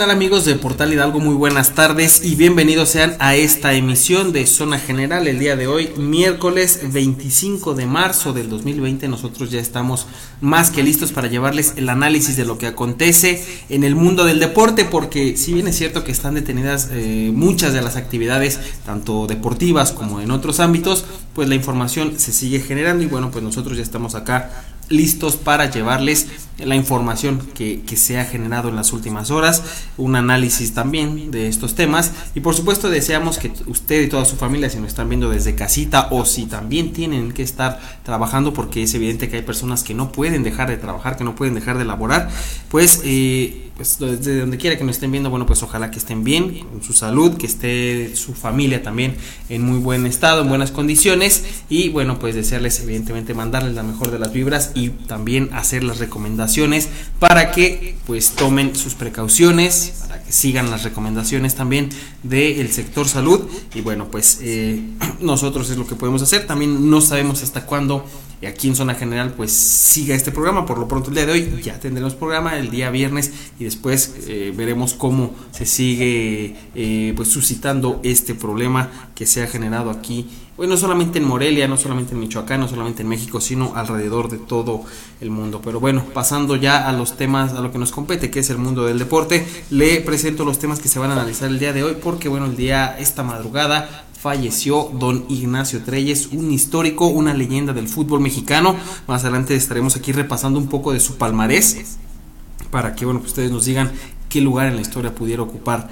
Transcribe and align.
Hola, 0.00 0.06
¿qué 0.06 0.12
tal 0.12 0.16
amigos 0.16 0.46
de 0.46 0.54
Portal 0.54 0.94
Hidalgo? 0.94 1.20
Muy 1.20 1.34
buenas 1.34 1.74
tardes 1.74 2.24
y 2.24 2.34
bienvenidos 2.34 2.88
sean 2.88 3.16
a 3.18 3.34
esta 3.34 3.74
emisión 3.74 4.32
de 4.32 4.46
Zona 4.46 4.78
General 4.78 5.28
el 5.28 5.38
día 5.38 5.56
de 5.56 5.66
hoy, 5.66 5.90
miércoles 5.98 6.80
25 6.90 7.74
de 7.74 7.84
marzo 7.84 8.32
del 8.32 8.48
2020. 8.48 9.08
Nosotros 9.08 9.50
ya 9.50 9.60
estamos 9.60 10.06
más 10.40 10.70
que 10.70 10.82
listos 10.82 11.12
para 11.12 11.28
llevarles 11.28 11.74
el 11.76 11.90
análisis 11.90 12.34
de 12.38 12.46
lo 12.46 12.56
que 12.56 12.66
acontece 12.66 13.44
en 13.68 13.84
el 13.84 13.94
mundo 13.94 14.24
del 14.24 14.40
deporte, 14.40 14.86
porque 14.86 15.36
si 15.36 15.52
bien 15.52 15.68
es 15.68 15.76
cierto 15.76 16.02
que 16.02 16.12
están 16.12 16.34
detenidas 16.34 16.88
eh, 16.92 17.30
muchas 17.34 17.74
de 17.74 17.82
las 17.82 17.96
actividades, 17.96 18.58
tanto 18.86 19.26
deportivas 19.26 19.92
como 19.92 20.22
en 20.22 20.30
otros 20.30 20.60
ámbitos, 20.60 21.04
pues 21.34 21.46
la 21.46 21.56
información 21.56 22.18
se 22.18 22.32
sigue 22.32 22.60
generando 22.60 23.04
y 23.04 23.06
bueno, 23.06 23.30
pues 23.30 23.44
nosotros 23.44 23.76
ya 23.76 23.82
estamos 23.82 24.14
acá 24.14 24.64
listos 24.88 25.36
para 25.36 25.70
llevarles 25.70 26.26
la 26.64 26.76
información 26.76 27.40
que, 27.54 27.80
se 27.96 28.18
ha 28.18 28.24
generado 28.24 28.68
en 28.68 28.76
las 28.76 28.92
últimas 28.92 29.30
horas, 29.30 29.62
un 29.98 30.16
análisis 30.16 30.72
también 30.72 31.30
de 31.30 31.48
estos 31.48 31.74
temas. 31.74 32.12
Y 32.34 32.40
por 32.40 32.54
supuesto 32.54 32.88
deseamos 32.88 33.38
que 33.38 33.52
usted 33.66 34.02
y 34.02 34.08
toda 34.08 34.24
su 34.24 34.36
familia 34.36 34.70
si 34.70 34.78
nos 34.78 34.88
están 34.88 35.08
viendo 35.08 35.28
desde 35.28 35.54
casita 35.54 36.08
o 36.10 36.24
si 36.24 36.46
también 36.46 36.92
tienen 36.92 37.32
que 37.32 37.42
estar 37.42 37.80
trabajando 38.04 38.54
porque 38.54 38.82
es 38.82 38.94
evidente 38.94 39.28
que 39.28 39.36
hay 39.36 39.42
personas 39.42 39.82
que 39.82 39.94
no 39.94 40.12
pueden 40.12 40.42
dejar 40.42 40.70
de 40.70 40.76
trabajar, 40.76 41.16
que 41.16 41.24
no 41.24 41.34
pueden 41.34 41.54
dejar 41.54 41.78
de 41.78 41.84
laborar, 41.84 42.30
pues 42.70 43.02
eh, 43.04 43.70
pues 43.80 43.98
desde 43.98 44.40
donde 44.40 44.58
quiera 44.58 44.76
que 44.76 44.84
nos 44.84 44.96
estén 44.96 45.10
viendo, 45.10 45.30
bueno, 45.30 45.46
pues 45.46 45.62
ojalá 45.62 45.90
que 45.90 45.98
estén 45.98 46.22
bien, 46.22 46.66
con 46.66 46.82
su 46.82 46.92
salud, 46.92 47.38
que 47.38 47.46
esté 47.46 48.14
su 48.14 48.34
familia 48.34 48.82
también 48.82 49.16
en 49.48 49.62
muy 49.62 49.78
buen 49.78 50.04
estado, 50.04 50.42
en 50.42 50.50
buenas 50.50 50.70
condiciones. 50.70 51.44
Y 51.70 51.88
bueno, 51.88 52.18
pues 52.18 52.34
desearles 52.34 52.78
evidentemente 52.80 53.32
mandarles 53.32 53.74
la 53.74 53.82
mejor 53.82 54.10
de 54.10 54.18
las 54.18 54.34
vibras 54.34 54.72
y 54.74 54.90
también 54.90 55.48
hacer 55.54 55.82
las 55.82 55.98
recomendaciones 55.98 56.49
para 57.18 57.52
que 57.52 57.96
pues 58.06 58.30
tomen 58.30 58.74
sus 58.74 58.94
precauciones, 58.94 59.94
para 60.00 60.22
que 60.22 60.32
sigan 60.32 60.70
las 60.70 60.82
recomendaciones 60.82 61.54
también 61.54 61.90
del 62.22 62.72
sector 62.72 63.08
salud 63.08 63.48
y 63.74 63.80
bueno, 63.80 64.08
pues 64.10 64.38
eh, 64.42 64.82
nosotros 65.20 65.70
es 65.70 65.76
lo 65.76 65.86
que 65.86 65.94
podemos 65.94 66.22
hacer, 66.22 66.46
también 66.46 66.90
no 66.90 67.00
sabemos 67.00 67.42
hasta 67.42 67.66
cuándo 67.66 68.04
aquí 68.48 68.68
en 68.68 68.74
Zona 68.74 68.94
General 68.94 69.32
pues 69.34 69.52
siga 69.52 70.14
este 70.14 70.32
programa. 70.32 70.66
Por 70.66 70.78
lo 70.78 70.88
pronto 70.88 71.08
el 71.10 71.14
día 71.14 71.26
de 71.26 71.32
hoy 71.32 71.60
ya 71.62 71.78
tendremos 71.78 72.14
programa 72.14 72.58
el 72.58 72.70
día 72.70 72.90
viernes 72.90 73.32
y 73.58 73.64
después 73.64 74.14
eh, 74.26 74.52
veremos 74.56 74.94
cómo 74.94 75.34
se 75.52 75.66
sigue 75.66 76.56
eh, 76.74 77.12
pues 77.16 77.28
suscitando 77.28 78.00
este 78.02 78.34
problema 78.34 79.10
que 79.14 79.26
se 79.26 79.42
ha 79.42 79.46
generado 79.46 79.90
aquí, 79.90 80.26
bueno, 80.60 80.74
no 80.74 80.76
solamente 80.76 81.18
en 81.18 81.24
Morelia, 81.24 81.66
no 81.66 81.78
solamente 81.78 82.12
en 82.12 82.20
Michoacán, 82.20 82.60
no 82.60 82.68
solamente 82.68 83.00
en 83.00 83.08
México, 83.08 83.40
sino 83.40 83.72
alrededor 83.76 84.28
de 84.28 84.36
todo 84.36 84.84
el 85.22 85.30
mundo. 85.30 85.62
Pero 85.64 85.80
bueno, 85.80 86.04
pasando 86.12 86.54
ya 86.54 86.86
a 86.86 86.92
los 86.92 87.16
temas, 87.16 87.54
a 87.54 87.62
lo 87.62 87.72
que 87.72 87.78
nos 87.78 87.92
compete, 87.92 88.30
que 88.30 88.40
es 88.40 88.50
el 88.50 88.58
mundo 88.58 88.84
del 88.84 88.98
deporte, 88.98 89.46
le 89.70 90.02
presento 90.02 90.44
los 90.44 90.58
temas 90.58 90.78
que 90.78 90.88
se 90.88 90.98
van 90.98 91.12
a 91.12 91.14
analizar 91.14 91.48
el 91.48 91.58
día 91.58 91.72
de 91.72 91.82
hoy, 91.82 91.96
porque 92.02 92.28
bueno, 92.28 92.44
el 92.44 92.58
día, 92.58 92.94
esta 92.98 93.22
madrugada, 93.22 94.04
falleció 94.20 94.90
don 94.92 95.24
Ignacio 95.30 95.82
Treyes, 95.82 96.28
un 96.30 96.52
histórico, 96.52 97.06
una 97.06 97.32
leyenda 97.32 97.72
del 97.72 97.88
fútbol 97.88 98.20
mexicano. 98.20 98.76
Más 99.06 99.22
adelante 99.24 99.54
estaremos 99.54 99.96
aquí 99.96 100.12
repasando 100.12 100.58
un 100.58 100.68
poco 100.68 100.92
de 100.92 101.00
su 101.00 101.16
palmarés 101.16 101.96
para 102.70 102.94
que 102.94 103.06
bueno, 103.06 103.20
pues 103.20 103.30
ustedes 103.30 103.50
nos 103.50 103.64
digan 103.64 103.92
qué 104.28 104.42
lugar 104.42 104.68
en 104.68 104.76
la 104.76 104.82
historia 104.82 105.14
pudiera 105.14 105.42
ocupar 105.42 105.88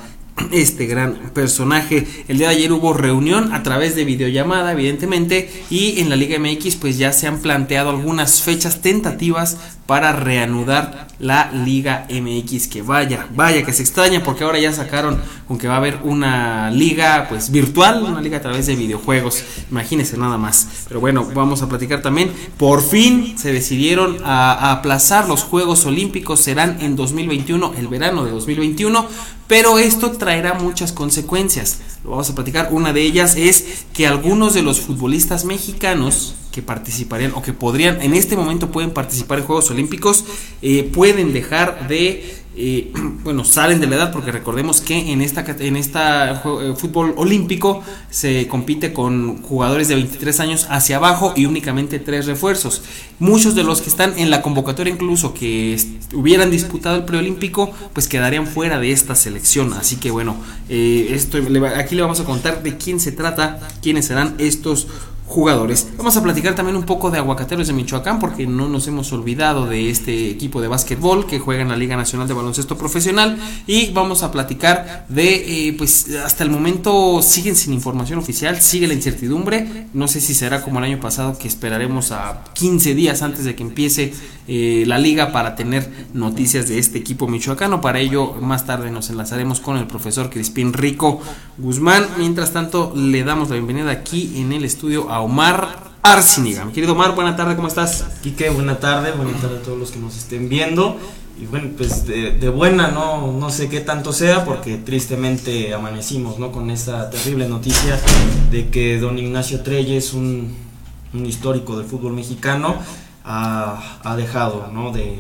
este 0.53 0.87
gran 0.87 1.15
personaje. 1.35 2.07
El 2.29 2.39
día 2.39 2.49
de 2.49 2.57
ayer 2.57 2.73
hubo 2.73 2.93
reunión 2.93 3.53
a 3.53 3.63
través 3.63 3.95
de 3.95 4.05
videollamada, 4.05 4.73
evidentemente, 4.73 5.51
y 5.71 6.01
en 6.01 6.11
la 6.11 6.17
Liga 6.17 6.39
MX 6.39 6.77
pues 6.77 6.99
ya 6.99 7.13
se 7.13 7.27
han 7.27 7.39
planteado 7.41 7.91
algunas 7.91 8.43
fechas 8.43 8.81
tentativas 8.81 9.57
para 9.87 10.13
reanudar 10.13 11.09
la 11.19 11.51
Liga 11.51 12.07
MX. 12.11 12.69
Que 12.69 12.83
vaya, 12.83 13.27
vaya 13.35 13.65
que 13.65 13.73
se 13.73 13.83
extraña 13.83 14.23
porque 14.23 14.45
ahora 14.45 14.59
ya 14.59 14.73
sacaron 14.73 15.21
con 15.47 15.59
que 15.59 15.67
va 15.67 15.75
a 15.75 15.79
haber 15.79 16.01
una 16.05 16.71
liga 16.71 17.27
pues 17.29 17.51
virtual, 17.51 18.03
una 18.03 18.21
liga 18.21 18.39
a 18.39 18.43
través 18.43 18.67
de 18.67 18.77
videojuegos. 18.77 19.43
Imagínense 19.71 20.17
nada 20.19 20.37
más. 20.37 20.85
Pero 20.89 21.01
bueno, 21.01 21.27
vamos 21.35 21.63
a 21.63 21.69
platicar 21.69 22.03
también. 22.03 22.31
Por 22.59 22.83
fin 22.83 23.39
se 23.39 23.53
decidieron 23.53 24.19
a, 24.25 24.53
a 24.53 24.73
aplazar 24.73 25.27
los 25.29 25.43
Juegos 25.43 25.87
Olímpicos. 25.87 26.41
Serán 26.41 26.79
en 26.81 26.95
2021, 26.95 27.75
el 27.79 27.89
verano 27.89 28.25
de 28.25 28.31
2021. 28.31 29.09
Pero 29.49 29.79
esto 29.79 30.13
traerá 30.29 30.53
muchas 30.53 30.93
consecuencias. 30.93 31.79
Lo 32.05 32.11
vamos 32.11 32.29
a 32.29 32.35
platicar. 32.35 32.69
Una 32.71 32.93
de 32.93 33.01
ellas 33.01 33.35
es 33.35 33.87
que 33.95 34.07
algunos 34.07 34.53
de 34.53 34.61
los 34.61 34.79
futbolistas 34.79 35.47
mexicanos 35.47 36.35
que 36.53 36.61
participarían 36.61 37.33
o 37.35 37.41
que 37.41 37.55
podrían, 37.55 38.03
en 38.03 38.13
este 38.13 38.37
momento 38.37 38.71
pueden 38.71 38.91
participar 38.91 39.39
en 39.39 39.47
Juegos 39.47 39.71
Olímpicos, 39.71 40.27
eh, 40.61 40.83
pueden 40.83 41.33
dejar 41.33 41.89
de 41.89 42.38
eh, 42.61 42.93
bueno, 43.23 43.45
salen 43.45 43.81
de 43.81 43.87
la 43.87 43.97
edad 43.97 44.13
porque 44.13 44.33
recordemos 44.33 44.81
que 44.81 45.13
en 45.13 45.23
esta 45.23 45.45
en 45.61 45.77
esta 45.77 46.33
eh, 46.33 46.75
fútbol 46.77 47.15
olímpico 47.17 47.85
se 48.11 48.49
compite 48.49 48.93
con 48.93 49.43
jugadores 49.43 49.87
de 49.87 49.95
23 49.95 50.41
años 50.41 50.67
hacia 50.69 50.97
abajo 50.97 51.35
y 51.37 51.47
únicamente 51.47 52.01
tres 52.01 52.27
refuerzos. 52.27 52.83
Muchos 53.21 53.55
de 53.55 53.63
los 53.63 53.81
que 53.81 53.89
están 53.89 54.19
en 54.19 54.31
la 54.31 54.43
convocatoria 54.43 54.93
incluso 54.93 55.35
que 55.35 55.79
hubieran 56.13 56.51
disputado 56.51 56.97
el 56.97 57.05
preolímpico, 57.05 57.71
pues 57.93 58.09
quedarían 58.09 58.47
fuera 58.47 58.81
de 58.81 58.91
esta 58.91 59.15
selección. 59.15 59.73
Así 59.75 59.97
que 59.97 60.11
bueno, 60.11 60.37
esto 60.69 61.39
aquí 61.77 61.95
le 61.95 62.03
vamos 62.03 62.21
a 62.21 62.25
contar 62.25 62.63
de 62.63 62.77
quién 62.77 62.99
se 62.99 63.13
trata, 63.13 63.61
quiénes 63.83 64.07
serán 64.07 64.35
estos 64.39 64.89
jugadores. 65.29 65.89
Vamos 65.99 66.17
a 66.17 66.23
platicar 66.23 66.55
también 66.55 66.77
un 66.77 66.85
poco 66.85 67.11
de 67.11 67.19
Aguacateros 67.19 67.67
de 67.67 67.75
Michoacán 67.75 68.19
porque 68.19 68.47
no 68.47 68.67
nos 68.67 68.89
hemos 68.89 69.13
olvidado 69.13 69.67
de 69.67 69.91
este 69.91 70.31
equipo 70.31 70.63
de 70.63 70.69
básquetbol 70.69 71.27
que 71.27 71.39
juega 71.39 71.61
en 71.61 71.69
la 71.69 71.77
Liga 71.77 71.97
Nacional 71.97 72.27
de 72.27 72.33
Baloncesto 72.33 72.79
Profesional. 72.79 73.37
Y 73.67 73.93
vamos 73.93 74.23
a 74.23 74.33
platicar 74.33 75.05
de, 75.09 75.69
eh, 75.69 75.75
pues 75.77 76.15
hasta 76.25 76.45
el 76.45 76.51
momento 76.51 77.21
siguen 77.21 77.57
sin 77.57 77.75
información 77.75 78.19
oficial, 78.19 78.61
sigue 78.61 78.89
la 78.89 78.95
incertidumbre, 78.95 79.87
no 79.93 80.09
sé 80.09 80.23
si 80.23 80.35
será 80.35 80.63
como 80.63 80.79
el 80.79 80.87
año 80.87 80.99
pasado 80.99 81.37
que 81.37 81.47
esperaremos 81.47 82.11
a 82.11 82.45
15 82.55 82.95
días 82.95 83.21
antes 83.21 83.45
de 83.45 83.55
que 83.55 83.63
empiece 83.63 84.15
eh, 84.47 84.85
la 84.87 84.99
liga 84.99 85.31
para 85.31 85.55
tener 85.55 86.09
noticias 86.15 86.69
de 86.69 86.79
este 86.79 86.99
equipo 86.99 87.29
michoacano, 87.29 87.83
para 87.83 88.01
ello 88.01 88.33
más 88.41 88.65
tarde 88.65 88.91
nos 88.91 89.11
enlazaremos 89.11 89.61
con 89.61 89.77
el 89.77 89.87
profesor 89.87 90.31
Crispín 90.31 90.73
Rico 90.73 91.21
Guzmán, 91.59 92.07
mientras 92.17 92.53
tanto 92.53 92.95
le 92.97 93.25
damos 93.25 93.51
la 93.51 93.57
bienvenida 93.57 93.91
aquí 93.91 94.33
en 94.37 94.53
el 94.53 94.65
estudio 94.65 95.11
a 95.11 95.18
Omar 95.21 95.89
Arciniga. 96.03 96.65
Mi 96.65 96.73
querido 96.73 96.93
Omar, 96.93 97.15
buena 97.15 97.37
tarde, 97.37 97.57
¿cómo 97.57 97.69
estás? 97.69 98.05
Quique, 98.23 98.51
buena 98.51 98.79
tarde, 98.79 99.13
buena 99.13 99.33
tarde 99.39 99.59
a 99.59 99.63
todos 99.63 99.79
los 99.79 99.91
que 99.91 99.99
nos 99.99 100.17
estén 100.17 100.49
viendo. 100.49 100.97
Y 101.41 101.47
bueno, 101.47 101.71
pues 101.77 102.07
de, 102.07 102.49
buena 102.49 102.89
no, 102.89 103.33
no 103.33 103.51
sé 103.51 103.69
qué 103.69 103.81
tanto 103.81 104.13
sea, 104.13 104.45
porque 104.45 104.77
tristemente 104.77 105.73
amanecimos 105.73 106.39
¿no? 106.39 106.51
con 106.51 106.71
esa 106.71 107.11
terrible 107.11 107.49
noticia 107.49 108.01
de 108.51 108.69
que 108.71 108.99
don 108.99 109.19
Ignacio 109.19 109.63
Treyes, 109.63 110.15
un, 110.15 110.55
un 111.15 111.27
histórico 111.27 111.77
del 111.79 111.87
fútbol 111.87 112.13
mexicano, 112.13 112.77
ha, 113.25 114.01
ha 114.03 114.17
dejado 114.17 114.71
¿no? 114.73 114.91
de, 114.91 115.19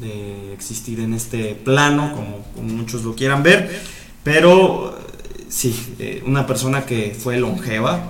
de, 0.00 0.52
existir 0.52 1.00
en 1.00 1.12
este 1.14 1.54
plano, 1.56 2.12
como, 2.12 2.44
como 2.54 2.68
muchos 2.76 3.02
lo 3.02 3.16
quieran 3.16 3.42
ver. 3.42 3.82
Pero 4.22 4.96
sí, 5.48 5.94
eh, 5.98 6.22
una 6.26 6.46
persona 6.46 6.84
que 6.84 7.16
fue 7.18 7.38
longeva, 7.38 8.08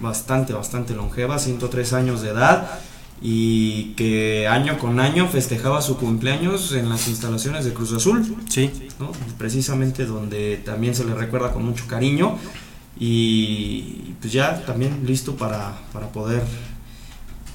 bastante, 0.00 0.52
bastante 0.52 0.94
longeva, 0.94 1.38
103 1.38 1.92
años 1.92 2.22
de 2.22 2.30
edad 2.30 2.80
y 3.22 3.92
que 3.96 4.48
año 4.48 4.78
con 4.78 4.98
año 4.98 5.28
festejaba 5.28 5.82
su 5.82 5.98
cumpleaños 5.98 6.72
en 6.72 6.88
las 6.88 7.06
instalaciones 7.08 7.64
de 7.64 7.74
Cruz 7.74 7.92
Azul. 7.92 8.36
Sí. 8.48 8.70
Precisamente 9.38 10.06
donde 10.06 10.56
también 10.64 10.94
se 10.94 11.04
le 11.04 11.14
recuerda 11.14 11.52
con 11.52 11.64
mucho 11.64 11.86
cariño 11.86 12.38
y 12.98 14.14
pues 14.20 14.32
ya 14.32 14.64
también 14.64 15.04
listo 15.06 15.36
para, 15.36 15.78
para 15.92 16.08
poder 16.08 16.42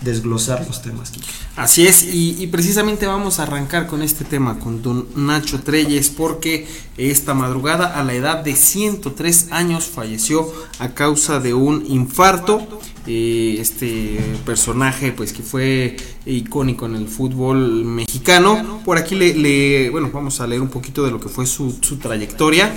desglosar 0.01 0.65
los 0.68 0.81
temas. 0.81 1.12
Así 1.56 1.88
es, 1.88 2.07
y, 2.12 2.47
precisamente 2.47 3.06
vamos 3.06 3.39
a 3.39 3.44
arrancar 3.44 3.88
con 3.88 4.01
este 4.01 4.25
tema, 4.25 4.59
con 4.59 4.81
don 4.81 5.07
Nacho 5.15 5.62
Treyes, 5.62 6.09
porque 6.09 6.68
esta 6.97 7.33
madrugada 7.33 8.00
a 8.00 8.03
la 8.03 8.13
edad 8.13 8.44
de 8.44 8.56
103 8.56 9.51
años 9.51 9.86
falleció 9.86 10.51
a 10.80 10.89
causa 10.89 11.39
de 11.39 11.53
un 11.53 11.86
infarto. 11.88 12.68
Eh, 13.07 13.57
este 13.59 14.19
personaje 14.47 15.12
pues 15.12 15.31
que 15.31 15.44
fue 15.44 15.95
icónico 16.25 16.88
en 16.88 16.95
el 16.95 17.07
fútbol 17.07 17.86
mexicano. 17.86 18.81
Por 18.83 18.98
aquí 18.98 19.15
le, 19.15 19.89
bueno, 19.91 20.09
vamos 20.12 20.41
a 20.41 20.48
leer 20.48 20.62
un 20.62 20.69
poquito 20.69 21.06
de 21.06 21.12
lo 21.12 21.19
que 21.19 21.30
fue 21.30 21.45
su, 21.45 21.74
trayectoria. 22.01 22.74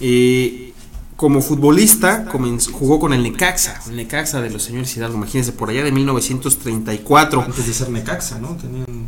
Eh, 0.00 0.71
como 1.16 1.40
futbolista 1.40 2.26
jugó 2.72 2.98
con 2.98 3.12
el 3.12 3.22
Necaxa, 3.22 3.80
el 3.88 3.96
Necaxa 3.96 4.40
de 4.40 4.50
los 4.50 4.62
señores 4.62 4.96
Hidalgo, 4.96 5.16
imagínense, 5.16 5.52
por 5.52 5.70
allá 5.70 5.84
de 5.84 5.92
1934. 5.92 7.42
Antes 7.42 7.66
de 7.66 7.72
ser 7.72 7.90
Necaxa, 7.90 8.38
¿no? 8.38 8.56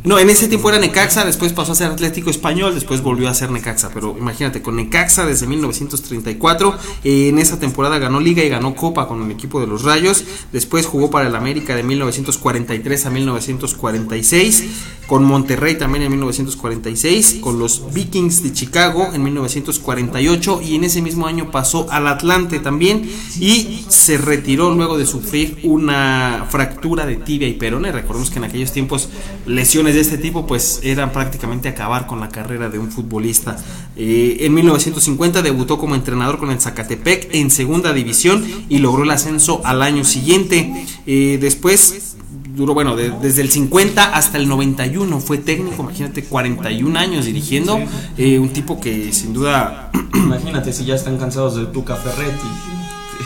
No, 0.03 0.19
en 0.19 0.29
ese 0.29 0.47
tiempo 0.47 0.69
era 0.69 0.79
Necaxa, 0.79 1.25
después 1.25 1.51
pasó 1.51 1.73
a 1.73 1.75
ser 1.75 1.91
Atlético 1.91 2.29
Español, 2.29 2.73
después 2.73 3.01
volvió 3.01 3.27
a 3.27 3.33
ser 3.33 3.51
Necaxa, 3.51 3.89
pero 3.93 4.15
imagínate, 4.17 4.61
con 4.61 4.75
Necaxa 4.75 5.25
desde 5.25 5.47
1934, 5.47 6.77
en 7.03 7.39
esa 7.39 7.59
temporada 7.59 7.97
ganó 7.99 8.19
Liga 8.19 8.43
y 8.43 8.49
ganó 8.49 8.75
Copa 8.75 9.07
con 9.07 9.23
el 9.23 9.31
equipo 9.31 9.59
de 9.59 9.67
los 9.67 9.83
Rayos, 9.83 10.23
después 10.51 10.85
jugó 10.85 11.09
para 11.09 11.27
el 11.27 11.35
América 11.35 11.75
de 11.75 11.83
1943 11.83 13.05
a 13.05 13.09
1946, 13.09 14.63
con 15.07 15.23
Monterrey 15.23 15.77
también 15.77 16.03
en 16.03 16.11
1946, 16.11 17.37
con 17.41 17.59
los 17.59 17.93
Vikings 17.93 18.43
de 18.43 18.53
Chicago 18.53 19.09
en 19.13 19.23
1948 19.23 20.61
y 20.63 20.75
en 20.75 20.83
ese 20.83 21.01
mismo 21.01 21.27
año 21.27 21.51
pasó 21.51 21.87
a 21.91 21.99
Atlante 22.07 22.59
también 22.59 23.09
y 23.39 23.85
se 23.87 24.17
retiró 24.17 24.73
luego 24.73 24.97
de 24.97 25.05
sufrir 25.05 25.59
una 25.63 26.45
fractura 26.49 27.05
de 27.05 27.17
tibia 27.17 27.47
y 27.47 27.53
perone. 27.53 27.91
Recordemos 27.91 28.29
que 28.29 28.39
en 28.39 28.45
aquellos 28.45 28.71
tiempos 28.71 29.09
lesiones 29.45 29.95
de 29.95 30.01
este 30.01 30.17
tipo 30.17 30.45
pues 30.47 30.79
eran 30.83 31.11
prácticamente 31.11 31.69
acabar 31.69 32.07
con 32.07 32.19
la 32.19 32.29
carrera 32.29 32.69
de 32.69 32.79
un 32.79 32.91
futbolista. 32.91 33.57
Eh, 33.95 34.37
en 34.41 34.53
1950 34.53 35.41
debutó 35.41 35.77
como 35.77 35.95
entrenador 35.95 36.37
con 36.37 36.51
el 36.51 36.59
Zacatepec 36.59 37.29
en 37.33 37.49
segunda 37.49 37.93
división 37.93 38.45
y 38.69 38.79
logró 38.79 39.03
el 39.03 39.11
ascenso 39.11 39.61
al 39.63 39.81
año 39.81 40.03
siguiente. 40.03 40.85
Eh, 41.05 41.37
después 41.39 42.14
duró, 42.55 42.73
bueno, 42.73 42.95
desde 42.95 43.41
el 43.41 43.49
50 43.49 44.15
hasta 44.15 44.37
el 44.37 44.47
91 44.47 45.19
fue 45.19 45.37
técnico, 45.37 45.83
imagínate, 45.83 46.23
41 46.23 46.97
años 46.99 47.25
dirigiendo, 47.25 47.79
eh, 48.17 48.39
un 48.39 48.49
tipo 48.49 48.79
que 48.79 49.11
sin 49.13 49.33
duda... 49.33 49.91
Imagínate 50.13 50.73
si 50.73 50.85
ya 50.85 50.95
están 50.95 51.17
cansados 51.17 51.55
de 51.55 51.65
Tuca 51.65 51.95
Ferretti, 51.95 52.47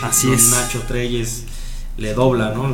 así 0.02 0.32
es. 0.32 0.52
Nacho 0.52 0.82
Treyes 0.88 1.44
le 1.98 2.14
dobla, 2.14 2.52
¿no? 2.54 2.68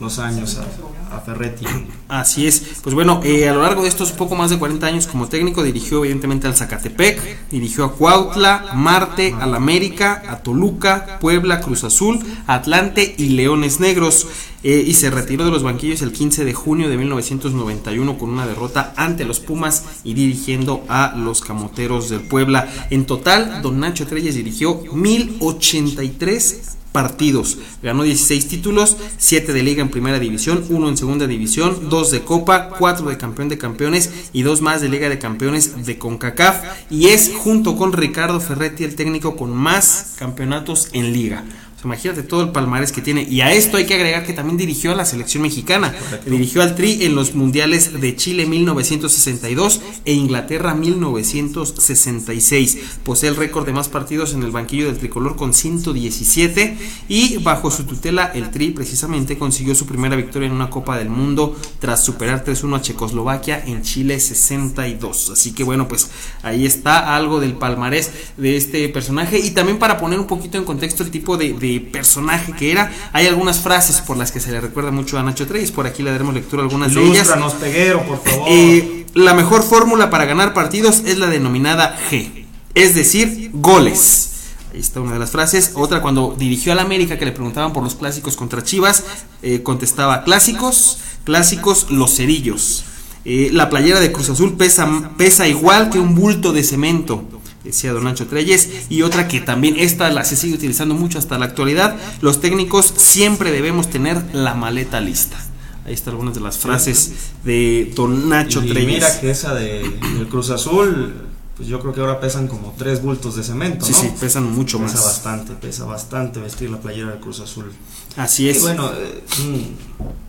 Los 0.00 0.18
años 0.18 0.58
a, 0.58 1.20
Ferretti. 1.20 1.64
Así 2.08 2.46
es. 2.46 2.80
Pues 2.82 2.94
bueno, 2.94 3.22
eh, 3.24 3.48
a 3.48 3.54
lo 3.54 3.62
largo 3.62 3.82
de 3.82 3.88
estos 3.88 4.12
poco 4.12 4.34
más 4.36 4.50
de 4.50 4.58
40 4.58 4.86
años 4.86 5.06
como 5.06 5.28
técnico, 5.28 5.62
dirigió 5.62 6.00
evidentemente 6.00 6.46
al 6.46 6.54
Zacatepec, 6.54 7.48
dirigió 7.48 7.86
a 7.86 7.92
Cuautla, 7.94 8.72
Marte, 8.74 9.34
al 9.40 9.54
América, 9.54 10.22
a 10.28 10.42
Toluca, 10.42 11.18
Puebla, 11.18 11.60
Cruz 11.60 11.84
Azul, 11.84 12.18
Atlante 12.46 13.14
y 13.16 13.30
Leones 13.30 13.80
Negros. 13.80 14.26
Eh, 14.62 14.82
y 14.84 14.94
se 14.94 15.10
retiró 15.10 15.44
de 15.44 15.52
los 15.52 15.62
banquillos 15.62 16.02
el 16.02 16.12
15 16.12 16.44
de 16.44 16.52
junio 16.52 16.88
de 16.88 16.96
1991 16.96 18.18
con 18.18 18.30
una 18.30 18.46
derrota 18.46 18.92
ante 18.96 19.24
los 19.24 19.38
Pumas 19.38 19.84
y 20.02 20.14
dirigiendo 20.14 20.84
a 20.88 21.14
los 21.16 21.40
Camoteros 21.40 22.08
del 22.08 22.22
Puebla. 22.22 22.68
En 22.90 23.06
total, 23.06 23.62
don 23.62 23.78
Nacho 23.78 24.06
Treyes 24.06 24.34
dirigió 24.34 24.82
1083 24.92 26.75
partidos. 26.96 27.58
Ganó 27.82 28.04
16 28.04 28.48
títulos, 28.48 28.96
7 29.18 29.52
de 29.52 29.62
liga 29.62 29.82
en 29.82 29.90
primera 29.90 30.18
división, 30.18 30.64
1 30.66 30.88
en 30.88 30.96
segunda 30.96 31.26
división, 31.26 31.90
2 31.90 32.10
de 32.10 32.22
copa, 32.22 32.70
4 32.70 33.10
de 33.10 33.18
campeón 33.18 33.50
de 33.50 33.58
campeones 33.58 34.30
y 34.32 34.40
2 34.40 34.62
más 34.62 34.80
de 34.80 34.88
liga 34.88 35.10
de 35.10 35.18
campeones 35.18 35.84
de 35.84 35.98
CONCACAF 35.98 36.56
y 36.88 37.08
es 37.08 37.34
junto 37.36 37.76
con 37.76 37.92
Ricardo 37.92 38.40
Ferretti 38.40 38.82
el 38.84 38.96
técnico 38.96 39.36
con 39.36 39.54
más 39.54 40.14
campeonatos 40.18 40.88
en 40.94 41.12
liga 41.12 41.44
imagínate 41.84 42.22
todo 42.22 42.42
el 42.42 42.50
palmarés 42.50 42.92
que 42.92 43.00
tiene. 43.00 43.22
Y 43.22 43.40
a 43.40 43.52
esto 43.52 43.76
hay 43.76 43.86
que 43.86 43.94
agregar 43.94 44.24
que 44.24 44.32
también 44.32 44.56
dirigió 44.56 44.92
a 44.92 44.94
la 44.94 45.04
selección 45.04 45.42
mexicana. 45.42 45.94
Dirigió 46.26 46.62
al 46.62 46.74
Tri 46.74 47.04
en 47.04 47.14
los 47.14 47.34
mundiales 47.34 48.00
de 48.00 48.16
Chile 48.16 48.46
1962 48.46 49.80
e 50.04 50.12
Inglaterra 50.12 50.74
1966. 50.74 52.78
Posee 53.04 53.28
el 53.28 53.36
récord 53.36 53.66
de 53.66 53.72
más 53.72 53.88
partidos 53.88 54.34
en 54.34 54.42
el 54.42 54.50
banquillo 54.50 54.86
del 54.86 54.98
tricolor 54.98 55.36
con 55.36 55.54
117 55.54 56.76
y 57.08 57.36
bajo 57.38 57.70
su 57.70 57.84
tutela 57.84 58.30
el 58.34 58.50
Tri 58.50 58.70
precisamente 58.70 59.38
consiguió 59.38 59.74
su 59.74 59.86
primera 59.86 60.16
victoria 60.16 60.46
en 60.46 60.54
una 60.54 60.70
Copa 60.70 60.98
del 60.98 61.10
Mundo 61.10 61.56
tras 61.78 62.04
superar 62.04 62.44
3-1 62.44 62.76
a 62.76 62.82
Checoslovaquia 62.82 63.62
en 63.64 63.82
Chile 63.82 64.18
62. 64.18 65.30
Así 65.30 65.52
que 65.52 65.62
bueno, 65.62 65.88
pues 65.88 66.10
ahí 66.42 66.66
está 66.66 67.16
algo 67.16 67.40
del 67.40 67.54
palmarés 67.54 68.10
de 68.36 68.56
este 68.56 68.88
personaje 68.88 69.38
y 69.38 69.50
también 69.50 69.78
para 69.78 69.98
poner 69.98 70.18
un 70.18 70.26
poquito 70.26 70.58
en 70.58 70.64
contexto 70.64 71.02
el 71.02 71.10
tipo 71.10 71.36
de 71.36 71.75
personaje 71.80 72.52
que 72.52 72.72
era. 72.72 72.92
Hay 73.12 73.26
algunas 73.26 73.60
frases 73.60 74.00
por 74.00 74.16
las 74.16 74.32
que 74.32 74.40
se 74.40 74.50
le 74.50 74.60
recuerda 74.60 74.90
mucho 74.90 75.18
a 75.18 75.22
Nacho 75.22 75.46
Treyes, 75.46 75.72
por 75.72 75.86
aquí 75.86 76.02
le 76.02 76.10
daremos 76.10 76.34
lectura 76.34 76.62
a 76.62 76.64
algunas 76.64 76.94
de 76.94 77.02
ellas. 77.02 77.28
Peguero, 77.60 78.04
por 78.04 78.22
favor. 78.22 78.46
Eh, 78.48 79.06
la 79.14 79.34
mejor 79.34 79.62
fórmula 79.62 80.10
para 80.10 80.24
ganar 80.26 80.52
partidos 80.52 81.02
es 81.06 81.18
la 81.18 81.28
denominada 81.28 81.98
G, 82.10 82.44
es 82.74 82.94
decir, 82.94 83.50
goles. 83.54 84.32
Ahí 84.72 84.80
está 84.80 85.00
una 85.00 85.14
de 85.14 85.18
las 85.18 85.30
frases. 85.30 85.72
Otra, 85.74 86.02
cuando 86.02 86.34
dirigió 86.38 86.72
al 86.72 86.80
América, 86.80 87.18
que 87.18 87.24
le 87.24 87.32
preguntaban 87.32 87.72
por 87.72 87.82
los 87.82 87.94
clásicos 87.94 88.36
contra 88.36 88.62
Chivas, 88.62 89.04
eh, 89.42 89.62
contestaba: 89.62 90.22
clásicos, 90.24 90.98
clásicos, 91.24 91.86
los 91.90 92.14
cerillos. 92.14 92.84
Eh, 93.24 93.50
la 93.52 93.70
playera 93.70 93.98
de 93.98 94.12
Cruz 94.12 94.28
Azul 94.30 94.56
pesa, 94.56 95.10
pesa 95.16 95.48
igual 95.48 95.90
que 95.90 95.98
un 95.98 96.14
bulto 96.14 96.52
de 96.52 96.62
cemento 96.62 97.24
decía 97.66 97.92
Don 97.92 98.04
Nacho 98.04 98.26
Treyes, 98.26 98.86
y 98.88 99.02
otra 99.02 99.28
que 99.28 99.40
también 99.40 99.76
esta 99.78 100.10
la 100.10 100.24
se 100.24 100.36
sigue 100.36 100.54
utilizando 100.54 100.94
mucho 100.94 101.18
hasta 101.18 101.38
la 101.38 101.46
actualidad, 101.46 101.96
los 102.20 102.40
técnicos 102.40 102.92
siempre 102.96 103.50
debemos 103.50 103.88
tener 103.90 104.22
la 104.34 104.54
maleta 104.54 105.00
lista. 105.00 105.36
Ahí 105.84 105.94
están 105.94 106.14
algunas 106.14 106.34
de 106.34 106.40
las 106.40 106.58
frases 106.58 107.12
de 107.44 107.92
Don 107.94 108.28
Nacho 108.28 108.62
y 108.64 108.70
Treyes. 108.70 108.94
Mira 108.94 109.20
que 109.20 109.30
esa 109.30 109.54
de 109.54 109.82
el 109.82 110.26
Cruz 110.28 110.50
Azul, 110.50 111.14
pues 111.56 111.68
yo 111.68 111.78
creo 111.78 111.92
que 111.92 112.00
ahora 112.00 112.18
pesan 112.18 112.48
como 112.48 112.74
tres 112.76 113.00
bultos 113.02 113.36
de 113.36 113.44
cemento, 113.44 113.86
Sí, 113.86 113.94
sí, 113.94 114.12
pesan 114.18 114.52
mucho 114.52 114.80
más. 114.80 114.92
Pesa 114.92 115.04
bastante, 115.04 115.52
pesa 115.54 115.84
bastante 115.84 116.40
vestir 116.40 116.70
la 116.70 116.78
playera 116.78 117.10
del 117.10 117.20
Cruz 117.20 117.38
Azul. 117.38 117.72
Así 118.16 118.48
es. 118.48 118.58
Y 118.58 118.60
bueno, 118.60 118.90
eh, 118.94 119.22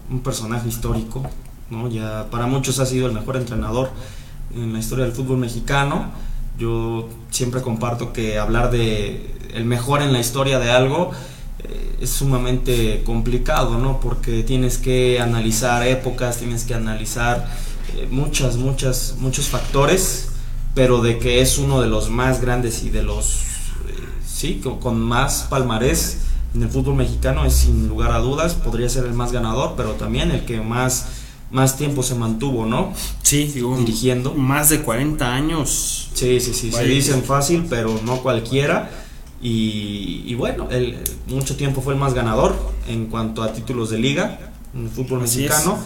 un, 0.09 0.19
personaje 0.19 0.69
histórico, 0.69 1.23
¿no? 1.71 1.89
Ya 1.89 2.27
para 2.29 2.45
muchos 2.45 2.77
ha 2.79 2.85
sido 2.85 3.07
el 3.07 3.13
mejor 3.13 3.37
entrenador 3.37 3.89
en 4.55 4.73
la 4.73 4.79
historia 4.79 5.05
del 5.05 5.13
fútbol 5.13 5.37
mexicano 5.37 6.11
yo 6.57 7.07
siempre 7.29 7.61
comparto 7.61 8.13
que 8.13 8.39
hablar 8.39 8.71
de 8.71 9.35
el 9.53 9.65
mejor 9.65 10.01
en 10.01 10.13
la 10.13 10.19
historia 10.19 10.59
de 10.59 10.71
algo 10.71 11.11
eh, 11.59 11.97
es 12.01 12.09
sumamente 12.09 13.01
complicado, 13.05 13.77
¿no? 13.77 13.99
Porque 13.99 14.43
tienes 14.43 14.77
que 14.77 15.19
analizar 15.19 15.85
épocas, 15.85 16.37
tienes 16.37 16.63
que 16.63 16.73
analizar 16.73 17.47
eh, 17.95 18.07
muchas, 18.09 18.57
muchas, 18.57 19.15
muchos 19.19 19.47
factores, 19.47 20.29
pero 20.75 21.01
de 21.01 21.17
que 21.19 21.41
es 21.41 21.57
uno 21.57 21.81
de 21.81 21.87
los 21.87 22.09
más 22.09 22.41
grandes 22.41 22.83
y 22.83 22.89
de 22.89 23.03
los, 23.03 23.35
eh, 23.35 23.93
sí, 24.25 24.61
con 24.61 24.99
más 24.99 25.47
palmarés 25.49 26.19
en 26.57 26.63
el 26.63 26.69
fútbol 26.69 26.95
mexicano 26.95 27.45
es 27.45 27.53
sin 27.53 27.87
lugar 27.87 28.11
a 28.11 28.19
dudas, 28.19 28.55
podría 28.55 28.89
ser 28.89 29.05
el 29.05 29.13
más 29.13 29.31
ganador, 29.31 29.73
pero 29.77 29.91
también 29.91 30.31
el 30.31 30.45
que 30.45 30.59
más 30.59 31.05
más 31.51 31.77
tiempo 31.77 32.03
se 32.03 32.15
mantuvo, 32.15 32.65
¿no? 32.65 32.93
Sí, 33.21 33.45
dirigiendo. 33.45 34.33
Más 34.33 34.69
de 34.69 34.81
40 34.81 35.33
años. 35.33 36.09
Sí, 36.13 36.39
sí, 36.39 36.53
sí, 36.53 36.71
se 36.71 36.83
dicen 36.83 37.23
fácil, 37.23 37.65
pero 37.69 37.99
no 38.03 38.21
cualquiera. 38.21 38.89
Y, 39.41 40.33
bueno, 40.35 40.67
él 40.71 40.97
mucho 41.27 41.55
tiempo 41.55 41.81
fue 41.81 41.93
el 41.93 41.99
más 41.99 42.13
ganador 42.13 42.55
en 42.87 43.05
cuanto 43.05 43.43
a 43.43 43.53
títulos 43.53 43.89
de 43.89 43.99
liga 43.99 44.39
en 44.73 44.85
el 44.85 44.89
fútbol 44.89 45.21
mexicano. 45.21 45.77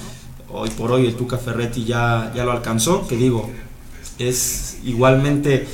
Hoy 0.50 0.70
por 0.72 0.92
hoy 0.92 1.08
el 1.08 1.16
Tuca 1.16 1.38
Ferretti 1.38 1.86
ya, 1.86 2.32
ya 2.36 2.44
lo 2.44 2.52
alcanzó, 2.52 3.08
que 3.08 3.16
digo, 3.16 3.50
es 4.20 4.80
igualmente 4.84 5.68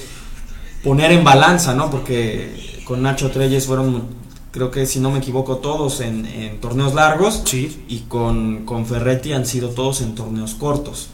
poner 0.84 1.12
en 1.12 1.24
balanza, 1.24 1.74
¿no? 1.74 1.89
Porque 1.89 2.82
con 2.84 3.01
Nacho 3.01 3.32
Treyes 3.32 3.65
fueron 3.65 4.08
creo 4.51 4.72
que 4.72 4.86
si 4.86 5.00
no 5.00 5.12
me 5.12 5.20
equivoco 5.20 5.58
todos 5.58 6.01
en, 6.01 6.60
torneos 6.60 6.94
largos 6.94 7.44
sí. 7.46 7.84
y 7.88 8.00
con, 8.01 8.66
con, 8.66 8.86
Ferretti 8.86 9.34
han 9.34 9.46
sido 9.46 9.70
todos 9.70 10.01
en 10.01 10.16
torneos 10.16 10.56
cortos, 10.56 11.10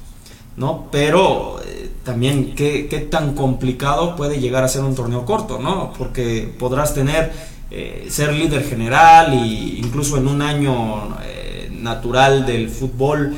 ¿no? 0.55 0.87
Pero 0.91 1.61
eh, 1.65 1.91
también 2.03 2.55
¿qué, 2.55 2.87
qué, 2.87 2.99
tan 2.99 3.33
complicado 3.33 4.15
puede 4.15 4.39
llegar 4.39 4.63
a 4.63 4.67
ser 4.67 4.83
un 4.83 4.95
torneo 4.95 5.25
corto, 5.25 5.59
¿no? 5.59 5.93
Porque 5.97 6.53
podrás 6.57 6.93
tener, 6.93 7.31
eh, 7.71 8.07
ser 8.09 8.33
líder 8.33 8.63
general 8.63 9.33
e 9.33 9.79
incluso 9.79 10.17
en 10.17 10.27
un 10.27 10.41
año 10.41 11.17
eh, 11.23 11.69
natural 11.71 12.45
del 12.45 12.69
fútbol 12.69 13.35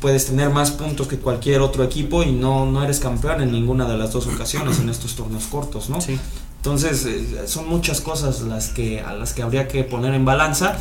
puedes 0.00 0.26
tener 0.26 0.50
más 0.50 0.70
puntos 0.70 1.08
que 1.08 1.18
cualquier 1.18 1.60
otro 1.60 1.82
equipo 1.82 2.22
y 2.22 2.30
no, 2.30 2.66
no 2.66 2.84
eres 2.84 3.00
campeón 3.00 3.42
en 3.42 3.50
ninguna 3.50 3.84
de 3.88 3.96
las 3.96 4.12
dos 4.12 4.28
ocasiones 4.28 4.78
en 4.78 4.88
estos 4.88 5.16
torneos 5.16 5.46
cortos, 5.46 5.90
¿no? 5.90 6.00
Sí. 6.00 6.18
Entonces, 6.68 7.06
eh, 7.06 7.48
son 7.48 7.66
muchas 7.66 8.02
cosas 8.02 8.42
las 8.42 8.68
que, 8.68 9.00
a 9.00 9.14
las 9.14 9.32
que 9.32 9.42
habría 9.42 9.68
que 9.68 9.84
poner 9.84 10.12
en 10.12 10.26
balanza, 10.26 10.76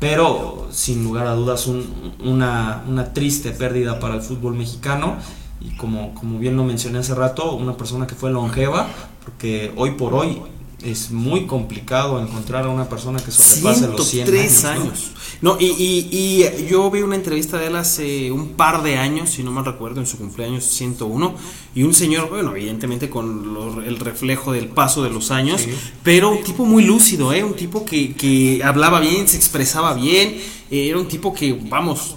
pero 0.00 0.66
sin 0.70 1.04
lugar 1.04 1.26
a 1.26 1.34
dudas 1.34 1.66
una, 1.66 2.82
una, 2.88 3.12
triste 3.12 3.50
pérdida 3.50 4.00
para 4.00 4.14
el 4.14 4.22
fútbol 4.22 4.54
mexicano. 4.54 5.16
Y 5.60 5.76
como, 5.76 6.14
como 6.14 6.38
bien 6.38 6.56
lo 6.56 6.64
mencioné 6.64 7.00
hace 7.00 7.14
rato, 7.14 7.52
una 7.52 7.76
persona 7.76 8.06
que 8.06 8.14
fue 8.14 8.30
longeva, 8.30 8.88
porque 9.26 9.74
hoy 9.76 9.90
por 9.90 10.14
hoy 10.14 10.40
es 10.84 11.10
muy 11.10 11.46
complicado 11.46 12.20
encontrar 12.20 12.64
a 12.64 12.68
una 12.68 12.88
persona 12.88 13.18
que 13.18 13.30
sobrepase 13.30 13.88
los 13.88 14.06
100 14.06 14.28
años. 14.28 14.64
años. 14.64 15.10
¿no? 15.40 15.56
y, 15.58 15.66
y, 15.68 16.66
yo 16.68 16.90
vi 16.90 17.00
una 17.00 17.16
entrevista 17.16 17.58
de 17.58 17.68
él 17.68 17.76
hace 17.76 18.30
un 18.30 18.50
par 18.50 18.82
de 18.82 18.96
años, 18.98 19.30
si 19.30 19.42
no 19.42 19.50
mal 19.50 19.64
recuerdo, 19.64 20.00
en 20.00 20.06
su 20.06 20.18
cumpleaños 20.18 20.64
101, 20.64 21.34
y 21.74 21.82
un 21.82 21.94
señor, 21.94 22.28
bueno, 22.28 22.54
evidentemente 22.54 23.08
con 23.08 23.82
el 23.86 23.98
reflejo 23.98 24.52
del 24.52 24.68
paso 24.68 25.02
de 25.02 25.10
los 25.10 25.30
años, 25.30 25.66
pero 26.02 26.30
un 26.30 26.42
tipo 26.42 26.64
muy 26.64 26.84
lúcido, 26.84 27.32
¿eh? 27.32 27.42
un 27.42 27.54
tipo 27.54 27.84
que, 27.84 28.14
que 28.14 28.62
hablaba 28.62 29.00
bien, 29.00 29.28
se 29.28 29.36
expresaba 29.36 29.94
bien, 29.94 30.36
eh, 30.70 30.88
era 30.88 30.98
un 30.98 31.08
tipo 31.08 31.32
que, 31.32 31.58
vamos, 31.68 32.16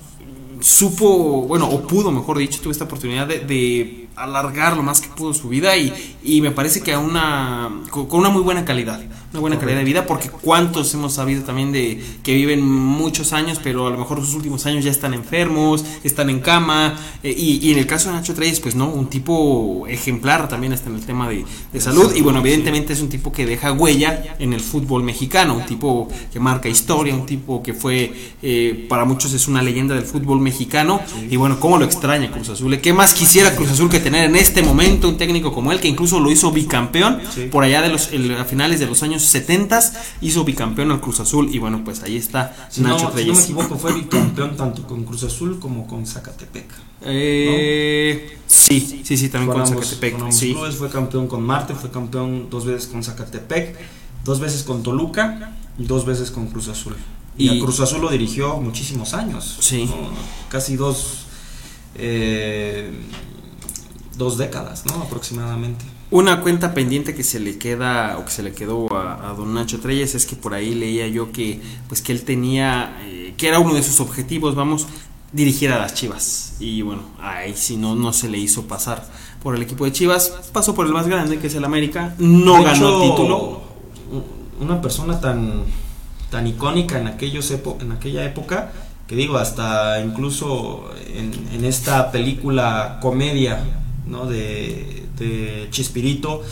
supo, 0.61 1.43
bueno, 1.43 1.69
o 1.69 1.81
pudo, 1.81 2.11
mejor 2.11 2.37
dicho, 2.37 2.59
tuve 2.61 2.71
esta 2.71 2.85
oportunidad 2.85 3.27
de, 3.27 4.07
alargar 4.15 4.75
lo 4.75 4.83
más 4.83 4.99
que 4.99 5.07
pudo 5.07 5.33
su 5.33 5.47
vida 5.47 5.77
y, 5.77 6.17
y 6.21 6.41
me 6.41 6.51
parece 6.51 6.81
que 6.81 6.91
a 6.91 6.99
una, 6.99 7.69
con 7.89 8.07
una 8.11 8.27
muy 8.27 8.41
buena 8.41 8.65
calidad 8.65 8.99
una 9.31 9.41
buena 9.41 9.59
calidad 9.59 9.77
de 9.77 9.83
vida, 9.83 10.05
porque 10.07 10.29
cuántos 10.29 10.91
hemos 10.95 11.13
sabido 11.13 11.43
también 11.43 11.71
de 11.71 12.03
que 12.24 12.33
viven 12.33 12.65
muchos 12.65 13.31
años, 13.31 13.59
pero 13.63 13.86
a 13.86 13.91
lo 13.91 13.98
mejor 13.98 14.19
sus 14.21 14.33
últimos 14.33 14.65
años 14.65 14.83
ya 14.83 14.89
están 14.89 15.13
enfermos, 15.13 15.86
están 16.03 16.31
en 16.31 16.39
cama, 16.39 16.95
eh, 17.24 17.33
y, 17.38 17.71
en 17.71 17.77
el 17.77 17.86
caso 17.86 18.09
de 18.09 18.15
Nacho 18.15 18.33
Treyes, 18.33 18.59
pues 18.59 18.74
no, 18.74 18.89
un 18.89 19.07
tipo 19.07 19.86
ejemplar 19.88 20.48
también 20.50 20.74
está 20.74 20.89
en 20.89 20.95
el 20.95 21.05
tema 21.05 21.29
de, 21.29 21.45
salud, 21.79 22.13
y 22.15 22.21
bueno, 22.21 22.39
evidentemente 22.39 22.93
es 22.93 23.01
un 23.01 23.09
tipo 23.09 23.31
que 23.31 23.45
deja 23.45 23.71
huella 23.71 24.36
en 24.39 24.53
el 24.53 24.62
fútbol 24.62 25.03
mexicano, 25.03 25.55
un 25.55 25.65
tipo 25.65 26.07
que 26.33 26.39
marca 26.39 26.67
historia, 26.67 27.13
un 27.13 27.25
tipo 27.25 27.62
que 27.62 27.74
fue, 27.74 28.12
eh, 28.41 28.86
para 28.89 29.05
muchos 29.05 29.33
es 29.33 29.48
una 29.48 29.62
leyenda 29.62 29.93
del 29.93 30.05
fútbol 30.05 30.39
mexicano, 30.39 31.01
y 31.29 31.36
bueno, 31.36 31.59
¿cómo 31.59 31.77
lo 31.77 31.86
extraña 31.86 32.31
Cruz 32.31 32.50
Azul? 32.50 32.79
¿Qué 32.79 32.93
más 32.93 33.13
quisiera 33.13 33.55
Cruz 33.55 33.69
Azul 33.69 33.89
que 33.89 34.00
tener 34.00 34.25
en 34.25 34.36
este 34.36 34.63
momento 34.63 35.07
un 35.07 35.17
técnico 35.17 35.53
como 35.53 35.71
él, 35.71 35.79
que 35.79 35.88
incluso 35.88 36.19
lo 36.19 36.31
hizo 36.31 36.51
bicampeón 36.51 37.19
por 37.51 37.63
allá 37.63 37.83
de 37.83 37.89
los, 37.89 38.09
a 38.39 38.45
finales 38.45 38.79
de 38.79 38.88
los 38.88 39.03
años 39.03 39.18
70 39.19 39.79
hizo 40.21 40.43
bicampeón 40.43 40.91
al 40.91 41.01
Cruz 41.01 41.19
Azul 41.19 41.53
y 41.53 41.59
bueno, 41.59 41.83
pues 41.83 42.03
ahí 42.03 42.17
está 42.17 42.55
Nacho 42.77 43.11
no, 43.11 43.17
Si 43.17 43.25
no 43.25 43.33
me 43.33 43.41
equivoco, 43.41 43.77
fue 43.77 43.93
bicampeón 43.93 44.55
tanto 44.55 44.83
con 44.88 45.03
Cruz 45.03 45.23
Azul 45.23 45.59
como 45.59 45.88
con 45.88 46.05
Zacatepec. 46.05 46.65
Eh, 47.01 48.38
Sí, 48.49 49.03
sí, 49.03 49.15
sí, 49.15 49.29
también 49.29 49.53
con, 49.53 49.67
Zacatepec. 49.67 50.31
fue 50.77 50.89
campeón 50.89 51.27
con 51.27 51.43
Marte, 51.43 51.75
fue 51.75 51.91
campeón 51.91 52.49
dos 52.49 52.65
veces 52.65 52.88
con 52.88 53.03
Zacatepec, 53.03 53.77
dos 54.25 54.39
veces 54.39 54.63
con 54.63 54.81
Toluca 54.81 55.55
y 55.77 55.85
dos 55.85 56.05
veces 56.05 56.31
con 56.31 56.47
Cruz 56.47 56.67
Azul. 56.67 56.95
Y, 57.38 57.49
a 57.49 57.59
Cruz 57.63 57.79
Azul 57.79 58.01
lo 58.01 58.09
dirigió 58.09 58.57
muchísimos 58.57 59.13
años. 59.13 59.57
Sí. 59.61 59.89
Casi 60.49 60.75
dos, 60.75 61.25
eh, 61.95 62.91
dos 64.19 64.38
décadas, 64.38 64.85
¿no? 64.85 65.01
Aproximadamente. 65.01 65.85
Una 66.11 66.41
cuenta 66.41 66.73
pendiente 66.75 67.15
que 67.15 67.23
se 67.23 67.39
le 67.39 67.57
queda 67.57 68.17
o 68.19 68.25
que 68.25 68.31
se 68.31 68.43
le 68.43 68.51
quedó 68.51 68.93
a, 68.95 69.33
don 69.35 69.53
Nacho 69.55 69.79
Treyes 69.79 70.13
es 70.13 70.27
que 70.27 70.35
por 70.35 70.53
ahí 70.53 70.75
leía 70.75 71.07
yo 71.07 71.31
que 71.31 71.61
pues 71.88 72.01
que 72.03 72.11
él 72.11 72.23
tenía 72.23 72.99
eh, 73.01 73.33
que 73.38 73.47
era 73.47 73.59
uno 73.59 73.73
de 73.73 73.81
sus 73.81 73.99
objetivos, 73.99 74.53
vamos, 74.53 74.88
dirigir 75.31 75.71
a 75.71 75.79
las 75.79 75.93
Chivas 75.93 76.57
y 76.59 76.81
bueno, 76.81 77.03
ahí 77.21 77.55
si 77.55 77.77
no 77.77 77.95
no 77.95 78.11
se 78.11 78.27
le 78.27 78.38
hizo 78.38 78.67
pasar 78.67 79.07
por 79.41 79.55
el 79.55 79.61
equipo 79.61 79.85
de 79.85 79.93
Chivas, 79.93 80.49
pasó 80.51 80.75
por 80.75 80.85
el 80.85 80.93
más 80.93 81.07
grande 81.07 81.39
que 81.39 81.47
es 81.47 81.55
el 81.55 81.63
América, 81.63 82.13
no 82.19 82.61
ganó 82.61 83.01
el 83.01 83.09
título. 83.09 83.61
Una 84.59 84.81
persona 84.81 85.19
tan 85.21 85.63
tan 86.29 86.45
icónica 86.45 86.99
en 86.99 87.07
aquellos 87.07 87.49
en 87.51 87.91
aquella 87.93 88.25
época 88.25 88.73
que 89.07 89.15
digo 89.15 89.38
hasta 89.38 90.01
incluso 90.01 90.89
en, 91.07 91.31
en 91.53 91.63
esta 91.63 92.11
película 92.11 92.99
comedia 93.01 93.63
¿no? 94.09 94.25
de 94.25 95.03
este 95.03 95.67
Chispirito, 95.71 96.43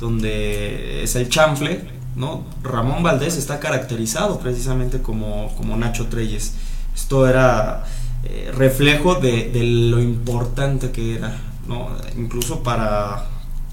donde 0.00 1.02
es 1.02 1.14
el 1.16 1.28
chanfle, 1.28 1.88
¿no? 2.16 2.44
Ramón 2.62 3.02
Valdés 3.02 3.36
está 3.36 3.60
caracterizado 3.60 4.38
precisamente 4.40 5.00
como, 5.00 5.54
como 5.56 5.76
Nacho 5.76 6.06
Treyes. 6.06 6.54
Esto 6.94 7.28
era 7.28 7.84
eh, 8.24 8.50
reflejo 8.54 9.16
de, 9.16 9.50
lo 9.90 10.00
importante 10.00 10.90
que 10.90 11.16
era, 11.16 11.36
¿no? 11.66 11.88
Incluso 12.16 12.62
para 12.62 13.26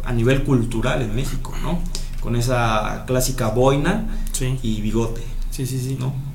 a 0.03 0.13
nivel 0.13 0.43
cultural 0.43 1.01
en 1.01 1.15
México, 1.15 1.53
¿no? 1.61 1.79
Con 2.21 2.35
esa 2.35 3.03
clásica 3.05 3.49
boina 3.49 4.07
y 4.61 4.81
bigote. 4.81 5.21
Sí, 5.51 5.65
sí, 5.65 5.79
sí. 5.79 5.97
¿no? 5.99 6.28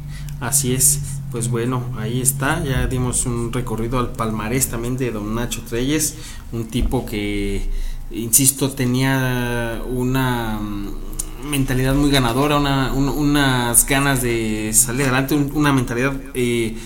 Así 0.45 0.75
es. 0.75 1.01
Pues 1.31 1.49
bueno, 1.49 1.83
ahí 1.97 2.21
está. 2.21 2.63
Ya 2.63 2.87
dimos 2.87 3.25
un 3.27 3.53
recorrido 3.53 3.99
al 3.99 4.13
palmarés 4.13 4.69
también 4.69 4.97
de 4.97 5.11
don 5.11 5.35
Nacho 5.35 5.63
Treyes, 5.63 6.17
un 6.53 6.67
tipo 6.67 7.07
que 7.07 7.69
insisto, 8.11 8.71
tenía 8.71 9.83
una 9.89 10.61
mm, 10.61 11.49
mentalidad 11.51 11.95
muy 11.95 12.11
ganadora, 12.11 12.59
una, 12.59 12.93
unas 12.93 13.87
ganas 13.87 14.23
de 14.23 14.73
salir 14.75 15.03
adelante, 15.05 15.35
una 15.35 15.73
mentalidad 15.73 16.15
eh, 16.35 16.77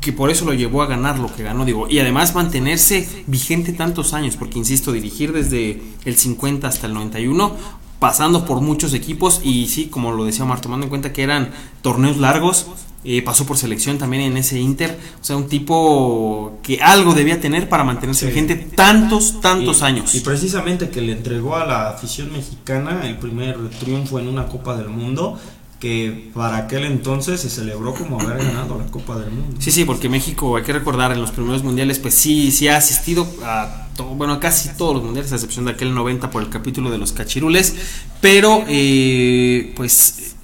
que 0.00 0.12
por 0.12 0.30
eso 0.30 0.44
lo 0.44 0.54
llevó 0.54 0.82
a 0.82 0.86
ganar 0.86 1.18
lo 1.18 1.34
que 1.34 1.42
ganó, 1.42 1.64
digo, 1.64 1.88
y 1.88 1.98
además 1.98 2.32
mantenerse 2.34 3.08
vigente 3.26 3.72
tantos 3.72 4.12
años, 4.12 4.36
porque 4.36 4.56
insisto, 4.56 4.92
dirigir 4.92 5.32
desde 5.32 5.82
el 6.04 6.16
50 6.16 6.68
hasta 6.68 6.86
el 6.86 6.94
91, 6.94 7.56
pasando 7.98 8.44
por 8.44 8.60
muchos 8.60 8.94
equipos 8.94 9.40
y 9.42 9.68
sí, 9.68 9.86
como 9.86 10.12
lo 10.12 10.24
decía 10.24 10.44
Omar, 10.44 10.60
tomando 10.60 10.84
en 10.84 10.90
cuenta 10.90 11.12
que 11.12 11.22
eran 11.22 11.50
torneos 11.82 12.18
largos, 12.18 12.66
eh, 13.08 13.22
pasó 13.22 13.46
por 13.46 13.56
selección 13.56 13.98
también 13.98 14.24
en 14.24 14.36
ese 14.36 14.58
Inter, 14.58 14.98
o 15.20 15.24
sea, 15.24 15.36
un 15.36 15.46
tipo 15.46 16.58
que 16.62 16.82
algo 16.82 17.14
debía 17.14 17.40
tener 17.40 17.68
para 17.68 17.84
mantenerse 17.84 18.26
vigente 18.26 18.56
tantos, 18.56 19.40
tantos 19.40 19.82
años. 19.82 20.14
Y 20.16 20.20
precisamente 20.20 20.90
que 20.90 21.00
le 21.00 21.12
entregó 21.12 21.54
a 21.54 21.64
la 21.64 21.90
afición 21.90 22.32
mexicana 22.32 23.06
el 23.06 23.16
primer 23.16 23.70
triunfo 23.78 24.18
en 24.18 24.26
una 24.26 24.48
Copa 24.48 24.76
del 24.76 24.88
Mundo, 24.88 25.38
que 25.80 26.30
para 26.34 26.56
aquel 26.56 26.84
entonces 26.84 27.40
se 27.40 27.50
celebró 27.50 27.94
como 27.94 28.20
haber 28.20 28.38
ganado 28.38 28.78
la 28.78 28.86
Copa 28.86 29.18
del 29.18 29.30
Mundo. 29.30 29.56
Sí, 29.60 29.70
sí, 29.70 29.84
porque 29.84 30.08
México, 30.08 30.56
hay 30.56 30.62
que 30.62 30.72
recordar, 30.72 31.12
en 31.12 31.20
los 31.20 31.30
primeros 31.32 31.62
mundiales, 31.62 31.98
pues 31.98 32.14
sí, 32.14 32.50
sí 32.50 32.68
ha 32.68 32.76
asistido 32.76 33.26
a 33.42 33.86
bueno, 34.04 34.34
a 34.34 34.40
casi 34.40 34.70
todos 34.76 34.94
los 34.94 35.04
mundiales, 35.04 35.32
a 35.32 35.36
excepción 35.36 35.64
de 35.64 35.72
aquel 35.72 35.94
90 35.94 36.30
por 36.30 36.42
el 36.42 36.50
capítulo 36.50 36.90
de 36.90 36.98
los 36.98 37.12
cachirules, 37.12 37.74
pero 38.20 38.64
eh, 38.68 39.72
pues 39.76 40.35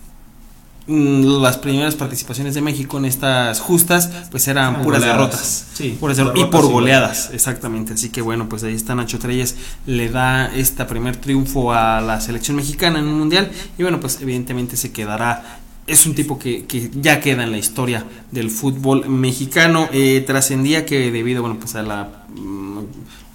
las 0.92 1.58
primeras 1.58 1.94
participaciones 1.94 2.54
de 2.54 2.60
México 2.60 2.98
en 2.98 3.04
estas 3.04 3.60
justas 3.60 4.10
pues 4.30 4.46
eran 4.48 4.82
puras 4.82 5.02
derrotas, 5.02 5.66
sí, 5.72 5.98
y 6.34 6.44
por 6.44 6.66
goleadas 6.68 7.30
exactamente. 7.32 7.94
Así 7.94 8.10
que 8.10 8.20
bueno 8.20 8.48
pues 8.48 8.62
ahí 8.64 8.74
está 8.74 8.94
Nacho 8.94 9.18
Treyes 9.18 9.56
le 9.86 10.08
da 10.08 10.54
este 10.54 10.84
primer 10.84 11.16
triunfo 11.16 11.72
a 11.72 12.00
la 12.00 12.20
selección 12.20 12.56
mexicana 12.56 12.98
en 12.98 13.06
un 13.06 13.18
mundial 13.18 13.50
y 13.78 13.82
bueno 13.82 14.00
pues 14.00 14.20
evidentemente 14.20 14.76
se 14.76 14.92
quedará. 14.92 15.58
Es 15.86 16.06
un 16.06 16.14
tipo 16.14 16.38
que, 16.38 16.64
que 16.66 16.90
ya 16.94 17.20
queda 17.20 17.42
en 17.42 17.50
la 17.50 17.58
historia 17.58 18.04
del 18.30 18.50
fútbol 18.50 19.08
mexicano. 19.08 19.88
Eh, 19.92 20.22
trascendía 20.24 20.86
que 20.86 21.10
debido 21.10 21.42
bueno 21.42 21.58
pues 21.58 21.74
a 21.74 21.82
la 21.82 22.24
mm, 22.28 22.78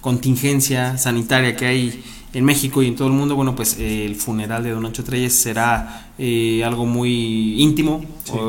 contingencia 0.00 0.96
sanitaria 0.96 1.54
que 1.56 1.66
hay 1.66 2.02
en 2.32 2.44
México 2.44 2.82
y 2.82 2.88
en 2.88 2.96
todo 2.96 3.08
el 3.08 3.14
mundo, 3.14 3.34
bueno, 3.36 3.54
pues 3.54 3.76
eh, 3.78 4.04
el 4.04 4.14
funeral 4.16 4.62
de 4.62 4.70
Don 4.70 4.82
Nacho 4.82 5.02
Treyes 5.02 5.34
será 5.34 6.10
eh, 6.18 6.62
algo 6.64 6.84
muy 6.84 7.62
íntimo, 7.62 8.04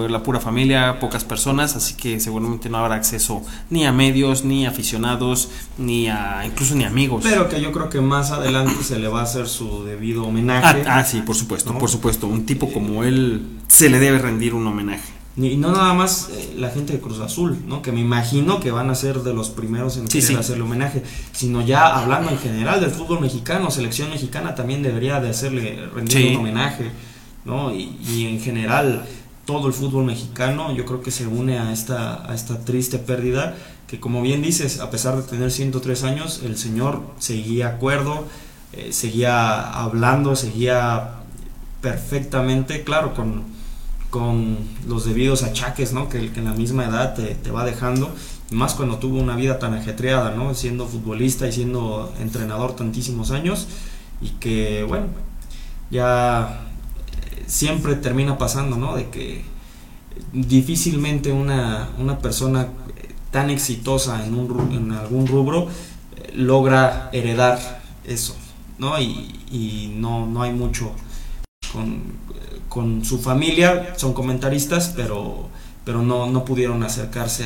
la 0.09 0.21
pura 0.23 0.39
familia, 0.39 0.99
pocas 0.99 1.23
personas, 1.23 1.75
así 1.75 1.93
que 1.93 2.19
seguramente 2.19 2.69
no 2.69 2.77
habrá 2.77 2.95
acceso 2.95 3.41
ni 3.69 3.85
a 3.85 3.91
medios, 3.91 4.43
ni 4.43 4.65
a 4.65 4.69
aficionados, 4.69 5.49
ni 5.77 6.09
a 6.09 6.43
incluso 6.45 6.75
ni 6.75 6.83
amigos. 6.83 7.23
Pero 7.23 7.47
que 7.47 7.61
yo 7.61 7.71
creo 7.71 7.89
que 7.89 8.01
más 8.01 8.31
adelante 8.31 8.83
se 8.83 8.99
le 8.99 9.07
va 9.07 9.21
a 9.21 9.23
hacer 9.23 9.47
su 9.47 9.83
debido 9.85 10.25
homenaje. 10.25 10.83
Ah, 10.85 10.99
ah 10.99 11.03
sí, 11.03 11.21
por 11.21 11.35
supuesto, 11.35 11.77
por 11.77 11.89
supuesto. 11.89 12.27
Un 12.27 12.45
tipo 12.45 12.71
como 12.71 13.03
él 13.03 13.45
se 13.67 13.89
le 13.89 13.99
debe 13.99 14.19
rendir 14.19 14.53
un 14.53 14.67
homenaje. 14.67 15.18
Y 15.45 15.55
no 15.55 15.71
nada 15.71 15.93
más 15.93 16.29
eh, 16.31 16.55
la 16.57 16.69
gente 16.69 16.93
de 16.93 16.99
Cruz 16.99 17.19
Azul, 17.19 17.57
¿no? 17.65 17.81
que 17.81 17.93
me 17.93 18.01
imagino 18.01 18.59
que 18.59 18.71
van 18.71 18.89
a 18.89 18.95
ser 18.95 19.19
de 19.19 19.33
los 19.33 19.49
primeros 19.49 19.95
en 19.95 20.05
hacerle 20.05 20.63
homenaje, 20.63 21.01
sino 21.31 21.61
ya 21.61 21.97
hablando 21.97 22.29
en 22.29 22.37
general 22.37 22.81
del 22.81 22.91
fútbol 22.91 23.21
mexicano, 23.21 23.71
selección 23.71 24.09
mexicana 24.09 24.53
también 24.55 24.83
debería 24.83 25.21
de 25.21 25.29
hacerle 25.29 25.87
rendir 25.95 26.31
un 26.31 26.37
homenaje, 26.37 26.91
¿no? 27.45 27.73
Y, 27.73 28.25
en 28.25 28.41
general 28.41 29.05
todo 29.45 29.67
el 29.67 29.73
fútbol 29.73 30.05
mexicano 30.05 30.75
yo 30.75 30.85
creo 30.85 31.01
que 31.01 31.09
se 31.09 31.25
une 31.25 31.57
a 31.57 31.71
esta, 31.71 32.29
a 32.29 32.35
esta 32.35 32.59
triste 32.65 32.99
pérdida, 32.99 33.55
que 33.87 33.99
como 33.99 34.21
bien 34.21 34.41
dices, 34.41 34.79
a 34.79 34.91
pesar 34.91 35.15
de 35.15 35.23
tener 35.23 35.51
103 35.51 36.03
años, 36.03 36.41
el 36.43 36.57
señor 36.57 37.01
seguía 37.17 37.69
acuerdo, 37.69 38.25
eh, 38.73 38.89
seguía 38.91 39.71
hablando, 39.71 40.35
seguía 40.35 41.15
perfectamente, 41.81 42.83
claro, 42.83 43.15
con 43.15 43.58
con 44.09 44.57
los 44.87 45.05
debidos 45.05 45.43
achaques 45.43 45.93
¿no? 45.93 46.09
que, 46.09 46.31
en 46.35 46.45
la 46.45 46.53
misma 46.53 46.85
edad 46.85 47.15
te, 47.15 47.51
va 47.51 47.65
dejando, 47.65 48.13
más 48.51 48.73
cuando 48.73 48.97
tuvo 48.97 49.19
una 49.19 49.35
vida 49.35 49.59
tan 49.59 49.73
ajetreada, 49.73 50.31
¿no? 50.31 50.53
siendo 50.55 50.87
futbolista 50.87 51.47
y 51.47 51.51
siendo 51.51 52.13
entrenador 52.19 52.75
tantísimos 52.75 53.31
años, 53.31 53.67
y 54.21 54.29
que 54.31 54.83
bueno, 54.83 55.07
ya 55.91 56.61
eh, 57.11 57.43
siempre 57.47 57.95
termina 57.95 58.37
pasando, 58.37 58.75
¿no? 58.75 58.95
De 58.95 59.09
que 59.09 59.43
difícilmente 60.33 61.31
una, 61.31 61.89
una 61.97 62.19
persona 62.19 62.67
tan 63.31 63.49
exitosa 63.49 64.25
en, 64.25 64.33
un, 64.35 64.71
en 64.73 64.91
algún 64.91 65.27
rubro 65.27 65.67
eh, 66.15 66.31
logra 66.35 67.09
heredar 67.13 67.81
eso, 68.03 68.35
¿no? 68.77 68.99
Y, 68.99 69.39
y 69.51 69.93
no, 69.95 70.25
no 70.25 70.41
hay 70.41 70.51
mucho 70.51 70.91
con, 72.69 73.03
su 73.03 73.19
familia, 73.19 73.93
son 73.97 74.13
comentaristas, 74.13 74.93
pero, 74.95 75.49
pero 75.83 76.01
no, 76.01 76.27
no 76.27 76.45
pudieron 76.45 76.83
acercarse 76.83 77.45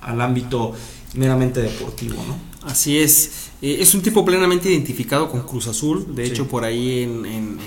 al 0.00 0.20
ámbito 0.20 0.72
meramente 1.14 1.62
deportivo, 1.62 2.16
¿no? 2.26 2.36
Así 2.68 2.98
es. 2.98 3.50
Eh, 3.62 3.78
es 3.80 3.94
un 3.94 4.02
tipo 4.02 4.24
plenamente 4.24 4.70
identificado 4.70 5.30
con 5.30 5.42
Cruz 5.42 5.68
Azul. 5.68 6.14
De 6.14 6.24
hecho, 6.24 6.48
por 6.48 6.64
ahí 6.64 7.04
en, 7.04 7.24
en, 7.24 7.58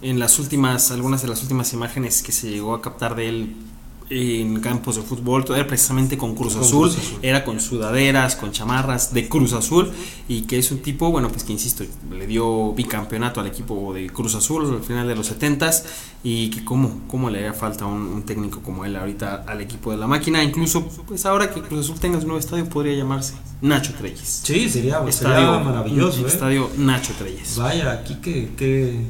en, 0.00 0.18
las 0.18 0.38
últimas, 0.38 0.90
algunas 0.90 1.22
de 1.22 1.28
las 1.28 1.42
últimas 1.42 1.72
imágenes 1.74 2.22
que 2.22 2.32
se 2.32 2.50
llegó 2.50 2.74
a 2.74 2.80
captar 2.80 3.14
de 3.14 3.28
él 3.28 3.56
en 4.10 4.60
campos 4.60 4.96
de 4.96 5.02
fútbol, 5.02 5.44
era 5.54 5.66
precisamente 5.66 6.16
con 6.16 6.34
Cruz, 6.34 6.56
Azul, 6.56 6.90
era 7.22 7.44
con 7.44 7.60
sudaderas, 7.60 8.36
con 8.36 8.52
chamarras 8.52 9.12
de 9.12 9.28
Cruz 9.28 9.52
Azul 9.52 9.90
y 10.28 10.42
que 10.42 10.58
es 10.58 10.70
un 10.70 10.78
tipo, 10.78 11.10
bueno, 11.10 11.28
pues 11.28 11.44
que 11.44 11.52
insisto, 11.52 11.84
le 12.10 12.26
dio 12.26 12.72
bicampeonato 12.72 13.40
al 13.40 13.46
equipo 13.46 13.92
de 13.92 14.08
Cruz 14.08 14.34
Azul 14.34 14.74
al 14.74 14.82
final 14.82 15.06
de 15.06 15.14
los 15.14 15.26
70 15.26 15.58
y 16.22 16.50
que 16.50 16.64
cómo, 16.64 17.02
cómo 17.06 17.30
le 17.30 17.38
haría 17.38 17.52
falta 17.52 17.86
un, 17.86 18.22
técnico 18.22 18.60
como 18.60 18.84
él 18.84 18.96
ahorita 18.96 19.44
al 19.46 19.60
equipo 19.60 19.90
de 19.90 19.98
la 19.98 20.06
máquina, 20.06 20.42
incluso 20.42 20.86
pues 21.06 21.24
ahora 21.26 21.52
que 21.52 21.60
Cruz 21.62 21.84
Azul 21.84 22.00
tenga 22.00 22.20
su 22.20 22.26
nuevo 22.26 22.40
estadio 22.40 22.68
podría 22.68 22.96
llamarse 22.96 23.34
Nacho 23.60 23.92
Treyes. 23.94 24.42
Sí, 24.44 24.68
sería, 24.68 25.02
estadio, 25.06 25.60
maravilloso. 25.60 26.24
¿eh? 26.24 26.28
Estadio 26.28 26.70
Nacho 26.76 27.12
Treyes. 27.18 27.56
Vaya, 27.56 27.92
aquí 27.92 28.16
que, 28.16 28.50
que 28.56 29.00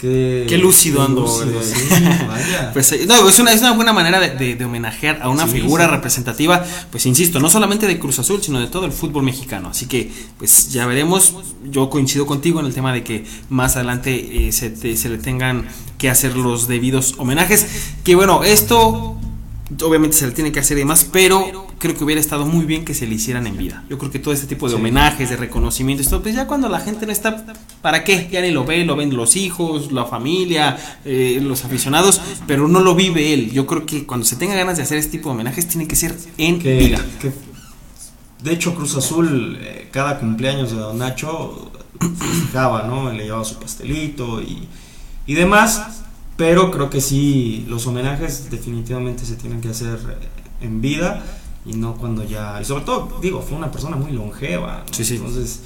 Qué, 0.00 0.58
lúcido 0.62 1.02
ando. 1.02 1.24
pues, 2.72 2.92
eh, 2.92 3.04
no, 3.08 3.28
es, 3.28 3.38
una, 3.40 3.52
es 3.52 3.60
una 3.60 3.72
buena 3.72 3.92
manera 3.92 4.20
de, 4.20 4.64
homenajear 4.64 5.20
a 5.22 5.28
una 5.28 5.48
figura 5.48 5.88
representativa, 5.88 6.64
pues 6.92 7.04
insisto, 7.06 7.40
no 7.40 7.50
solamente 7.50 7.86
de 7.88 7.98
Cruz 7.98 8.20
Azul, 8.20 8.40
sino 8.40 8.60
de 8.60 8.68
todo 8.68 8.86
el 8.86 8.92
fútbol 8.92 9.24
mexicano. 9.24 9.70
Así 9.70 9.86
que, 9.86 10.10
pues 10.38 10.70
ya 10.72 10.86
veremos. 10.86 11.34
Yo 11.70 11.90
coincido 11.90 12.26
contigo 12.26 12.60
en 12.60 12.66
el 12.66 12.74
tema 12.74 12.92
de 12.92 13.02
que 13.02 13.24
más 13.50 13.74
adelante 13.74 14.46
eh, 14.46 14.52
se, 14.52 14.96
se 14.96 15.08
le 15.08 15.18
tengan 15.18 15.66
que 15.98 16.08
hacer 16.08 16.36
los 16.36 16.68
debidos 16.68 17.14
homenajes. 17.18 17.66
Que 18.04 18.14
bueno, 18.14 18.44
esto 18.44 19.18
obviamente 19.82 20.16
se 20.16 20.26
le 20.26 20.32
tiene 20.32 20.52
que 20.52 20.60
hacer 20.60 20.76
y 20.78 20.80
demás, 20.80 21.08
pero 21.10 21.66
creo 21.78 21.96
que 21.96 22.04
hubiera 22.04 22.20
estado 22.20 22.46
muy 22.46 22.64
bien 22.64 22.84
que 22.84 22.94
se 22.94 23.06
le 23.06 23.14
hicieran 23.14 23.46
en 23.46 23.56
vida. 23.56 23.84
Yo 23.88 23.98
creo 23.98 24.10
que 24.10 24.18
todo 24.18 24.32
este 24.32 24.46
tipo 24.46 24.68
de 24.68 24.74
homenajes, 24.74 25.30
de 25.30 25.36
reconocimientos, 25.36 26.06
esto, 26.06 26.22
pues 26.22 26.34
ya 26.34 26.46
cuando 26.46 26.68
la 26.68 26.80
gente 26.80 27.06
no 27.06 27.12
está, 27.12 27.44
¿para 27.82 28.04
qué? 28.04 28.28
Ya 28.30 28.40
ni 28.40 28.50
lo 28.50 28.64
ve, 28.64 28.84
lo 28.84 28.96
ven 28.96 29.14
los 29.14 29.36
hijos, 29.36 29.92
la 29.92 30.06
familia, 30.06 30.78
eh, 31.04 31.38
los 31.42 31.64
aficionados, 31.64 32.20
pero 32.46 32.66
no 32.68 32.80
lo 32.80 32.94
vive 32.94 33.34
él. 33.34 33.50
Yo 33.50 33.66
creo 33.66 33.84
que 33.84 34.06
cuando 34.06 34.24
se 34.24 34.36
tenga 34.36 34.54
ganas 34.54 34.76
de 34.78 34.82
hacer 34.82 34.98
este 34.98 35.12
tipo 35.12 35.28
de 35.28 35.34
homenajes, 35.34 35.68
tiene 35.68 35.86
que 35.86 35.96
ser 35.96 36.16
en 36.38 36.58
vida. 36.58 37.04
de 38.42 38.52
hecho, 38.52 38.74
Cruz 38.74 38.96
Azul, 38.96 39.58
eh, 39.60 39.88
cada 39.90 40.18
cumpleaños 40.18 40.70
de 40.70 40.78
Don 40.78 40.98
Nacho, 40.98 41.72
festejaba, 42.00 42.84
¿no? 42.84 43.12
Le 43.12 43.24
llevaba 43.24 43.44
su 43.44 43.56
pastelito 43.56 44.40
y, 44.40 44.66
y 45.26 45.34
demás. 45.34 46.04
Pero 46.38 46.70
creo 46.70 46.88
que 46.88 47.00
sí, 47.00 47.66
los 47.68 47.88
homenajes 47.88 48.48
definitivamente 48.48 49.26
se 49.26 49.34
tienen 49.34 49.60
que 49.60 49.70
hacer 49.70 49.98
eh, 50.08 50.64
en 50.64 50.80
vida 50.80 51.20
y 51.66 51.72
no 51.72 51.96
cuando 51.96 52.22
ya. 52.22 52.60
Y 52.62 52.64
sobre 52.64 52.84
todo, 52.84 53.18
digo, 53.20 53.42
fue 53.42 53.58
una 53.58 53.72
persona 53.72 53.96
muy 53.96 54.12
longeva. 54.12 54.84
Entonces, 54.96 55.60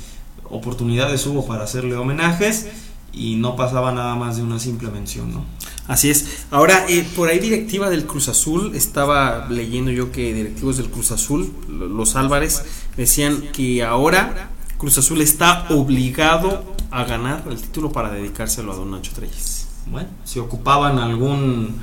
oportunidades 0.44 1.26
hubo 1.26 1.46
para 1.46 1.64
hacerle 1.64 1.94
homenajes 1.94 2.68
y 3.12 3.36
no 3.36 3.54
pasaba 3.54 3.92
nada 3.92 4.14
más 4.14 4.38
de 4.38 4.44
una 4.44 4.58
simple 4.58 4.90
mención, 4.90 5.34
¿no? 5.34 5.44
Así 5.88 6.08
es. 6.08 6.46
Ahora, 6.50 6.86
eh, 6.88 7.06
por 7.14 7.28
ahí 7.28 7.38
directiva 7.38 7.90
del 7.90 8.06
Cruz 8.06 8.28
Azul, 8.28 8.74
estaba 8.74 9.48
leyendo 9.50 9.90
yo 9.90 10.10
que 10.10 10.32
directivos 10.32 10.78
del 10.78 10.88
Cruz 10.88 11.10
Azul, 11.10 11.52
los 11.68 12.16
Álvarez, 12.16 12.64
decían 12.96 13.42
que 13.52 13.84
ahora 13.84 14.48
Cruz 14.78 14.96
Azul 14.96 15.20
está 15.20 15.66
obligado 15.68 16.64
a 16.90 17.04
ganar 17.04 17.44
el 17.50 17.60
título 17.60 17.92
para 17.92 18.10
dedicárselo 18.10 18.72
a 18.72 18.76
Don 18.76 18.90
Nacho 18.90 19.12
Treyes 19.14 19.61
bueno, 19.86 20.08
si 20.24 20.38
ocupaban 20.38 20.98
algún 20.98 21.80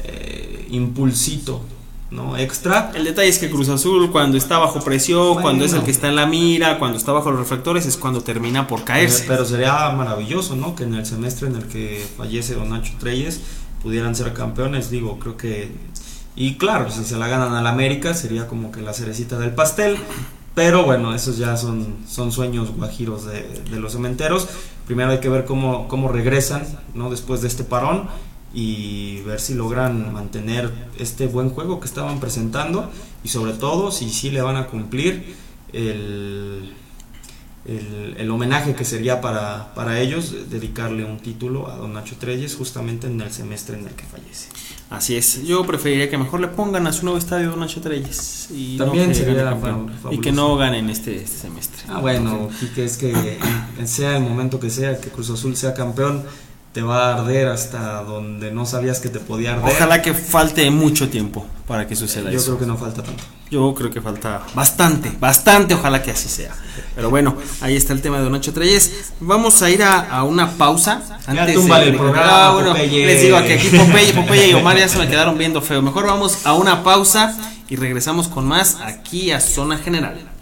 eh, 0.00 0.66
impulsito 0.70 1.62
¿no? 2.10 2.36
extra. 2.36 2.92
El 2.94 3.04
detalle 3.04 3.28
es 3.28 3.38
que 3.38 3.50
Cruz 3.50 3.68
Azul 3.68 4.10
cuando 4.10 4.36
está 4.36 4.58
bajo 4.58 4.80
presión, 4.80 5.40
cuando 5.40 5.64
es 5.64 5.72
el 5.72 5.82
que 5.82 5.90
está 5.90 6.08
en 6.08 6.16
la 6.16 6.26
mira, 6.26 6.78
cuando 6.78 6.98
está 6.98 7.12
bajo 7.12 7.30
los 7.30 7.40
reflectores, 7.40 7.86
es 7.86 7.96
cuando 7.96 8.20
termina 8.20 8.66
por 8.66 8.84
caerse. 8.84 9.24
Pero, 9.26 9.44
sería 9.44 9.90
maravilloso, 9.90 10.56
¿no? 10.56 10.74
Que 10.74 10.84
en 10.84 10.94
el 10.94 11.06
semestre 11.06 11.48
en 11.48 11.56
el 11.56 11.64
que 11.64 12.04
fallece 12.16 12.54
Don 12.54 12.70
Nacho 12.70 12.92
Treyes 12.98 13.40
pudieran 13.82 14.14
ser 14.14 14.32
campeones, 14.32 14.90
digo, 14.90 15.18
creo 15.18 15.36
que... 15.36 15.70
Y 16.34 16.56
claro, 16.56 16.90
si 16.90 17.02
se 17.04 17.16
la 17.16 17.28
ganan 17.28 17.54
al 17.54 17.66
América 17.66 18.12
sería 18.12 18.46
como 18.46 18.70
que 18.70 18.82
la 18.82 18.92
cerecita 18.92 19.38
del 19.38 19.52
pastel, 19.52 19.96
pero 20.54 20.84
bueno, 20.84 21.14
esos 21.14 21.38
ya 21.38 21.56
son, 21.56 21.96
son 22.08 22.30
sueños 22.30 22.72
guajiros 22.76 23.24
de, 23.26 23.42
de 23.70 23.80
los 23.80 23.92
cementeros. 23.92 24.48
Primero 24.86 25.10
hay 25.10 25.20
que 25.20 25.28
ver 25.28 25.44
cómo, 25.44 25.88
cómo 25.88 26.08
regresan 26.08 26.62
¿no? 26.94 27.10
después 27.10 27.42
de 27.42 27.48
este 27.48 27.64
parón 27.64 28.08
y 28.54 29.20
ver 29.22 29.40
si 29.40 29.54
logran 29.54 30.12
mantener 30.12 30.72
este 30.98 31.26
buen 31.26 31.50
juego 31.50 31.80
que 31.80 31.86
estaban 31.86 32.20
presentando 32.20 32.90
y 33.22 33.28
sobre 33.28 33.52
todo 33.52 33.90
si 33.90 34.08
sí 34.10 34.30
le 34.30 34.40
van 34.40 34.56
a 34.56 34.68
cumplir 34.68 35.34
el, 35.72 36.72
el, 37.66 38.30
homenaje 38.30 38.74
que 38.74 38.84
sería 38.84 39.20
para, 39.20 39.74
para 39.74 40.00
ellos 40.00 40.50
dedicarle 40.50 41.04
un 41.04 41.18
título 41.18 41.70
a 41.70 41.76
don 41.76 41.94
Nacho 41.94 42.16
Treyes 42.16 42.54
justamente 42.56 43.06
en 43.06 43.20
el 43.20 43.32
semestre 43.32 43.78
en 43.78 43.86
el 43.86 43.94
que 43.94 44.04
fallece. 44.04 44.48
Así 44.88 45.16
es, 45.16 45.42
yo 45.44 45.66
preferiría 45.66 46.08
que 46.08 46.16
mejor 46.16 46.40
le 46.40 46.46
pongan 46.46 46.86
a 46.86 46.92
su 46.92 47.04
nuevo 47.04 47.18
estadio 47.18 47.50
Don 47.50 47.60
Nacho 47.60 47.80
Treyes 47.80 48.48
y 48.50 48.78
También 48.78 49.12
sería 49.14 49.58
y 50.12 50.20
que 50.20 50.30
no 50.30 50.56
ganen 50.56 50.88
este, 50.90 51.16
este 51.16 51.38
semestre. 51.38 51.82
Ah, 51.88 51.98
bueno, 51.98 52.48
y 52.62 52.66
que 52.66 52.84
es 52.84 52.96
que 52.96 53.38
sea 53.84 54.16
el 54.16 54.22
momento 54.22 54.60
que 54.60 54.70
sea, 54.70 55.00
que 55.00 55.08
Cruz 55.08 55.30
Azul 55.30 55.56
sea 55.56 55.74
campeón, 55.74 56.24
te 56.72 56.82
va 56.82 57.10
a 57.10 57.14
arder 57.18 57.48
hasta 57.48 58.02
donde 58.04 58.52
no 58.52 58.64
sabías 58.64 59.00
que 59.00 59.08
te 59.08 59.18
podía 59.18 59.54
arder. 59.54 59.74
Ojalá 59.74 60.02
que 60.02 60.14
falte 60.14 60.70
mucho 60.70 61.08
tiempo 61.08 61.44
para 61.66 61.88
que 61.88 61.96
suceda 61.96 62.30
eso. 62.30 62.38
Yo 62.38 62.44
creo 62.44 62.58
que 62.58 62.66
no 62.66 62.76
falta 62.76 63.02
tanto. 63.02 63.24
Yo 63.50 63.74
creo 63.74 63.90
que 63.90 64.00
falta 64.00 64.42
bastante, 64.54 65.10
bastante, 65.18 65.74
ojalá 65.74 66.00
que 66.02 66.12
así 66.12 66.28
sea. 66.28 66.54
Pero 66.96 67.10
bueno, 67.10 67.36
ahí 67.60 67.76
está 67.76 67.92
el 67.92 68.00
tema 68.00 68.16
de 68.16 68.24
Don 68.24 68.32
Nacho 68.32 68.54
Treyes. 68.54 69.12
Vamos 69.20 69.60
a 69.60 69.68
ir 69.70 69.82
a, 69.82 70.24
una 70.24 70.52
pausa. 70.52 71.02
Antes 71.26 71.64
ya 71.66 71.82
el 71.82 71.94
programa, 71.94 72.46
ah, 72.46 72.52
bueno, 72.54 72.72
les 72.72 73.20
digo 73.22 73.38
que 73.42 73.54
aquí 73.54 73.68
Popeye, 73.68 74.14
Popeye 74.14 74.48
y 74.48 74.54
Omar 74.54 74.78
ya 74.78 74.88
se 74.88 74.98
me 74.98 75.06
quedaron 75.06 75.36
viendo 75.36 75.60
feo. 75.60 75.82
Mejor 75.82 76.06
vamos 76.06 76.46
a 76.46 76.54
una 76.54 76.82
pausa 76.82 77.36
y 77.68 77.76
regresamos 77.76 78.28
con 78.28 78.46
más 78.46 78.78
aquí 78.80 79.30
a 79.30 79.40
Zona 79.40 79.76
General. 79.76 80.35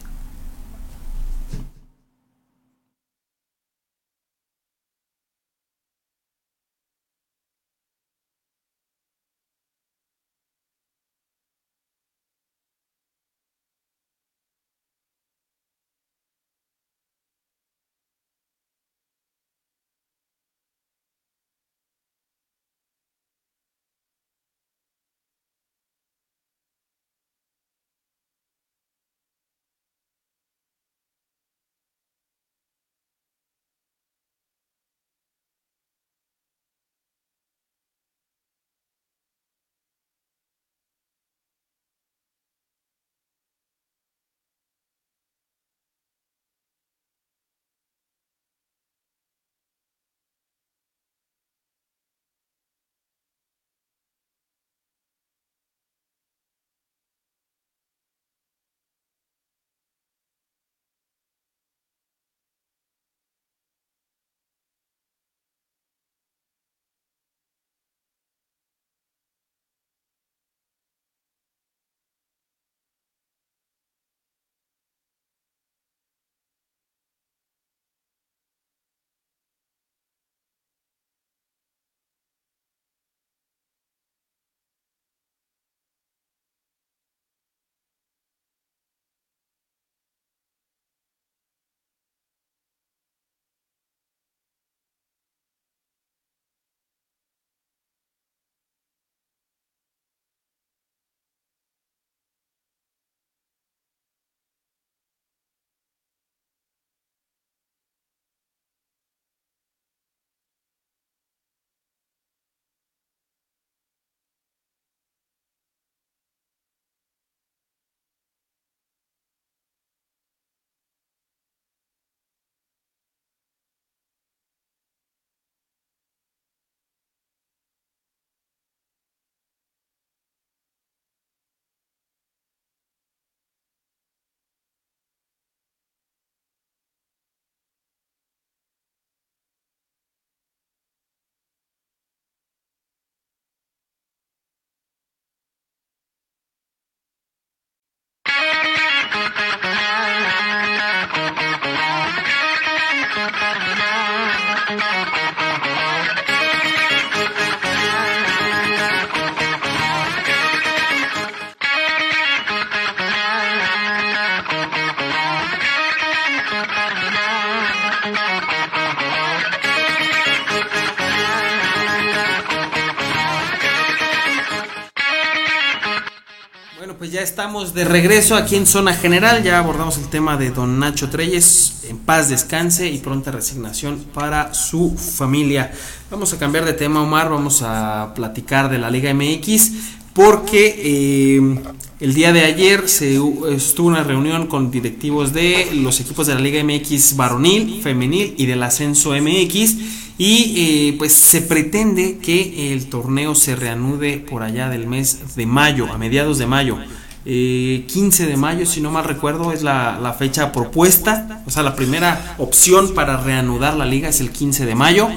Pues 177.05 177.12
ya 177.12 177.21
estamos 177.21 177.75
de 177.75 177.85
regreso 177.85 178.35
aquí 178.35 178.57
en 178.57 178.67
Zona 178.67 178.95
General. 178.95 179.43
Ya 179.43 179.59
abordamos 179.59 179.99
el 179.99 180.09
tema 180.09 180.38
de 180.38 180.51
don 180.51 180.79
Nacho 180.79 181.11
Treyes. 181.11 181.83
En 181.90 181.99
paz 181.99 182.31
descanse 182.31 182.88
y 182.88 182.97
pronta 182.97 183.31
resignación 183.31 184.03
para 184.14 184.55
su 184.55 184.97
familia. 184.97 185.71
Vamos 186.11 186.33
a 186.33 186.38
cambiar 186.38 186.64
de 186.64 186.73
tema, 186.73 187.03
Omar. 187.03 187.29
Vamos 187.29 187.61
a 187.61 188.14
platicar 188.14 188.71
de 188.71 188.79
la 188.79 188.88
Liga 188.88 189.12
MX. 189.12 189.73
Porque 190.14 190.77
eh, 190.79 191.59
el 192.01 192.14
día 192.14 192.33
de 192.33 192.47
ayer 192.47 192.88
se 192.88 193.21
estuvo 193.51 193.88
una 193.88 194.03
reunión 194.03 194.47
con 194.47 194.71
directivos 194.71 195.35
de 195.35 195.75
los 195.75 196.01
equipos 196.01 196.27
de 196.27 196.35
la 196.37 196.40
Liga 196.40 196.64
MX 196.64 197.17
varonil, 197.17 197.83
femenil 197.83 198.35
y 198.38 198.47
del 198.47 198.62
ascenso 198.62 199.11
MX. 199.11 200.04
Y 200.16 200.55
eh, 200.57 200.94
pues 200.96 201.12
se 201.12 201.42
pretende 201.42 202.18
que 202.18 202.72
el 202.72 202.87
torneo 202.87 203.35
se 203.35 203.57
reanude 203.57 204.18
por 204.18 204.42
allá 204.42 204.68
del 204.68 204.87
mes 204.87 205.35
de 205.35 205.46
mayo, 205.46 205.92
a 205.92 205.98
mediados 205.98 206.38
de 206.38 206.46
mayo. 206.46 206.79
15 207.24 207.27
eh, 207.27 208.27
de 208.27 208.37
mayo, 208.37 208.66
si 208.66 208.81
no 208.81 208.90
mal 208.90 209.05
recuerdo, 209.05 209.53
es 209.53 209.62
la, 209.62 210.14
fecha 210.18 210.53
propuesta. 210.53 211.42
O 211.46 211.50
sea, 211.50 211.62
la 211.62 211.74
primera 211.74 212.37
opción 212.38 212.94
para 212.94 213.16
reanudar 213.16 213.77
la 213.77 213.87
liga 213.87 214.09
es 214.09 214.20
el 214.20 214.31
15 214.31 214.66
de 214.66 214.74
mayo. 214.74 215.09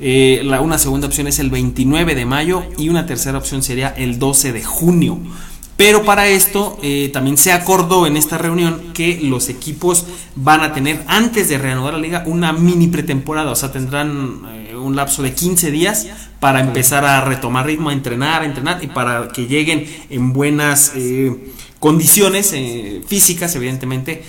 Eh, 0.00 0.40
la, 0.44 0.60
una 0.60 0.78
segunda 0.78 1.06
opción 1.06 1.28
es 1.28 1.38
el 1.38 1.50
29 1.50 2.16
de 2.16 2.24
mayo 2.24 2.64
y 2.78 2.88
una 2.88 3.06
tercera 3.06 3.38
opción 3.38 3.62
sería 3.62 3.90
el 3.90 4.18
12 4.18 4.52
de 4.52 4.64
junio. 4.64 5.20
Pero 5.76 6.04
para 6.04 6.28
esto 6.28 6.78
eh, 6.82 7.10
también 7.12 7.36
se 7.36 7.52
acordó 7.52 8.06
en 8.06 8.16
esta 8.16 8.38
reunión 8.38 8.92
que 8.92 9.20
los 9.22 9.48
equipos 9.48 10.06
van 10.36 10.60
a 10.60 10.72
tener 10.74 11.02
antes 11.06 11.48
de 11.48 11.58
reanudar 11.58 11.94
la 11.94 12.00
liga 12.00 12.22
una 12.26 12.52
mini 12.52 12.88
pretemporada, 12.88 13.50
o 13.50 13.56
sea, 13.56 13.72
tendrán 13.72 14.42
eh, 14.52 14.76
un 14.76 14.96
lapso 14.96 15.22
de 15.22 15.32
15 15.32 15.70
días 15.70 16.06
para 16.40 16.60
empezar 16.60 17.04
a 17.04 17.22
retomar 17.22 17.66
ritmo, 17.66 17.88
a 17.88 17.92
entrenar, 17.92 18.42
a 18.42 18.46
entrenar 18.46 18.84
y 18.84 18.88
para 18.88 19.28
que 19.28 19.46
lleguen 19.46 19.86
en 20.10 20.32
buenas 20.32 20.92
eh, 20.94 21.52
condiciones 21.78 22.54
físicas, 23.06 23.56
evidentemente, 23.56 24.22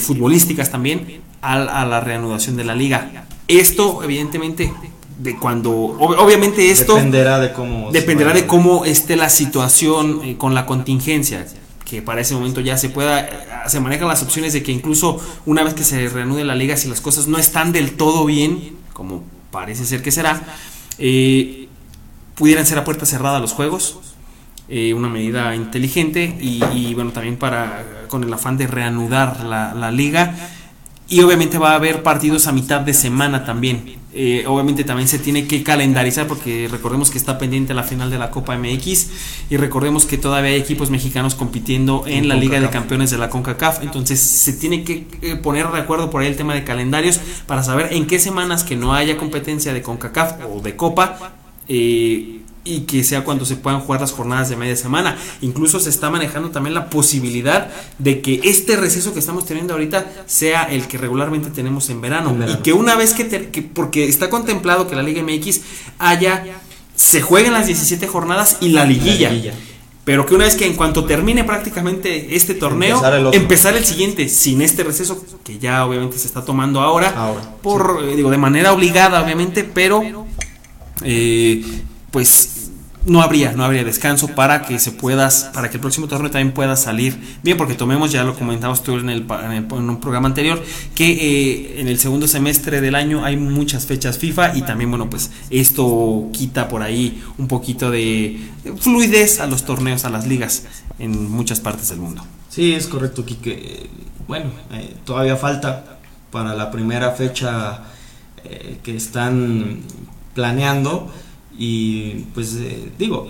futbolísticas 0.00 0.70
también, 0.70 1.22
a, 1.42 1.54
a 1.54 1.84
la 1.86 2.00
reanudación 2.00 2.56
de 2.56 2.64
la 2.64 2.76
liga. 2.76 3.26
Esto, 3.48 4.04
evidentemente, 4.04 4.72
de 5.20 5.36
cuando 5.36 5.70
obviamente 5.72 6.70
esto 6.70 6.94
dependerá 6.94 7.38
de 7.38 7.52
cómo 7.52 7.92
dependerá 7.92 8.32
de 8.32 8.46
cómo 8.46 8.86
esté 8.86 9.16
la 9.16 9.28
situación 9.28 10.20
eh, 10.24 10.36
con 10.38 10.54
la 10.54 10.64
contingencia 10.64 11.46
que 11.84 12.00
para 12.00 12.22
ese 12.22 12.34
momento 12.34 12.60
ya 12.62 12.78
se 12.78 12.88
pueda 12.88 13.28
se 13.68 13.80
manejan 13.80 14.08
las 14.08 14.22
opciones 14.22 14.54
de 14.54 14.62
que 14.62 14.72
incluso 14.72 15.20
una 15.44 15.62
vez 15.62 15.74
que 15.74 15.84
se 15.84 16.08
reanude 16.08 16.44
la 16.44 16.54
liga 16.54 16.76
si 16.76 16.88
las 16.88 17.02
cosas 17.02 17.26
no 17.26 17.36
están 17.36 17.72
del 17.72 17.98
todo 17.98 18.24
bien 18.24 18.76
como 18.94 19.22
parece 19.50 19.84
ser 19.84 20.02
que 20.02 20.10
será 20.10 20.40
eh, 20.98 21.68
pudieran 22.34 22.64
ser 22.64 22.78
a 22.78 22.84
puerta 22.84 23.04
cerrada 23.04 23.40
los 23.40 23.52
juegos 23.52 23.98
eh, 24.70 24.94
una 24.94 25.08
medida 25.08 25.54
inteligente 25.54 26.38
y, 26.40 26.94
bueno 26.94 27.10
también 27.10 27.36
para 27.36 28.06
con 28.08 28.24
el 28.24 28.32
afán 28.32 28.56
de 28.56 28.66
reanudar 28.66 29.44
la, 29.44 29.74
la 29.74 29.90
liga 29.90 30.34
y 31.10 31.20
obviamente 31.20 31.58
va 31.58 31.72
a 31.72 31.74
haber 31.74 32.02
partidos 32.02 32.46
a 32.46 32.52
mitad 32.52 32.80
de 32.80 32.94
semana 32.94 33.44
también. 33.44 33.99
Eh, 34.12 34.44
obviamente 34.48 34.82
también 34.82 35.06
se 35.06 35.20
tiene 35.20 35.46
que 35.46 35.62
calendarizar 35.62 36.26
porque 36.26 36.66
recordemos 36.68 37.10
que 37.12 37.18
está 37.18 37.38
pendiente 37.38 37.74
la 37.74 37.84
final 37.84 38.10
de 38.10 38.18
la 38.18 38.32
Copa 38.32 38.56
MX 38.58 39.08
y 39.50 39.56
recordemos 39.56 40.04
que 40.04 40.18
todavía 40.18 40.50
hay 40.50 40.60
equipos 40.60 40.90
mexicanos 40.90 41.36
compitiendo 41.36 42.04
en, 42.08 42.28
la 42.28 42.34
Liga 42.34 42.60
de 42.60 42.68
Campeones 42.70 43.10
de 43.10 43.18
la 43.18 43.30
CONCACAF. 43.30 43.82
Entonces 43.82 44.18
se 44.18 44.52
tiene 44.52 44.82
que 44.82 45.06
eh, 45.22 45.36
poner 45.36 45.68
de 45.68 45.78
acuerdo 45.78 46.10
por 46.10 46.22
ahí 46.22 46.28
el 46.28 46.36
tema 46.36 46.54
de 46.54 46.64
calendarios 46.64 47.20
para 47.46 47.62
saber 47.62 47.92
en 47.92 48.06
qué 48.06 48.18
semanas 48.18 48.64
que 48.64 48.74
no 48.74 48.94
haya 48.94 49.16
competencia 49.16 49.72
de 49.72 49.82
CONCACAF 49.82 50.44
o 50.52 50.60
de 50.60 50.74
Copa. 50.74 51.34
Eh, 51.68 52.39
y 52.64 52.80
que 52.80 53.04
sea 53.04 53.24
cuando 53.24 53.44
se 53.44 53.56
puedan 53.56 53.80
jugar 53.80 54.00
las 54.00 54.12
jornadas 54.12 54.50
de 54.50 54.56
media 54.56 54.76
semana. 54.76 55.16
Incluso 55.40 55.80
se 55.80 55.90
está 55.90 56.10
manejando 56.10 56.50
también 56.50 56.74
la 56.74 56.90
posibilidad 56.90 57.70
de 57.98 58.20
que 58.20 58.40
este 58.44 58.76
receso 58.76 59.12
que 59.12 59.20
estamos 59.20 59.46
teniendo 59.46 59.72
ahorita 59.74 60.06
sea 60.26 60.64
el 60.64 60.86
que 60.86 60.98
regularmente 60.98 61.50
tenemos 61.50 61.88
en 61.90 62.00
verano. 62.00 62.36
Y 62.48 62.62
que 62.62 62.72
una 62.72 62.96
vez 62.96 63.14
que, 63.14 63.62
porque 63.74 64.08
está 64.08 64.30
contemplado 64.30 64.88
que 64.88 64.96
la 64.96 65.02
Liga 65.02 65.22
MX 65.22 65.60
haya, 65.98 66.44
se 66.94 67.22
jueguen 67.22 67.52
las 67.52 67.66
17 67.66 68.06
jornadas 68.06 68.58
y 68.60 68.70
la 68.70 68.84
liguilla. 68.84 69.32
Pero 70.04 70.26
que 70.26 70.34
una 70.34 70.44
vez 70.44 70.56
que 70.56 70.66
en 70.66 70.74
cuanto 70.74 71.04
termine 71.04 71.44
prácticamente 71.44 72.34
este 72.34 72.54
torneo, 72.54 73.00
empezar 73.32 73.76
el, 73.76 73.84
siguiente 73.84 74.28
sin 74.28 74.62
este 74.62 74.82
receso 74.82 75.24
que 75.44 75.58
ya 75.58 75.84
obviamente 75.86 76.18
se 76.18 76.26
está 76.26 76.44
tomando 76.44 76.80
ahora, 76.80 77.34
por 77.62 78.00
eh, 78.02 78.16
digo 78.16 78.30
de 78.30 78.38
manera 78.38 78.72
obligada 78.72 79.22
obviamente, 79.22 79.62
pero 79.62 80.02
eh, 81.02 81.62
pues 82.10 82.70
no 83.06 83.22
habría, 83.22 83.52
no 83.52 83.64
habría 83.64 83.82
descanso 83.82 84.28
para 84.28 84.62
que 84.62 84.78
se 84.78 84.92
puedas, 84.92 85.50
para 85.54 85.70
que 85.70 85.76
el 85.76 85.80
próximo 85.80 86.06
torneo 86.06 86.30
también 86.30 86.52
pueda 86.52 86.76
salir 86.76 87.18
bien, 87.42 87.56
porque 87.56 87.74
tomemos, 87.74 88.12
ya 88.12 88.24
lo 88.24 88.34
comentamos 88.34 88.82
tú 88.82 88.98
en, 88.98 89.08
el, 89.08 89.26
en, 89.42 89.72
un 89.72 90.00
programa 90.00 90.28
anterior, 90.28 90.62
que 90.94 91.10
eh, 91.10 91.80
en 91.80 91.88
el 91.88 91.98
segundo 91.98 92.28
semestre 92.28 92.80
del 92.80 92.94
año 92.94 93.24
hay 93.24 93.36
muchas 93.36 93.86
fechas 93.86 94.18
FIFA 94.18 94.56
y 94.56 94.62
también, 94.62 94.90
bueno, 94.90 95.08
pues 95.08 95.30
esto 95.48 96.28
quita 96.32 96.68
por 96.68 96.82
ahí 96.82 97.22
un 97.38 97.48
poquito 97.48 97.90
de 97.90 98.40
fluidez 98.78 99.40
a 99.40 99.46
los 99.46 99.64
torneos, 99.64 100.04
a 100.04 100.10
las 100.10 100.26
ligas 100.26 100.64
en 100.98 101.30
muchas 101.30 101.60
partes 101.60 101.88
del 101.88 102.00
mundo. 102.00 102.22
Sí, 102.50 102.74
es 102.74 102.86
correcto, 102.86 103.24
Kike. 103.24 103.88
Bueno, 104.28 104.50
eh, 104.72 104.94
todavía 105.04 105.36
falta 105.36 105.98
para 106.30 106.54
la 106.54 106.70
primera 106.70 107.12
fecha 107.12 107.84
eh, 108.44 108.78
que 108.82 108.96
están 108.96 109.80
planeando 110.34 111.10
y 111.58 112.26
pues 112.34 112.56
eh, 112.56 112.90
digo, 112.98 113.28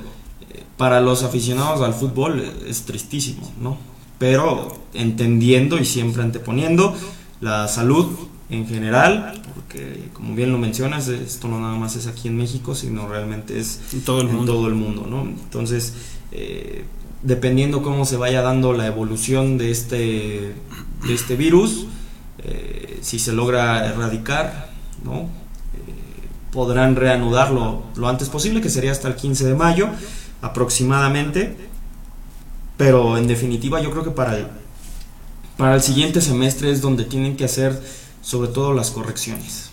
para 0.76 1.00
los 1.00 1.22
aficionados 1.22 1.82
al 1.82 1.94
fútbol 1.94 2.42
es 2.66 2.82
tristísimo, 2.84 3.52
¿no? 3.60 3.76
Pero 4.18 4.78
entendiendo 4.94 5.78
y 5.78 5.84
siempre 5.84 6.22
anteponiendo 6.22 6.94
la 7.40 7.68
salud 7.68 8.06
en 8.48 8.66
general, 8.66 9.40
porque 9.54 10.08
como 10.12 10.34
bien 10.34 10.52
lo 10.52 10.58
mencionas, 10.58 11.08
esto 11.08 11.48
no 11.48 11.60
nada 11.60 11.76
más 11.76 11.96
es 11.96 12.06
aquí 12.06 12.28
en 12.28 12.36
México, 12.36 12.74
sino 12.74 13.08
realmente 13.08 13.58
es 13.58 13.80
en 13.92 14.02
todo 14.02 14.20
el 14.20 14.28
mundo, 14.28 14.54
todo 14.54 14.68
el 14.68 14.74
mundo 14.74 15.06
¿no? 15.08 15.22
Entonces, 15.22 15.94
eh, 16.32 16.84
dependiendo 17.22 17.82
cómo 17.82 18.04
se 18.04 18.16
vaya 18.16 18.42
dando 18.42 18.72
la 18.72 18.86
evolución 18.86 19.58
de 19.58 19.70
este, 19.70 20.54
de 21.06 21.14
este 21.14 21.36
virus, 21.36 21.86
eh, 22.38 22.98
si 23.02 23.18
se 23.18 23.32
logra 23.32 23.86
erradicar, 23.86 24.70
¿no? 25.04 25.28
Podrán 26.52 26.96
reanudarlo 26.96 27.82
lo 27.96 28.08
antes 28.08 28.28
posible, 28.28 28.60
que 28.60 28.70
sería 28.70 28.92
hasta 28.92 29.08
el 29.08 29.16
15 29.16 29.46
de 29.46 29.54
mayo 29.54 29.88
aproximadamente. 30.42 31.56
Pero 32.76 33.18
en 33.18 33.26
definitiva 33.26 33.80
yo 33.80 33.90
creo 33.90 34.04
que 34.04 34.10
para 34.10 34.38
el, 34.38 34.46
para 35.56 35.74
el 35.74 35.82
siguiente 35.82 36.20
semestre 36.20 36.70
es 36.70 36.80
donde 36.80 37.04
tienen 37.04 37.36
que 37.36 37.44
hacer 37.44 37.80
sobre 38.22 38.48
todo 38.48 38.72
las 38.72 38.90
correcciones. 38.90 39.70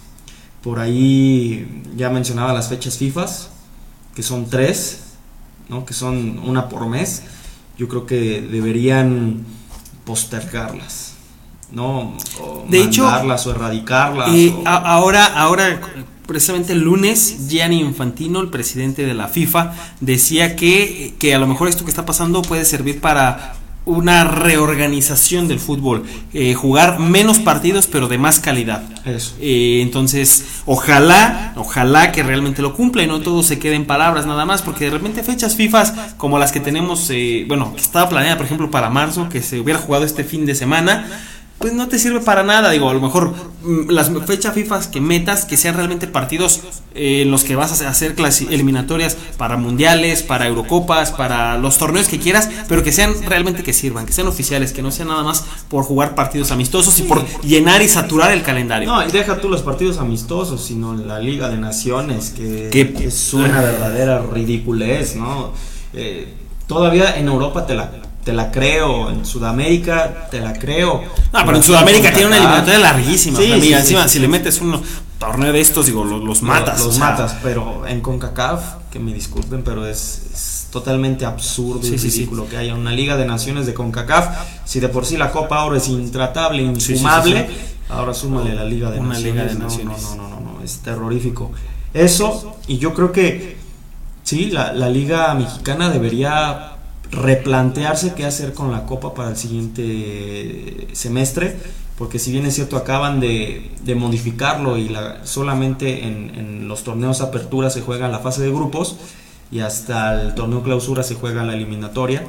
Por 0.61 0.79
ahí 0.79 1.83
ya 1.95 2.09
mencionaba 2.09 2.53
las 2.53 2.67
fechas 2.67 2.97
FIFA, 2.97 3.25
que 4.13 4.23
son 4.23 4.49
tres, 4.49 5.03
¿no? 5.69 5.85
que 5.85 5.93
son 5.93 6.39
una 6.39 6.67
por 6.67 6.87
mes. 6.87 7.23
Yo 7.77 7.87
creo 7.87 8.05
que 8.05 8.41
deberían 8.41 9.45
postergarlas. 10.03 11.13
¿no? 11.71 12.17
O 12.41 12.65
de 12.69 12.81
hecho, 12.81 13.07
o 13.07 13.51
erradicarlas. 13.51 14.29
y 14.29 14.55
ahora, 14.65 15.25
ahora 15.25 15.79
precisamente 16.27 16.73
el 16.73 16.81
lunes, 16.81 17.47
Gianni 17.49 17.79
Infantino, 17.79 18.41
el 18.41 18.49
presidente 18.49 19.05
de 19.05 19.13
la 19.13 19.27
FIFA, 19.27 19.73
decía 20.01 20.55
que, 20.55 21.15
que 21.17 21.33
a 21.33 21.39
lo 21.39 21.47
mejor 21.47 21.69
esto 21.69 21.85
que 21.85 21.89
está 21.89 22.05
pasando 22.05 22.41
puede 22.41 22.65
servir 22.65 23.01
para 23.01 23.55
una 23.87 24.25
reorganización 24.25 25.47
del 25.47 25.59
fútbol, 25.59 26.03
eh, 26.33 26.53
jugar 26.53 26.99
menos 26.99 27.39
partidos 27.39 27.87
pero 27.87 28.09
de 28.09 28.17
más 28.17 28.39
calidad. 28.41 28.83
Eso. 29.05 29.33
Eh, 29.39 29.79
entonces, 29.81 30.43
ojalá, 30.65 31.53
ojalá 31.55 32.11
que 32.11 32.21
realmente 32.21 32.61
lo 32.61 32.75
cumpla 32.75 33.03
y 33.03 33.07
no 33.07 33.21
todo 33.21 33.43
se 33.43 33.59
quede 33.59 33.75
en 33.75 33.85
palabras 33.85 34.25
nada 34.25 34.45
más, 34.45 34.61
porque 34.61 34.85
de 34.85 34.91
repente 34.91 35.23
fechas 35.23 35.55
FIFA 35.55 36.15
como 36.17 36.37
las 36.37 36.51
que 36.51 36.59
tenemos, 36.59 37.09
eh, 37.11 37.45
bueno, 37.47 37.73
que 37.73 37.81
estaba 37.81 38.09
planeada 38.09 38.35
por 38.35 38.45
ejemplo 38.45 38.69
para 38.69 38.89
marzo, 38.89 39.29
que 39.29 39.41
se 39.41 39.61
hubiera 39.61 39.79
jugado 39.79 40.03
este 40.03 40.25
fin 40.25 40.45
de 40.45 40.53
semana, 40.53 41.07
pues 41.59 41.73
no 41.73 41.87
te 41.87 41.97
sirve 41.99 42.19
para 42.19 42.43
nada. 42.43 42.69
Digo, 42.69 42.89
a 42.89 42.93
lo 42.93 43.01
mejor 43.01 43.33
mm, 43.63 43.89
las 43.89 44.11
fechas 44.25 44.53
FIFA 44.53 44.91
que 44.91 45.01
metas, 45.01 45.45
que 45.45 45.57
sean 45.57 45.75
realmente 45.75 46.07
partidos 46.07 46.61
eh, 46.93 47.23
en 47.23 47.31
los 47.31 47.43
que 47.43 47.55
vas 47.55 47.81
a 47.81 47.89
hacer 47.89 48.15
eliminatorias 48.49 49.17
para 49.37 49.57
mundiales, 49.57 50.23
para 50.23 50.47
Eurocopas, 50.47 51.11
para 51.11 51.57
los 51.57 51.77
torneos 51.77 52.07
que 52.07 52.19
quieras, 52.19 52.49
pero 52.67 52.83
que 52.83 52.91
sean 52.91 53.13
realmente 53.23 53.63
que 53.63 53.73
sirvan, 53.73 54.05
que 54.05 54.13
sean 54.13 54.27
oficiales, 54.27 54.71
que 54.73 54.81
no 54.81 54.91
sean 54.91 55.09
nada 55.09 55.23
más 55.23 55.43
por 55.69 55.83
jugar 55.83 56.15
partidos 56.15 56.51
amistosos 56.51 56.99
y 56.99 57.03
por 57.03 57.25
llenar 57.41 57.81
y 57.81 57.87
saturar 57.87 58.31
el 58.31 58.43
calendario. 58.43 58.89
No, 58.89 59.05
y 59.05 59.11
deja 59.11 59.39
tú 59.39 59.49
los 59.49 59.61
partidos 59.61 59.97
amistosos, 59.97 60.63
sino 60.63 60.93
la 60.93 61.19
Liga 61.19 61.49
de 61.49 61.57
Naciones, 61.57 62.31
que, 62.31 62.67
es 62.97 63.33
una 63.33 63.61
verdadera 63.61 64.21
ridiculez, 64.21 65.15
¿no? 65.15 65.51
Eh, 65.93 66.33
todavía 66.67 67.17
en 67.17 67.27
Europa 67.27 67.65
te 67.65 67.73
la 67.73 67.91
te 68.27 68.33
la 68.33 68.51
creo. 68.51 69.09
En 69.09 69.25
Sudamérica, 69.25 70.27
te 70.29 70.41
la 70.41 70.51
creo. 70.51 71.01
Ah, 71.31 71.43
pero 71.45 71.55
en 71.55 71.63
Sudamérica 71.63 72.11
tiene 72.11 72.27
una 72.27 72.35
eliminatoria 72.35 72.79
larguísima. 72.79 73.39
Sí, 73.39 73.73
encima, 73.73 74.05
si 74.09 74.19
le 74.19 74.27
metes 74.27 74.59
uno, 74.59 74.81
torneo 75.17 75.53
de 75.53 75.61
estos, 75.61 75.85
digo, 75.85 76.03
los, 76.03 76.41
matas. 76.41 76.83
Los, 76.83 76.97
matas, 76.97 77.37
pero 77.41 77.87
en 77.87 78.01
CONCACAF, 78.01 78.89
que 78.91 78.99
me 78.99 79.13
disculpen, 79.13 79.63
pero 79.63 79.87
es, 79.87 80.67
totalmente 80.73 81.25
absurdo 81.25 81.87
y 81.87 81.95
ridículo 81.95 82.49
que 82.49 82.57
haya 82.57 82.75
una 82.75 82.91
Liga 82.91 83.15
de 83.15 83.25
Naciones 83.25 83.65
de 83.65 83.73
CONCACAF. 83.73 84.27
Si 84.65 84.81
de 84.81 84.89
por 84.89 85.05
sí 85.05 85.15
la 85.15 85.31
Copa 85.31 85.59
ahora 85.59 85.77
es 85.77 85.87
intratable, 85.87 86.63
infumable, 86.63 87.47
ahora 87.87 88.13
súmale 88.13 88.53
la 88.53 88.65
Liga 88.65 88.91
de 88.91 88.99
una 88.99 89.17
Liga 89.17 89.45
de 89.45 89.55
Naciones. 89.55 90.01
No, 90.01 90.15
no, 90.15 90.29
no, 90.29 90.39
no, 90.41 90.61
es 90.65 90.79
terrorífico. 90.79 91.53
Eso, 91.93 92.57
y 92.67 92.77
yo 92.77 92.93
creo 92.93 93.13
que 93.13 93.55
sí, 94.23 94.47
la, 94.47 94.73
la 94.73 94.89
Liga 94.89 95.33
Mexicana 95.33 95.89
debería 95.89 96.73
replantearse 97.11 98.13
qué 98.13 98.25
hacer 98.25 98.53
con 98.53 98.71
la 98.71 98.85
Copa 98.85 99.13
para 99.13 99.29
el 99.29 99.37
siguiente 99.37 100.87
semestre 100.93 101.57
porque 101.97 102.19
si 102.19 102.31
bien 102.31 102.45
es 102.45 102.55
cierto 102.55 102.77
acaban 102.77 103.19
de, 103.19 103.71
modificarlo 103.95 104.77
y 104.77 104.89
la, 104.89 105.25
solamente 105.25 106.03
en, 106.05 106.67
los 106.67 106.83
torneos 106.83 107.21
apertura 107.21 107.69
se 107.69 107.81
juega 107.81 108.07
la 108.07 108.19
fase 108.19 108.43
de 108.43 108.51
grupos 108.51 108.97
y 109.51 109.59
hasta 109.61 110.21
el 110.21 110.35
torneo 110.35 110.61
clausura 110.61 111.01
se 111.03 111.15
juega 111.15 111.43
la 111.43 111.53
eliminatoria, 111.53 112.23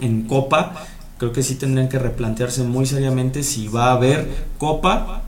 en 0.00 0.22
Copa 0.22 0.86
creo 1.18 1.32
que 1.32 1.42
sí 1.42 1.54
tendrían 1.54 1.88
que 1.88 1.98
replantearse 1.98 2.64
muy 2.64 2.86
seriamente 2.86 3.42
si 3.42 3.68
va 3.68 3.88
a 3.88 3.92
haber 3.92 4.46
Copa 4.58 5.23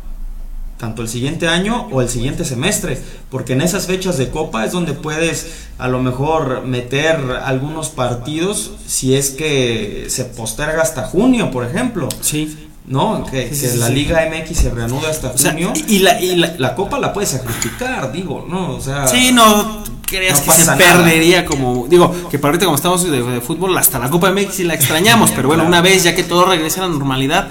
tanto 0.79 1.03
el 1.03 1.09
siguiente 1.09 1.49
año 1.49 1.89
o 1.91 2.03
el 2.03 2.09
siguiente 2.09 2.45
semestre, 2.45 3.01
porque 3.31 3.55
en 3.55 3.63
esas 3.63 3.87
fechas 3.87 4.19
de 4.19 4.31
copa 4.31 4.65
es 4.65 4.73
donde 4.73 4.93
puedes 4.93 5.67
a 5.79 5.89
lo 5.89 6.03
mejor 6.03 6.63
meter 6.65 7.17
algunos 7.45 7.89
partidos 7.89 8.73
si 8.87 9.15
es 9.15 9.31
que 9.31 10.07
se 10.09 10.25
posterga 10.25 10.83
hasta 10.83 11.05
junio, 11.05 11.51
por 11.51 11.65
ejemplo. 11.65 12.09
Sí. 12.21 12.57
¿no? 12.87 13.27
Que, 13.27 13.51
la 13.79 13.89
Liga 13.89 14.29
MX 14.31 14.57
se 14.57 14.71
reanuda 14.71 15.11
hasta 15.11 15.31
junio. 15.31 15.73
y, 15.89 15.99
la, 16.01 16.21
y 16.21 16.37
la, 16.37 16.75
Copa 16.75 16.99
la 16.99 17.13
puedes 17.13 17.31
sacrificar, 17.31 18.13
digo, 18.13 18.47
¿no? 18.49 18.77
O 18.77 18.81
sea. 18.81 19.09
Sí, 19.09 19.33
no 19.33 19.83
creas 20.07 20.41
que 20.41 20.53
se 20.53 20.73
perdería 20.73 21.45
como. 21.45 21.87
Digo, 21.89 22.15
que 22.31 22.39
para 22.39 22.53
ahorita, 22.53 22.67
como 22.67 22.77
estamos 22.77 23.11
de, 23.11 23.41
fútbol, 23.41 23.77
hasta 23.77 23.99
la 23.99 24.09
Copa 24.09 24.31
MX 24.31 24.61
la 24.61 24.75
extrañamos, 24.75 25.31
pero 25.33 25.49
bueno, 25.49 25.65
una 25.65 25.81
vez 25.81 26.05
ya 26.05 26.15
que 26.15 26.23
todo 26.23 26.47
regrese 26.47 26.81
a 26.81 26.85
la 26.85 26.91
normalidad. 26.91 27.49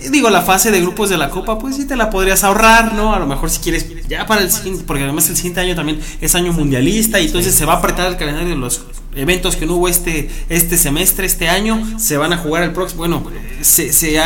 Eh, 0.00 0.10
digo, 0.10 0.30
la 0.30 0.42
fase 0.42 0.70
de 0.70 0.80
grupos 0.80 1.10
de 1.10 1.16
la 1.16 1.30
Copa, 1.30 1.58
pues 1.58 1.76
sí 1.76 1.86
te 1.86 1.96
la 1.96 2.10
podrías 2.10 2.44
ahorrar, 2.44 2.94
¿no? 2.94 3.14
A 3.14 3.18
lo 3.18 3.26
mejor 3.26 3.50
si 3.50 3.60
quieres, 3.60 3.86
ya 4.08 4.26
para 4.26 4.42
el 4.42 4.50
siguiente, 4.50 4.84
porque 4.86 5.04
además 5.04 5.28
el 5.28 5.36
siguiente 5.36 5.60
año 5.60 5.74
también 5.74 6.00
es 6.20 6.34
año 6.34 6.52
mundialista 6.52 7.20
y 7.20 7.26
entonces 7.26 7.54
se 7.54 7.64
va 7.64 7.74
a 7.74 7.76
apretar 7.76 8.08
el 8.08 8.16
calendario 8.16 8.50
de 8.50 8.56
los 8.56 8.82
eventos 9.14 9.56
que 9.56 9.66
no 9.66 9.74
hubo 9.74 9.88
este, 9.88 10.30
este 10.48 10.76
semestre, 10.76 11.26
este 11.26 11.48
año, 11.48 11.82
se 11.98 12.16
van 12.16 12.32
a 12.32 12.38
jugar 12.38 12.62
el 12.62 12.72
próximo. 12.72 13.00
Bueno, 13.00 13.22
se, 13.60 13.92
se 13.92 14.20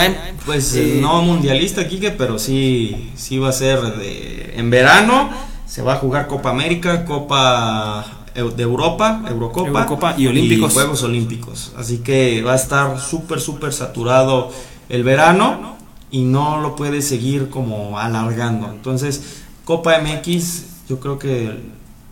Pues 0.44 0.74
eh, 0.74 0.98
no 1.00 1.22
mundialista, 1.22 1.88
Kike, 1.88 2.12
pero 2.12 2.38
sí, 2.38 3.12
sí 3.16 3.38
va 3.38 3.48
a 3.48 3.52
ser 3.52 3.80
de, 3.96 4.54
en 4.56 4.70
verano. 4.70 5.30
Se 5.66 5.80
va 5.80 5.94
a 5.94 5.96
jugar 5.96 6.26
Copa 6.26 6.50
América, 6.50 7.06
Copa 7.06 8.22
de 8.34 8.62
Europa, 8.62 9.22
Eurocopa, 9.28 10.14
y 10.18 10.26
Olímpicos. 10.26 10.72
Juegos 10.72 11.02
Olímpicos. 11.02 11.72
Así 11.76 11.98
que 11.98 12.42
va 12.42 12.52
a 12.52 12.56
estar 12.56 12.98
súper, 13.00 13.40
súper 13.40 13.72
saturado 13.72 14.50
el 14.92 15.02
verano 15.04 15.76
y 16.10 16.22
no 16.22 16.60
lo 16.60 16.76
puede 16.76 17.00
seguir 17.00 17.48
como 17.48 17.98
alargando. 17.98 18.70
Entonces, 18.70 19.42
Copa 19.64 19.98
MX, 19.98 20.86
yo 20.88 21.00
creo 21.00 21.18
que 21.18 21.58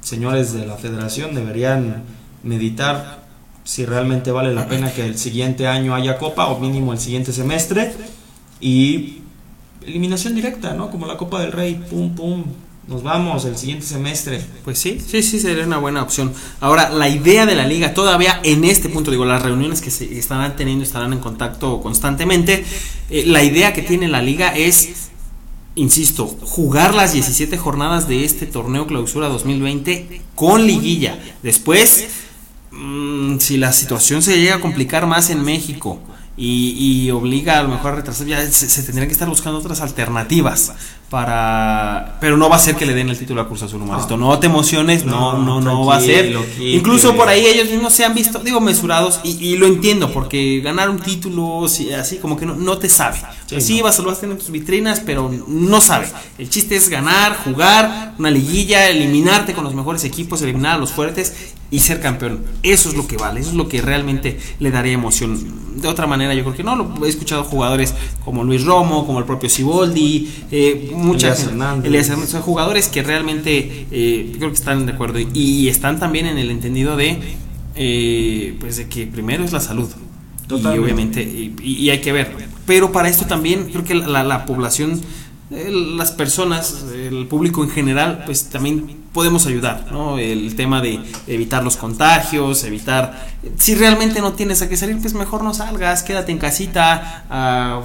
señores 0.00 0.54
de 0.54 0.66
la 0.66 0.76
federación 0.76 1.34
deberían 1.34 2.02
meditar 2.42 3.20
si 3.64 3.84
realmente 3.84 4.32
vale 4.32 4.54
la 4.54 4.66
pena 4.66 4.90
que 4.90 5.04
el 5.04 5.18
siguiente 5.18 5.68
año 5.68 5.94
haya 5.94 6.16
copa 6.16 6.46
o 6.46 6.58
mínimo 6.58 6.94
el 6.94 6.98
siguiente 6.98 7.32
semestre 7.32 7.92
y 8.60 9.18
eliminación 9.86 10.34
directa, 10.34 10.72
¿no? 10.72 10.90
Como 10.90 11.06
la 11.06 11.18
Copa 11.18 11.40
del 11.42 11.52
Rey, 11.52 11.74
pum 11.74 12.14
pum, 12.14 12.44
nos 12.90 13.02
vamos 13.02 13.44
el 13.44 13.56
siguiente 13.56 13.86
semestre. 13.86 14.44
Pues 14.64 14.78
sí, 14.78 15.00
sí, 15.00 15.22
sí, 15.22 15.40
sería 15.40 15.64
una 15.64 15.78
buena 15.78 16.02
opción. 16.02 16.32
Ahora, 16.60 16.90
la 16.90 17.08
idea 17.08 17.46
de 17.46 17.54
la 17.54 17.66
liga, 17.66 17.94
todavía 17.94 18.40
en 18.42 18.64
este 18.64 18.88
punto, 18.88 19.10
digo, 19.10 19.24
las 19.24 19.42
reuniones 19.42 19.80
que 19.80 19.90
se 19.90 20.18
estarán 20.18 20.56
teniendo 20.56 20.84
estarán 20.84 21.12
en 21.12 21.20
contacto 21.20 21.80
constantemente. 21.80 22.64
Eh, 23.08 23.24
la 23.26 23.42
idea 23.42 23.72
que 23.72 23.82
tiene 23.82 24.08
la 24.08 24.20
liga 24.20 24.54
es, 24.56 25.10
insisto, 25.76 26.26
jugar 26.26 26.94
las 26.94 27.12
17 27.12 27.56
jornadas 27.56 28.08
de 28.08 28.24
este 28.24 28.46
torneo 28.46 28.86
clausura 28.86 29.28
2020 29.28 30.20
con 30.34 30.66
liguilla. 30.66 31.18
Después 31.42 32.08
Mm, 32.72 33.38
si 33.38 33.56
la 33.56 33.72
situación 33.72 34.22
se 34.22 34.38
llega 34.38 34.56
a 34.56 34.60
complicar 34.60 35.06
más 35.06 35.30
en 35.30 35.42
México 35.42 35.98
y, 36.42 37.10
obliga 37.10 37.58
a 37.58 37.62
lo 37.62 37.68
mejor 37.68 37.92
a 37.92 37.96
retrasar, 37.96 38.26
ya 38.26 38.40
se, 38.40 38.68
se 38.68 38.82
tendrían 38.82 39.08
que 39.08 39.12
estar 39.12 39.28
buscando 39.28 39.58
otras 39.58 39.80
alternativas 39.80 40.72
para 41.10 42.18
pero 42.20 42.36
no 42.36 42.48
va 42.48 42.54
a 42.54 42.60
ser 42.60 42.76
que 42.76 42.86
le 42.86 42.94
den 42.94 43.08
el 43.08 43.18
título 43.18 43.40
a 43.40 43.48
Cruz 43.48 43.64
Azul 43.64 43.84
no, 43.84 43.98
esto 43.98 44.16
no 44.16 44.38
te 44.38 44.46
emociones 44.46 45.04
no 45.04 45.38
no 45.38 45.60
no, 45.60 45.84
va 45.84 45.96
a 45.96 46.00
ser. 46.00 46.32
Incluso 46.60 47.16
por 47.16 47.28
ahí 47.28 47.44
ellos 47.44 47.68
mismos 47.68 47.92
se 47.92 48.04
han 48.04 48.14
visto 48.14 48.38
digo 48.38 48.60
mesurados 48.60 49.20
y, 49.24 49.56
lo 49.56 49.66
entiendo 49.66 50.12
porque 50.12 50.60
ganar 50.60 50.88
un 50.88 51.00
título 51.00 51.66
así 51.98 52.18
como 52.18 52.36
que 52.36 52.46
no, 52.46 52.54
no 52.54 52.78
te 52.78 52.88
sabe. 52.88 53.18
Sí, 53.58 53.82
vas, 53.82 53.98
lo 53.98 54.06
vas 54.06 54.18
a 54.18 54.20
tener 54.20 54.36
en 54.36 54.38
tus 54.38 54.50
vitrinas 54.50 55.00
pero 55.00 55.30
no 55.48 55.80
sabe. 55.80 56.06
El 56.38 56.48
chiste 56.48 56.76
es 56.76 56.88
ganar 56.88 57.36
jugar 57.44 58.14
una 58.18 58.30
liguilla 58.30 58.88
eliminarte 58.88 59.52
con 59.52 59.64
los 59.64 59.74
mejores 59.74 60.04
equipos 60.04 60.40
eliminar 60.42 60.76
a 60.76 60.78
los 60.78 60.92
fuertes 60.92 61.54
y 61.70 61.80
ser 61.80 62.00
campeón. 62.00 62.40
Eso 62.62 62.88
es 62.88 62.96
lo 62.96 63.06
que 63.06 63.16
vale, 63.16 63.40
eso 63.40 63.50
es 63.50 63.56
lo 63.56 63.68
que 63.68 63.80
realmente 63.80 64.38
le 64.58 64.70
daría 64.70 64.92
emoción. 64.92 65.38
De 65.80 65.88
otra 65.88 66.06
manera, 66.06 66.34
yo 66.34 66.42
creo 66.42 66.56
que 66.56 66.64
no. 66.64 66.76
Lo, 66.76 67.06
he 67.06 67.08
escuchado 67.08 67.44
jugadores 67.44 67.94
como 68.24 68.44
Luis 68.44 68.64
Romo, 68.64 69.06
como 69.06 69.20
el 69.20 69.24
propio 69.24 69.48
Siboldi, 69.48 70.28
eh, 70.50 70.90
muchas 70.94 71.38
son 71.38 72.42
jugadores 72.42 72.88
que 72.88 73.02
realmente 73.02 73.86
eh, 73.90 74.32
creo 74.36 74.50
que 74.50 74.56
están 74.56 74.86
de 74.86 74.92
acuerdo 74.92 75.18
y, 75.18 75.68
están 75.68 76.00
también 76.00 76.26
en 76.26 76.38
el 76.38 76.50
entendido 76.50 76.96
de, 76.96 77.18
eh, 77.76 78.56
pues 78.58 78.76
de 78.76 78.88
que 78.88 79.06
primero 79.06 79.44
es 79.44 79.52
la 79.52 79.60
salud. 79.60 79.88
Y 80.50 80.66
obviamente, 80.78 81.22
y, 81.22 81.90
hay 81.90 82.00
que 82.00 82.10
ver. 82.10 82.34
Pero 82.66 82.90
para 82.90 83.08
esto 83.08 83.26
también 83.26 83.68
creo 83.70 83.84
que 83.84 83.94
la, 83.94 84.24
la 84.24 84.46
población, 84.46 85.00
las 85.50 86.12
personas, 86.12 86.84
el 86.94 87.26
público 87.26 87.64
en 87.64 87.70
general, 87.70 88.22
pues 88.24 88.50
también 88.50 89.00
podemos 89.12 89.46
ayudar, 89.46 89.86
¿no? 89.90 90.18
El 90.18 90.54
tema 90.54 90.80
de 90.80 91.00
evitar 91.26 91.64
los 91.64 91.76
contagios, 91.76 92.62
evitar... 92.64 93.28
Si 93.56 93.74
realmente 93.74 94.20
no 94.20 94.32
tienes 94.34 94.62
a 94.62 94.68
qué 94.68 94.76
salir, 94.76 95.00
pues 95.00 95.14
mejor 95.14 95.42
no 95.42 95.52
salgas, 95.52 96.04
quédate 96.04 96.30
en 96.30 96.38
casita, 96.38 97.24
a 97.28 97.80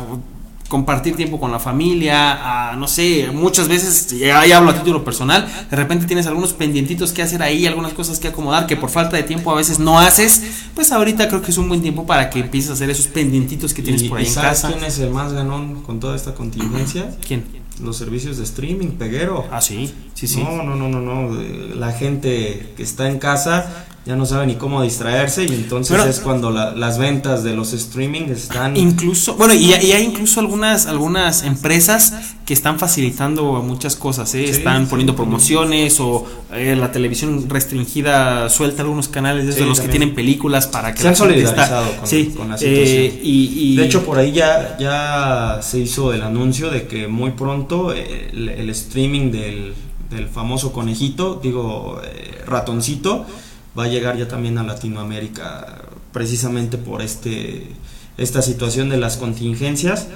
compartir 0.76 1.16
tiempo 1.16 1.40
con 1.40 1.54
la 1.54 1.60
familia, 1.60 2.72
a, 2.72 2.76
no 2.76 2.86
sé, 2.90 3.30
muchas 3.34 3.70
veces, 3.70 4.14
ahí 4.34 4.52
hablo 4.52 4.72
a 4.72 4.74
título 4.74 5.06
personal, 5.06 5.48
de 5.72 5.78
repente 5.78 6.06
tienes 6.06 6.28
algunos 6.28 6.52
pendientitos 6.52 7.14
que 7.14 7.22
hacer 7.22 7.42
ahí, 7.42 7.66
algunas 7.66 7.94
cosas 7.94 8.20
que 8.20 8.28
acomodar 8.28 8.68
que 8.68 8.76
por 8.76 8.90
falta 8.90 9.16
de 9.16 9.24
tiempo 9.24 9.54
a 9.54 9.56
veces 9.56 9.80
no 9.80 9.98
haces, 9.98 10.44
pues 10.76 10.92
ahorita 10.92 11.30
creo 11.30 11.42
que 11.42 11.52
es 11.52 11.58
un 11.58 11.70
buen 11.70 11.82
tiempo 11.82 12.06
para 12.06 12.30
que 12.30 12.40
empieces 12.40 12.72
a 12.72 12.74
hacer 12.74 12.90
esos 12.90 13.08
pendientitos 13.08 13.74
que 13.74 13.84
tienes 13.84 14.04
por 14.04 14.18
ahí 14.18 14.28
en 14.28 14.34
casa. 14.34 14.68
¿Quién 14.68 14.84
es 14.84 15.00
el 15.00 15.12
más 15.12 15.32
ganón 15.32 15.82
con 15.84 16.02
toda 16.02 16.14
esta 16.14 16.36
contingencia? 16.36 17.16
¿Quién? 17.26 17.64
los 17.82 17.98
servicios 17.98 18.38
de 18.38 18.44
streaming, 18.44 18.92
peguero. 18.92 19.46
Ah, 19.52 19.60
sí, 19.60 19.94
sí, 20.14 20.28
sí. 20.28 20.42
No, 20.42 20.64
no, 20.64 20.76
no, 20.76 20.88
no, 20.88 21.02
no. 21.02 21.42
La 21.76 21.92
gente 21.92 22.74
que 22.78 22.84
está 22.84 23.10
en 23.10 23.20
casa 23.20 23.86
ya 24.06 24.16
no 24.16 24.28
sabe 24.28 24.46
ni 24.46 24.54
cómo 24.54 24.84
distraerse 24.84 25.46
y 25.46 25.48
entonces 25.48 26.00
es 26.06 26.20
cuando 26.20 26.52
las 26.52 27.00
ventas 27.00 27.44
de 27.44 27.56
los 27.56 27.74
streaming 27.74 28.30
están 28.30 28.78
incluso 28.78 29.34
bueno 29.34 29.56
y, 29.56 29.74
hay 29.74 30.04
incluso 30.04 30.40
algunas 30.40 30.86
algunas 30.86 31.42
empresas 31.42 32.14
que 32.46 32.54
están 32.54 32.78
facilitando 32.78 33.64
muchas 33.64 33.96
cosas 33.96 34.36
¿eh? 34.36 34.44
están 34.44 34.86
poniendo 34.86 35.16
promociones 35.16 36.00
o 36.00 36.24
eh, 36.54 36.76
la 36.76 36.92
televisión 36.92 37.50
restringida 37.50 38.48
suelta 38.50 38.84
algunos 38.84 39.08
canales 39.08 39.56
de 39.56 39.66
los 39.66 39.80
que 39.80 39.88
tienen 39.88 40.14
películas 40.14 40.68
para 40.68 40.94
que 40.94 41.02
se 41.02 41.08
han 41.08 41.16
solidarizado 41.16 41.88
con, 42.38 42.50
la 42.50 42.56
eh, 42.56 42.58
situación. 42.58 43.20
y, 43.24 43.76
de 43.76 43.86
hecho 43.86 44.06
por 44.06 44.20
ahí 44.20 44.34
ya 44.34 44.78
ya 44.80 45.60
se 45.64 45.80
hizo 45.80 46.14
el 46.14 46.22
anuncio 46.22 46.70
de 46.70 46.86
que 46.86 47.08
muy 47.08 47.32
pronto 47.32 47.92
el, 47.92 48.70
streaming 48.70 49.32
del, 49.32 49.74
del 50.12 50.28
famoso 50.28 50.72
conejito 50.72 51.40
digo 51.42 52.00
ratoncito 52.46 53.26
va 53.78 53.86
a 53.86 53.88
llegar 53.88 54.18
ya 54.18 54.28
también 54.28 54.58
a 54.58 54.64
Latinoamérica 54.64 55.82
precisamente 56.12 56.78
por 56.78 57.02
este 57.02 57.76
esta 58.18 58.42
situación 58.42 58.90
de 58.90 58.98
las 58.98 59.18
contingencias 59.18 60.08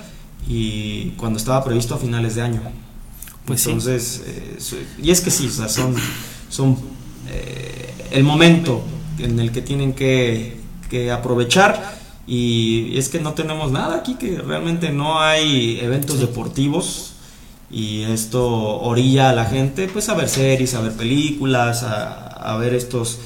y 0.47 1.11
cuando 1.17 1.37
estaba 1.37 1.63
previsto 1.63 1.95
a 1.95 1.97
finales 1.97 2.35
de 2.35 2.41
año. 2.41 2.61
Pues 3.45 3.65
Entonces, 3.65 4.23
eh, 4.25 4.85
y 5.01 5.11
es 5.11 5.21
que 5.21 5.31
sí, 5.31 5.49
son, 5.49 5.95
son 6.49 6.77
eh, 7.29 7.93
el 8.11 8.23
momento 8.23 8.83
en 9.17 9.39
el 9.39 9.51
que 9.51 9.61
tienen 9.61 9.93
que, 9.93 10.59
que 10.89 11.11
aprovechar 11.11 11.97
y 12.27 12.97
es 12.97 13.09
que 13.09 13.19
no 13.19 13.33
tenemos 13.33 13.71
nada 13.71 13.97
aquí, 13.97 14.15
que 14.15 14.37
realmente 14.37 14.91
no 14.91 15.19
hay 15.19 15.79
eventos 15.81 16.19
deportivos 16.19 17.13
y 17.71 18.03
esto 18.03 18.47
orilla 18.47 19.29
a 19.29 19.33
la 19.33 19.45
gente 19.45 19.87
pues 19.87 20.09
a 20.09 20.13
ver 20.13 20.29
series, 20.29 20.73
a 20.75 20.81
ver 20.81 20.93
películas, 20.93 21.83
a, 21.83 22.53
a 22.53 22.57
ver 22.57 22.73
estos 22.73 23.19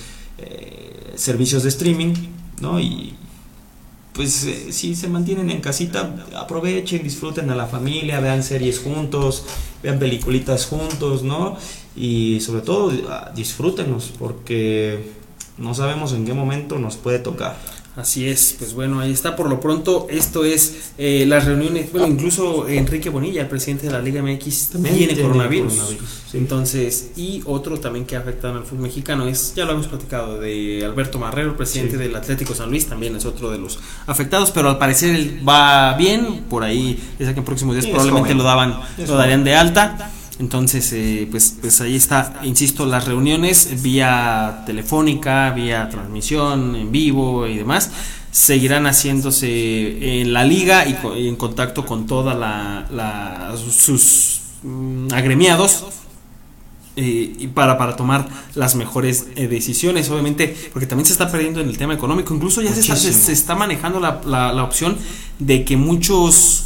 eh, 0.45 1.13
servicios 1.15 1.63
de 1.63 1.69
streaming, 1.69 2.13
¿no? 2.61 2.79
Y, 2.79 3.15
pues 4.13 4.43
eh, 4.45 4.71
si 4.71 4.95
se 4.95 5.07
mantienen 5.07 5.49
en 5.49 5.59
casita, 5.59 6.13
aprovechen, 6.37 7.03
disfruten 7.03 7.49
a 7.49 7.55
la 7.55 7.65
familia, 7.65 8.19
vean 8.19 8.43
series 8.43 8.79
juntos, 8.79 9.43
vean 9.81 9.99
peliculitas 9.99 10.65
juntos, 10.67 11.23
¿no? 11.23 11.57
Y 11.95 12.39
sobre 12.41 12.61
todo 12.61 12.91
disfrútenos 13.35 14.13
porque 14.17 15.13
no 15.57 15.73
sabemos 15.73 16.13
en 16.13 16.25
qué 16.25 16.33
momento 16.33 16.79
nos 16.79 16.95
puede 16.97 17.19
tocar. 17.19 17.57
Así 17.95 18.27
es, 18.27 18.55
pues 18.57 18.73
bueno, 18.73 18.99
ahí 18.99 19.11
está. 19.11 19.35
Por 19.35 19.47
lo 19.47 19.59
pronto, 19.59 20.07
esto 20.09 20.43
es 20.45 20.93
eh, 20.97 21.25
las 21.27 21.45
reuniones. 21.45 21.91
Bueno, 21.91 22.07
incluso 22.07 22.67
Enrique 22.67 23.09
Bonilla, 23.09 23.41
el 23.41 23.47
presidente 23.47 23.85
de 23.85 23.93
la 23.93 23.99
Liga 23.99 24.23
MX, 24.23 24.69
también 24.69 24.97
tiene 24.97 25.21
coronavirus. 25.21 25.95
Entonces, 26.33 27.11
y 27.15 27.43
otro 27.45 27.79
también 27.79 28.05
que 28.05 28.15
ha 28.15 28.19
afectado 28.19 28.57
al 28.57 28.63
fútbol 28.63 28.85
mexicano 28.85 29.27
es, 29.27 29.53
ya 29.55 29.65
lo 29.65 29.73
hemos 29.73 29.85
platicado, 29.85 30.39
de 30.39 30.83
Alberto 30.83 31.19
Marrero, 31.19 31.55
presidente 31.55 31.97
del 31.97 32.15
Atlético 32.15 32.55
San 32.55 32.71
Luis, 32.71 32.87
también 32.87 33.15
es 33.15 33.25
otro 33.25 33.51
de 33.51 33.59
los 33.59 33.77
afectados, 34.07 34.49
pero 34.49 34.69
al 34.69 34.79
parecer 34.79 35.13
él 35.13 35.47
va 35.47 35.93
bien. 35.95 36.45
Por 36.49 36.63
ahí, 36.63 36.99
es 37.19 37.29
que 37.29 37.39
en 37.39 37.45
próximos 37.45 37.75
días 37.75 37.85
probablemente 37.85 38.33
lo 38.33 38.41
daban, 38.41 38.79
lo 38.97 39.15
darían 39.15 39.43
de 39.43 39.53
alta. 39.53 40.11
Entonces, 40.43 40.91
eh, 40.91 41.25
pues, 41.31 41.55
pues 41.61 41.79
ahí 41.79 41.95
está, 41.95 42.41
insisto, 42.43 42.85
las 42.85 43.05
reuniones 43.05 43.81
vía 43.81 44.63
telefónica, 44.65 45.51
vía 45.51 45.87
transmisión 45.87 46.75
en 46.75 46.91
vivo 46.91 47.47
y 47.47 47.55
demás, 47.55 47.91
seguirán 48.29 48.85
haciéndose 48.85 50.19
en 50.19 50.33
la 50.33 50.43
liga 50.43 50.85
y, 50.85 51.27
en 51.29 51.37
contacto 51.37 51.85
con 51.85 52.07
toda 52.07 52.33
la, 52.35 53.55
sus 53.55 54.41
mm, 54.63 55.13
agremiados 55.13 55.85
eh, 56.97 57.37
y 57.39 57.47
para, 57.47 57.77
para 57.77 57.95
tomar 57.95 58.27
las 58.53 58.75
mejores 58.75 59.27
eh, 59.37 59.47
decisiones, 59.47 60.09
obviamente, 60.09 60.57
porque 60.73 60.87
también 60.87 61.05
se 61.05 61.13
está 61.13 61.31
perdiendo 61.31 61.61
en 61.61 61.69
el 61.69 61.77
tema 61.77 61.93
económico, 61.93 62.35
incluso 62.35 62.61
ya 62.61 62.73
se 62.73 62.81
está, 62.81 62.97
se, 62.97 63.31
está, 63.31 63.55
manejando 63.55 64.01
la, 64.01 64.19
la, 64.25 64.51
la 64.51 64.63
opción 64.65 64.97
de 65.39 65.63
que 65.63 65.77
muchos 65.77 66.65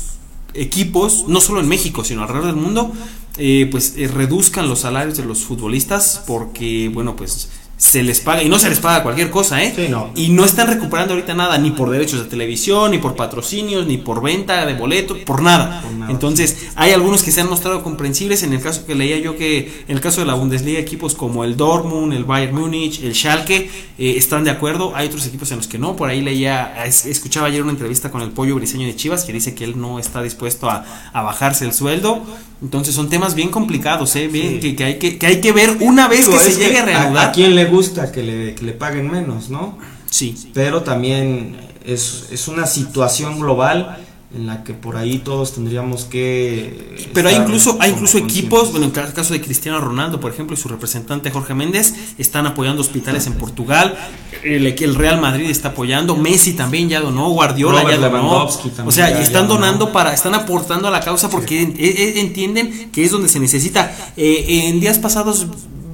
equipos, 0.56 1.26
no 1.28 1.42
solo 1.42 1.60
en 1.60 1.68
México, 1.68 2.04
sino 2.04 2.24
alrededor 2.24 2.48
del 2.48 2.56
mundo, 2.56 2.92
eh, 3.38 3.68
pues 3.70 3.96
eh, 3.98 4.08
reduzcan 4.08 4.68
los 4.68 4.80
salarios 4.80 5.18
de 5.18 5.26
los 5.26 5.44
futbolistas 5.44 6.24
porque, 6.26 6.90
bueno, 6.94 7.16
pues 7.16 7.50
se 7.78 8.02
les 8.02 8.20
paga, 8.22 8.42
y 8.42 8.50
no 8.50 8.58
se 8.58 8.70
les 8.70 8.80
paga 8.80 9.04
cualquier 9.04 9.30
cosa, 9.30 9.64
¿eh? 9.64 9.72
Y 10.16 10.30
no 10.30 10.46
están 10.46 10.68
recuperando 10.68 11.14
ahorita 11.14 11.36
nada, 11.36 11.60
ni 11.60 11.70
por 11.70 11.92
derechos 11.92 12.24
de 12.24 12.26
televisión, 12.26 12.90
ni 12.90 12.98
por 12.98 13.16
patrocinios, 13.16 13.86
ni 13.86 13.98
por 13.98 14.24
venta 14.24 14.66
de 14.66 14.74
boletos, 14.74 15.20
por 15.20 15.44
nada. 15.44 15.84
Entonces, 16.10 16.70
hay 16.76 16.92
algunos 16.92 17.22
que 17.22 17.32
se 17.32 17.42
han 17.42 17.50
mostrado 17.50 17.84
comprensibles, 17.84 18.42
en 18.42 18.54
el 18.54 18.62
caso 18.62 18.86
que 18.88 18.96
leía 18.96 19.20
yo 19.20 19.38
que, 19.38 19.84
en 19.88 19.96
el 19.96 20.02
caso 20.02 20.22
de 20.22 20.28
la 20.28 20.34
Bundesliga, 20.34 20.80
equipos 20.80 21.14
como 21.14 21.44
el 21.44 21.56
Dortmund, 21.56 22.14
el 22.14 22.24
Bayern 22.24 22.56
Múnich, 22.56 23.04
el 23.04 23.14
Schalke, 23.14 23.70
eh, 24.00 24.16
están 24.18 24.44
de 24.44 24.50
acuerdo, 24.50 24.94
hay 24.96 25.08
otros 25.08 25.28
equipos 25.28 25.52
en 25.52 25.58
los 25.58 25.68
que 25.68 25.78
no, 25.78 25.96
por 25.96 26.10
ahí 26.10 26.22
leía, 26.22 26.84
escuchaba 26.86 27.46
ayer 27.46 27.62
una 27.62 27.72
entrevista 27.72 28.10
con 28.10 28.24
el 28.24 28.32
Pollo 28.32 28.56
Briseño 28.56 28.88
de 28.88 28.96
Chivas, 28.96 29.24
que 29.24 29.34
dice 29.34 29.54
que 29.54 29.64
él 29.64 29.80
no 29.80 30.00
está 30.00 30.24
dispuesto 30.24 30.68
a, 30.70 30.84
bajarse 31.14 31.66
el 31.66 31.74
sueldo, 31.74 32.24
entonces 32.62 32.96
son 32.96 33.10
temas 33.10 33.36
bien 33.36 33.50
complicados, 33.50 34.16
¿eh? 34.16 34.28
Bien, 34.28 34.60
que, 34.60 34.84
hay 34.84 34.98
que, 34.98 35.20
hay 35.26 35.42
que 35.42 35.52
ver 35.52 35.78
una 35.82 36.08
vez 36.08 36.28
que 36.28 36.38
se 36.40 36.58
llegue 36.58 36.80
a 36.80 36.86
reanudar. 36.86 37.30
¿A, 37.30 37.32
quién 37.32 37.54
le 37.54 37.67
gusta 37.68 38.12
que 38.12 38.24
le, 38.24 38.56
que 38.56 38.66
le 38.66 38.74
paguen 38.74 39.10
menos, 39.12 39.50
no? 39.50 39.78
Sí. 40.10 40.36
Pero 40.54 40.84
también 40.84 41.58
es, 41.86 42.28
es 42.32 42.48
una 42.48 42.66
situación 42.66 43.40
global 43.40 43.98
en 44.36 44.46
la 44.46 44.64
que 44.66 44.74
por 44.74 44.98
ahí 44.98 45.20
todos 45.20 45.54
tendríamos 45.54 46.04
que 46.04 47.08
pero 47.14 47.30
hay 47.30 47.36
incluso 47.36 47.78
hay 47.80 47.92
incluso 47.92 48.18
equipos 48.18 48.72
bueno 48.72 48.88
en 48.88 49.06
el 49.06 49.14
caso 49.14 49.32
de 49.32 49.40
Cristiano 49.40 49.80
Ronaldo 49.80 50.20
por 50.20 50.34
ejemplo 50.34 50.54
y 50.54 50.60
su 50.60 50.68
representante 50.68 51.32
Jorge 51.32 51.54
Méndez 51.54 51.94
están 52.18 52.46
apoyando 52.46 52.82
hospitales 52.82 53.26
en 53.28 53.34
Portugal 53.36 53.98
el, 54.44 54.68
el 54.68 54.96
Real 54.96 55.22
Madrid 55.22 55.50
está 55.50 55.70
apoyando 55.70 56.18
Messi 56.18 56.54
también 56.54 56.90
ya 56.90 57.00
donó 57.00 57.30
Guardiola 57.30 57.90
ya 57.90 57.98
donó. 57.98 58.50
O 58.86 58.92
sea 58.92 59.18
están 59.22 59.48
donando 59.48 59.94
para 59.94 60.14
están 60.14 60.36
aportando 60.36 60.90
a 60.90 60.92
la 60.92 61.00
causa 61.00 61.30
porque 61.30 61.62
e, 61.62 61.86
e, 61.88 62.20
entienden 62.20 62.92
que 62.92 63.06
es 63.06 63.12
donde 63.12 63.30
se 63.30 63.40
necesita. 63.40 63.96
Eh, 64.18 64.68
en 64.68 64.80
días 64.80 65.00
pasados 65.00 65.48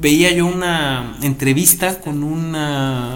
veía 0.04 0.32
yo 0.34 0.46
una 0.46 1.16
entrevista 1.22 2.02
con 2.02 2.24
un 2.24 2.52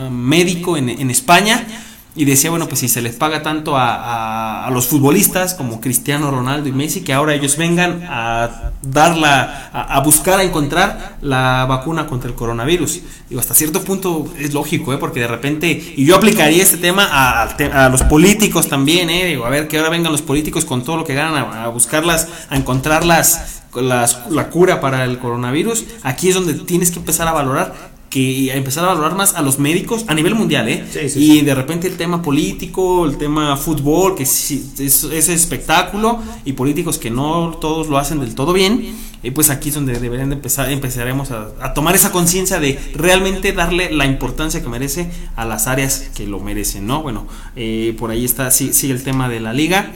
médico 0.09 0.77
en, 0.77 1.11
España 1.11 1.67
y 2.15 2.23
decía, 2.25 2.49
bueno, 2.49 2.67
pues 2.67 2.79
si 2.79 2.87
se 2.87 3.01
les 3.01 3.13
paga 3.13 3.43
tanto 3.43 3.73
a, 3.75 4.69
los 4.71 4.87
futbolistas 4.87 5.53
como 5.53 5.81
Cristiano 5.81 6.31
Ronaldo 6.31 6.69
y 6.69 6.71
Messi, 6.71 7.01
que 7.01 7.13
ahora 7.13 7.33
ellos 7.35 7.57
vengan 7.57 8.03
a 8.09 8.71
darla, 8.81 9.69
a, 9.73 9.99
buscar, 9.99 10.39
a 10.39 10.43
encontrar 10.43 11.17
la 11.21 11.65
vacuna 11.67 12.07
contra 12.07 12.29
el 12.29 12.35
coronavirus. 12.35 13.01
Digo, 13.29 13.41
hasta 13.41 13.53
cierto 13.53 13.83
punto 13.83 14.31
es 14.39 14.53
lógico, 14.53 14.93
¿eh? 14.93 14.97
porque 14.97 15.19
de 15.19 15.27
repente, 15.27 15.93
y 15.95 16.05
yo 16.05 16.15
aplicaría 16.15 16.63
este 16.63 16.77
tema 16.77 17.07
a, 17.11 17.43
a 17.43 17.89
los 17.89 18.03
políticos 18.03 18.69
también, 18.69 19.09
¿eh? 19.09 19.25
Digo, 19.25 19.45
a 19.45 19.49
ver 19.49 19.67
que 19.67 19.77
ahora 19.77 19.89
vengan 19.89 20.13
los 20.13 20.21
políticos 20.21 20.63
con 20.63 20.83
todo 20.83 20.95
lo 20.97 21.03
que 21.03 21.15
ganan 21.15 21.35
a, 21.35 21.67
buscarlas, 21.67 22.29
a 22.49 22.55
encontrarlas 22.55 23.56
la 23.81 24.49
cura 24.49 24.79
para 24.79 25.05
el 25.05 25.19
coronavirus, 25.19 25.85
aquí 26.03 26.29
es 26.29 26.35
donde 26.35 26.53
tienes 26.53 26.91
que 26.91 26.99
empezar 26.99 27.27
a 27.27 27.31
valorar 27.31 27.97
que 28.09 28.55
empezar 28.55 28.85
a 28.85 28.89
valorar 28.89 29.15
más 29.15 29.35
a 29.35 29.41
los 29.41 29.59
médicos 29.59 30.05
a 30.07 30.13
nivel 30.13 30.35
mundial, 30.35 30.67
¿eh? 30.69 30.85
y 31.15 31.41
de 31.41 31.53
repente 31.53 31.87
el 31.87 31.97
tema 31.97 32.21
político, 32.21 33.05
el 33.05 33.17
tema 33.17 33.57
fútbol, 33.57 34.15
que 34.15 34.23
es, 34.23 34.51
es, 34.79 35.29
espectáculo, 35.29 36.19
y 36.45 36.53
políticos 36.53 36.97
que 36.97 37.09
no 37.09 37.57
todos 37.59 37.87
lo 37.87 37.97
hacen 37.97 38.19
del 38.19 38.33
todo 38.33 38.53
bien, 38.53 38.95
y 39.23 39.31
pues 39.31 39.49
aquí 39.49 39.69
es 39.69 39.75
donde 39.75 39.99
deberían 39.99 40.29
de 40.29 40.35
empezar, 40.35 40.71
empezaremos 40.71 41.31
a, 41.31 41.73
tomar 41.73 41.95
esa 41.95 42.11
conciencia 42.11 42.59
de 42.59 42.79
realmente 42.93 43.51
darle 43.51 43.91
la 43.91 44.05
importancia 44.05 44.61
que 44.61 44.69
merece 44.69 45.11
a 45.35 45.43
las 45.43 45.67
áreas 45.67 46.09
que 46.15 46.25
lo 46.25 46.39
merecen, 46.39 46.87
¿no? 46.87 47.01
Bueno, 47.01 47.27
eh, 47.55 47.95
por 47.99 48.11
ahí 48.11 48.23
está, 48.23 48.51
sí, 48.51 48.73
sigue 48.73 48.93
el 48.93 49.03
tema 49.03 49.27
de 49.27 49.39
la 49.41 49.53
liga. 49.53 49.91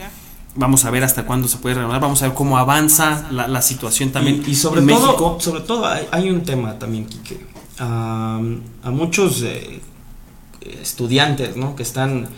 Vamos 0.54 0.84
a 0.84 0.90
ver 0.90 1.02
hasta 1.02 1.24
cuándo 1.24 1.48
se 1.48 1.56
puede 1.56 1.76
renovar, 1.76 2.00
vamos 2.00 2.20
a 2.22 2.26
ver 2.26 2.34
cómo 2.34 2.58
avanza 2.58 3.26
la, 3.30 3.62
situación 3.62 4.10
también. 4.10 4.42
Y, 4.46 4.54
sobre 4.54 4.82
todo, 4.82 5.40
sobre 5.40 5.60
todo 5.62 5.86
hay, 5.86 6.06
hay 6.10 6.28
un 6.28 6.42
tema 6.42 6.78
también, 6.78 7.06
que 7.06 7.40
a, 7.78 8.38
muchos 8.84 9.42
eh, 9.42 9.80
estudiantes 10.80 11.56
¿no? 11.56 11.74
que 11.74 11.82
están 11.82 12.28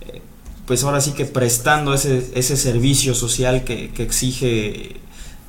eh, 0.00 0.22
pues 0.66 0.84
ahora 0.84 1.00
sí 1.00 1.12
que 1.12 1.24
prestando 1.24 1.94
ese, 1.94 2.30
ese 2.34 2.56
servicio 2.56 3.14
social 3.14 3.64
que, 3.64 3.90
exige 3.98 4.96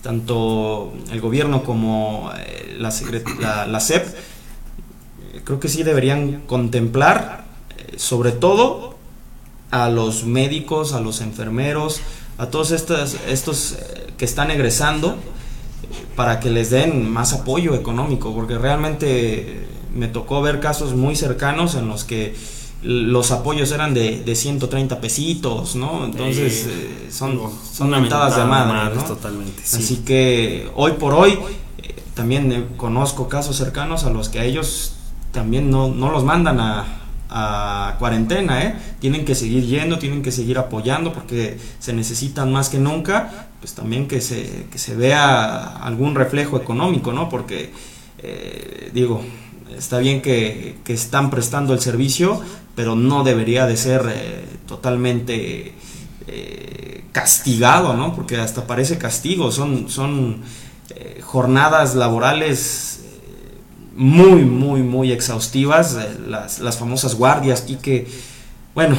tanto 0.01 0.93
el 1.11 1.21
gobierno 1.21 1.63
como 1.63 2.32
eh, 2.38 2.76
la, 2.80 2.93
la, 3.39 3.67
la, 3.67 3.80
SEP, 3.80 4.05
creo 5.43 5.59
que 5.59 5.67
sí 5.67 5.84
deberían 5.84 6.41
contemplar 6.41 7.45
sobre 7.97 8.32
todo 8.32 8.94
a 9.76 9.89
los 9.89 10.23
médicos, 10.23 10.93
a 10.93 11.01
los 11.01 11.19
enfermeros, 11.19 11.99
a 12.38 12.45
todos 12.47 12.71
estos, 12.71 13.17
estos 13.28 13.76
que 14.17 14.23
están 14.23 14.49
egresando, 14.49 15.17
para 16.15 16.39
que 16.39 16.49
les 16.49 16.69
den 16.69 17.09
más 17.11 17.34
apoyo 17.34 17.76
económico, 17.76 18.34
porque 18.34 18.57
realmente 18.57 19.67
me 19.93 20.07
tocó 20.07 20.41
ver 20.41 20.61
casos 20.61 20.95
muy 20.95 21.17
cercanos 21.17 21.76
en 21.76 21.89
los 21.89 22.05
que 22.05 22.36
los 22.84 23.32
apoyos 23.32 23.69
eran 23.73 23.93
de, 23.93 24.21
de 24.21 24.36
130 24.36 25.01
pesitos, 25.01 25.76
¿no? 25.76 26.05
Entonces 26.05 26.67
eh, 26.69 27.07
son, 27.11 27.38
son 27.69 27.89
mentadas 27.89 28.38
de 28.38 28.45
madre, 28.45 28.95
¿no? 28.95 29.03
Totalmente, 29.03 29.61
Así 29.61 30.03
que 30.05 30.69
hoy 30.76 30.93
por 30.93 31.13
hoy 31.13 31.38
eh, 31.80 31.95
también 32.13 32.69
conozco 32.78 33.28
casos 33.28 33.57
cercanos 33.57 34.05
a 34.05 34.09
los 34.09 34.30
que 34.30 34.39
a 34.39 34.45
ellos 34.45 34.93
también 35.34 35.69
no, 35.69 35.89
no 35.89 36.11
los 36.11 36.23
mandan 36.23 36.61
a, 36.61 37.04
a 37.30 37.95
cuarentena, 37.99 38.63
¿eh? 38.63 38.76
Tienen 38.99 39.26
que 39.26 39.36
seguir 39.36 39.65
yendo, 39.65 39.97
tienen 39.99 40.21
que 40.21 40.32
seguir 40.32 40.57
apoyando 40.57 41.13
porque 41.13 41.57
se 41.80 41.93
necesitan 41.93 42.51
más 42.51 42.69
que 42.69 42.78
nunca, 42.78 43.47
pues 43.59 43.73
también 43.73 44.07
que 44.07 44.21
se, 44.21 44.67
que 44.71 44.78
se 44.78 44.95
vea 44.95 45.78
algún 45.78 46.15
reflejo 46.15 46.57
económico, 46.57 47.13
¿no? 47.13 47.30
Porque, 47.30 47.71
eh, 48.19 48.91
digo, 48.93 49.21
está 49.76 49.99
bien 49.99 50.21
que, 50.21 50.78
que, 50.84 50.93
están 50.93 51.30
prestando 51.30 51.73
el 51.73 51.80
servicio, 51.80 52.41
pero 52.76 52.95
no 52.95 53.23
debería 53.23 53.65
de 53.65 53.78
ser 53.78 54.05
eh, 54.07 54.45
totalmente 54.67 55.73
eh, 56.28 57.03
castigado, 57.11 57.95
¿no? 57.95 58.15
Porque 58.15 58.38
hasta 58.38 58.67
parece 58.67 58.97
castigo, 58.97 59.51
son, 59.51 59.89
son 59.89 60.43
jornadas 61.21 61.95
laborales 61.95 62.94
muy, 63.95 64.43
muy, 64.43 64.81
muy 64.81 65.11
exhaustivas, 65.11 65.97
las, 66.27 66.59
las 66.59 66.77
famosas 66.77 67.15
guardias, 67.15 67.65
y 67.67 67.75
que, 67.75 68.07
bueno, 68.73 68.97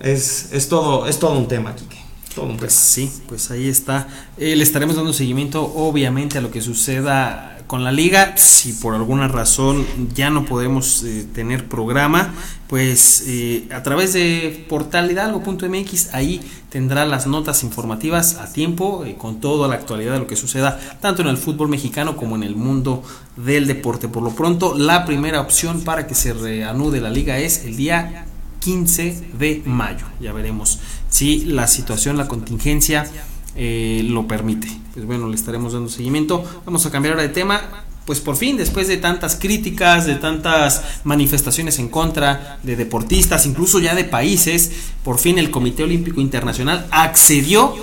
es, 0.00 0.52
es, 0.52 0.68
todo, 0.68 1.06
es 1.06 1.18
todo 1.18 1.38
un 1.38 1.48
tema, 1.48 1.74
Quique. 1.74 1.98
Todo 2.34 2.46
un 2.46 2.56
pues 2.56 2.72
sí, 2.72 3.10
pues 3.28 3.50
ahí 3.52 3.68
está. 3.68 4.08
Eh, 4.36 4.56
le 4.56 4.64
estaremos 4.64 4.96
dando 4.96 5.12
seguimiento, 5.12 5.62
obviamente, 5.62 6.36
a 6.38 6.40
lo 6.40 6.50
que 6.50 6.60
suceda 6.60 7.53
con 7.66 7.84
la 7.84 7.92
liga, 7.92 8.36
si 8.36 8.72
por 8.72 8.94
alguna 8.94 9.28
razón 9.28 9.86
ya 10.14 10.30
no 10.30 10.44
podemos 10.44 11.02
eh, 11.02 11.26
tener 11.32 11.68
programa, 11.68 12.34
pues 12.68 13.24
eh, 13.26 13.68
a 13.72 13.82
través 13.82 14.12
de 14.12 14.66
portalhidalgo.mx 14.68 16.14
ahí 16.14 16.40
tendrá 16.68 17.04
las 17.04 17.26
notas 17.26 17.62
informativas 17.62 18.36
a 18.36 18.52
tiempo, 18.52 19.04
eh, 19.04 19.16
con 19.16 19.40
toda 19.40 19.68
la 19.68 19.76
actualidad 19.76 20.14
de 20.14 20.18
lo 20.18 20.26
que 20.26 20.36
suceda 20.36 20.78
tanto 21.00 21.22
en 21.22 21.28
el 21.28 21.36
fútbol 21.36 21.68
mexicano 21.68 22.16
como 22.16 22.36
en 22.36 22.42
el 22.42 22.56
mundo 22.56 23.02
del 23.36 23.66
deporte. 23.66 24.08
Por 24.08 24.22
lo 24.22 24.30
pronto, 24.30 24.76
la 24.76 25.04
primera 25.04 25.40
opción 25.40 25.82
para 25.82 26.06
que 26.06 26.14
se 26.14 26.32
reanude 26.32 27.00
la 27.00 27.10
liga 27.10 27.38
es 27.38 27.64
el 27.64 27.76
día 27.76 28.26
15 28.60 29.30
de 29.38 29.62
mayo. 29.66 30.06
Ya 30.20 30.32
veremos 30.32 30.80
si 31.08 31.44
la 31.44 31.68
situación, 31.68 32.16
la 32.16 32.26
contingencia 32.26 33.06
eh, 33.54 34.02
lo 34.08 34.26
permite. 34.26 34.83
Pues 34.94 35.06
bueno, 35.06 35.28
le 35.28 35.34
estaremos 35.34 35.72
dando 35.72 35.88
seguimiento. 35.88 36.44
Vamos 36.64 36.86
a 36.86 36.90
cambiar 36.90 37.14
ahora 37.14 37.26
de 37.26 37.34
tema. 37.34 37.60
Pues 38.06 38.20
por 38.20 38.36
fin, 38.36 38.56
después 38.56 38.86
de 38.86 38.98
tantas 38.98 39.34
críticas, 39.36 40.06
de 40.06 40.16
tantas 40.16 40.82
manifestaciones 41.04 41.78
en 41.78 41.88
contra 41.88 42.58
de 42.62 42.76
deportistas, 42.76 43.46
incluso 43.46 43.80
ya 43.80 43.94
de 43.94 44.04
países, 44.04 44.70
por 45.02 45.18
fin 45.18 45.38
el 45.38 45.50
Comité 45.50 45.84
Olímpico 45.84 46.20
Internacional 46.20 46.86
accedió 46.90 47.74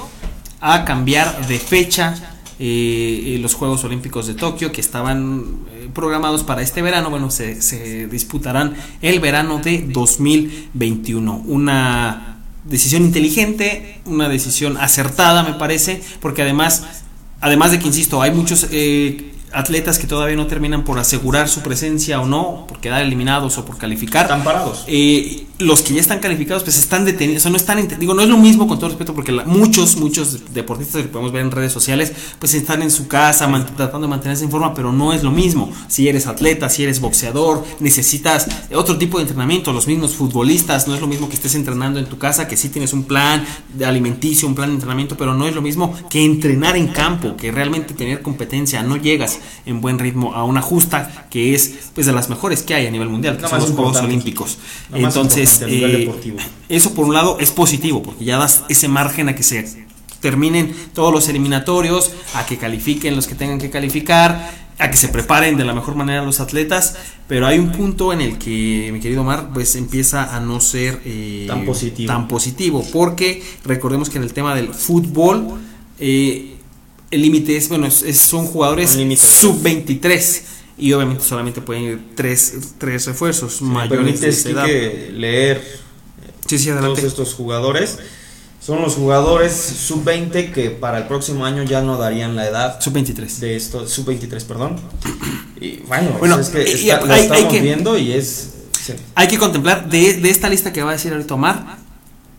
a 0.60 0.86
cambiar 0.86 1.48
de 1.48 1.58
fecha 1.58 2.38
eh, 2.60 3.40
los 3.42 3.56
Juegos 3.56 3.84
Olímpicos 3.84 4.28
de 4.28 4.36
Tokio 4.36 4.72
que 4.72 4.82
estaban 4.82 5.66
eh, 5.72 5.90
programados 5.92 6.44
para 6.44 6.62
este 6.62 6.84
verano, 6.84 7.10
bueno, 7.10 7.32
se, 7.32 7.60
se, 7.60 8.06
disputarán 8.06 8.76
el 9.02 9.20
verano 9.20 9.58
de 9.58 9.84
2021. 9.88 11.44
Una 11.48 12.38
decisión 12.64 13.02
inteligente, 13.02 14.02
una 14.06 14.30
decisión 14.30 14.78
acertada 14.78 15.42
me 15.42 15.54
parece, 15.54 16.04
porque 16.20 16.44
además, 16.44 17.01
además 17.42 17.72
de 17.72 17.80
que, 17.80 17.88
insisto, 17.88 18.22
hay 18.22 18.32
muchos 18.32 18.68
eh, 18.72 19.31
atletas 19.54 20.00
que 20.00 20.08
todavía 20.08 20.36
no 20.36 20.48
terminan 20.48 20.84
por 20.84 21.00
asegurar 21.00 21.50
su 21.50 21.62
presencia 21.62 22.22
o 22.22 22.26
no, 22.26 22.66
por 22.68 22.80
quedar 22.80 23.02
eliminados 23.02 23.58
o 23.58 23.66
por 23.66 23.78
calificar. 23.78 24.24
Están 24.24 24.44
parados. 24.44 24.84
Eh, 24.88 25.46
los 25.60 25.82
que 25.82 25.94
ya 25.94 26.02
están 26.02 26.20
calificados, 26.20 26.64
pues 26.64 26.78
están 26.78 27.06
detenidos, 27.06 27.42
o 27.42 27.44
sea, 27.44 27.52
no 27.52 27.58
están, 27.58 27.88
digo, 28.00 28.14
no 28.14 28.22
es 28.22 28.30
lo 28.30 28.38
mismo 28.38 28.68
con 28.68 28.80
todo 28.80 28.90
respeto, 28.90 29.14
porque 29.14 29.32
la, 29.32 29.46
muchos, 29.46 29.98
muchos 29.98 30.54
deportistas 30.54 31.04
que 31.04 31.08
podemos 31.08 31.32
ver 31.32 31.44
en 31.44 31.52
redes 31.52 31.72
sociales, 31.72 32.12
pues 32.40 32.54
están 32.54 32.82
en 32.82 32.92
su 32.92 33.08
casa 33.08 33.48
tratando 33.76 34.08
de 34.08 34.08
mantenerse 34.08 34.44
en 34.44 34.52
forma, 34.52 34.74
pero 34.74 34.92
no 34.92 35.14
es 35.14 35.24
lo 35.24 35.32
mismo. 35.32 35.72
Si 35.88 36.08
eres 36.08 36.28
atleta, 36.28 36.70
si 36.70 36.84
eres 36.84 37.00
boxeador, 37.00 37.64
necesitas 37.80 38.48
otro 38.74 38.98
tipo 38.98 39.18
de 39.18 39.24
entrenamiento, 39.24 39.72
los 39.74 39.88
mismos 39.88 40.16
futbolistas, 40.16 40.88
no 40.88 40.96
es 40.96 41.02
lo 41.02 41.08
mismo 41.08 41.30
que 41.30 41.36
estés 41.36 41.56
entrenando 41.56 42.00
en 42.00 42.06
tu 42.06 42.18
casa, 42.18 42.48
que 42.48 42.58
sí 42.58 42.70
tienes 42.70 42.94
un 42.94 43.04
plan 43.04 43.46
de 43.74 43.86
alimenticio, 43.86 44.48
un 44.48 44.56
plan 44.56 44.70
de 44.70 44.76
entrenamiento, 44.76 45.16
pero 45.18 45.34
no 45.34 45.48
es 45.48 45.54
lo 45.54 45.62
mismo 45.62 45.96
que 46.10 46.24
entrenar 46.24 46.76
en 46.76 46.88
campo, 46.88 47.36
que 47.36 47.52
realmente 47.52 47.94
tener 47.94 48.22
competencia, 48.22 48.82
no 48.84 48.98
llegas 48.98 49.40
en 49.66 49.82
buen 49.82 50.00
ritmo 50.00 50.34
a 50.34 50.44
una 50.44 50.62
justa 50.62 51.28
que 51.30 51.54
es 51.54 51.76
pues 51.94 52.08
de 52.08 52.14
las 52.14 52.30
mejores 52.30 52.64
que 52.64 52.74
hay 52.74 52.88
a 52.88 52.92
nivel 52.92 53.10
mundial, 53.10 53.38
que 53.38 53.48
son 53.48 53.60
los 53.60 53.72
Juegos 53.72 53.98
Olímpicos. 53.98 54.58
Entonces, 54.94 55.62
eh, 55.68 56.12
eso 56.70 56.94
por 56.94 57.06
un 57.06 57.14
lado 57.14 57.38
es 57.40 57.52
positivo, 57.52 58.02
porque 58.02 58.26
ya 58.26 58.38
das 58.38 58.64
ese 58.70 58.88
margen 58.88 59.30
a 59.30 59.36
que 59.36 59.44
se 59.44 59.86
terminen 60.20 60.74
todos 60.94 61.12
los 61.12 61.28
eliminatorios, 61.28 62.12
a 62.36 62.46
que 62.46 62.58
califiquen 62.58 63.16
los 63.16 63.28
que 63.28 63.36
tengan 63.36 63.60
que 63.60 63.70
calificar, 63.70 64.52
a 64.82 64.90
que 64.90 64.98
se 64.98 65.10
preparen 65.10 65.58
de 65.58 65.66
la 65.66 65.74
mejor 65.74 65.96
manera 65.96 66.24
los 66.24 66.40
atletas, 66.40 66.96
pero 67.28 67.46
hay 67.46 67.60
un 67.60 67.72
punto 67.72 68.14
en 68.14 68.22
el 68.22 68.38
que 68.38 68.90
mi 68.92 69.00
querido 69.00 69.24
Mar 69.24 69.50
pues 69.54 69.76
empieza 69.76 70.36
a 70.36 70.40
no 70.40 70.60
ser 70.60 71.02
eh, 71.06 71.46
tan, 71.48 71.66
positivo. 71.66 72.08
tan 72.08 72.28
positivo, 72.28 72.86
porque 72.92 73.44
recordemos 73.64 74.10
que 74.10 74.18
en 74.18 74.24
el 74.24 74.34
tema 74.34 74.56
del 74.56 74.74
fútbol 74.74 75.60
eh, 76.00 76.58
el 77.12 77.22
límite 77.22 77.58
es, 77.58 77.70
bueno, 77.70 77.88
es, 77.88 78.18
son 78.18 78.48
jugadores 78.48 78.92
sub-23 78.92 80.42
y 80.78 80.94
obviamente 80.94 81.24
solamente 81.24 81.62
pueden 81.62 81.84
ir 81.84 82.00
tres, 82.16 82.74
tres 82.78 83.06
refuerzos 83.06 83.58
sí, 83.58 83.64
mayores 83.66 84.22
de 84.22 84.52
edad. 84.52 84.66
Que 84.66 85.12
leer 85.14 85.62
sí, 86.48 86.58
sí, 86.58 86.70
todos 86.70 87.04
estos 87.04 87.34
jugadores. 87.34 88.00
Son 88.62 88.82
los 88.82 88.94
jugadores 88.94 89.54
sub-20 89.54 90.52
que 90.52 90.70
para 90.70 91.00
el 91.00 91.08
próximo 91.08 91.46
año 91.46 91.64
ya 91.64 91.82
no 91.82 91.98
darían 91.98 92.36
la 92.36 92.48
edad. 92.48 92.80
Sub-23. 92.80 93.40
De 93.40 93.56
esto, 93.56 93.88
sub-23, 93.88 94.44
perdón. 94.46 94.80
Y 95.60 95.78
bueno, 95.88 96.16
bueno 96.20 96.40
es 96.40 96.50
que 96.50 96.64
está, 96.64 97.06
lo 97.06 97.14
estamos 97.14 97.62
viendo 97.62 97.98
y 97.98 98.14
es... 98.14 98.50
Sí. 98.80 98.94
Hay 99.14 99.28
que 99.28 99.38
contemplar 99.38 99.90
de, 99.90 100.14
de, 100.14 100.30
esta 100.30 100.50
lista 100.50 100.74
que 100.74 100.82
va 100.82 100.90
a 100.90 100.94
decir 100.94 101.12
ahorita 101.12 101.36
Omar, 101.36 101.78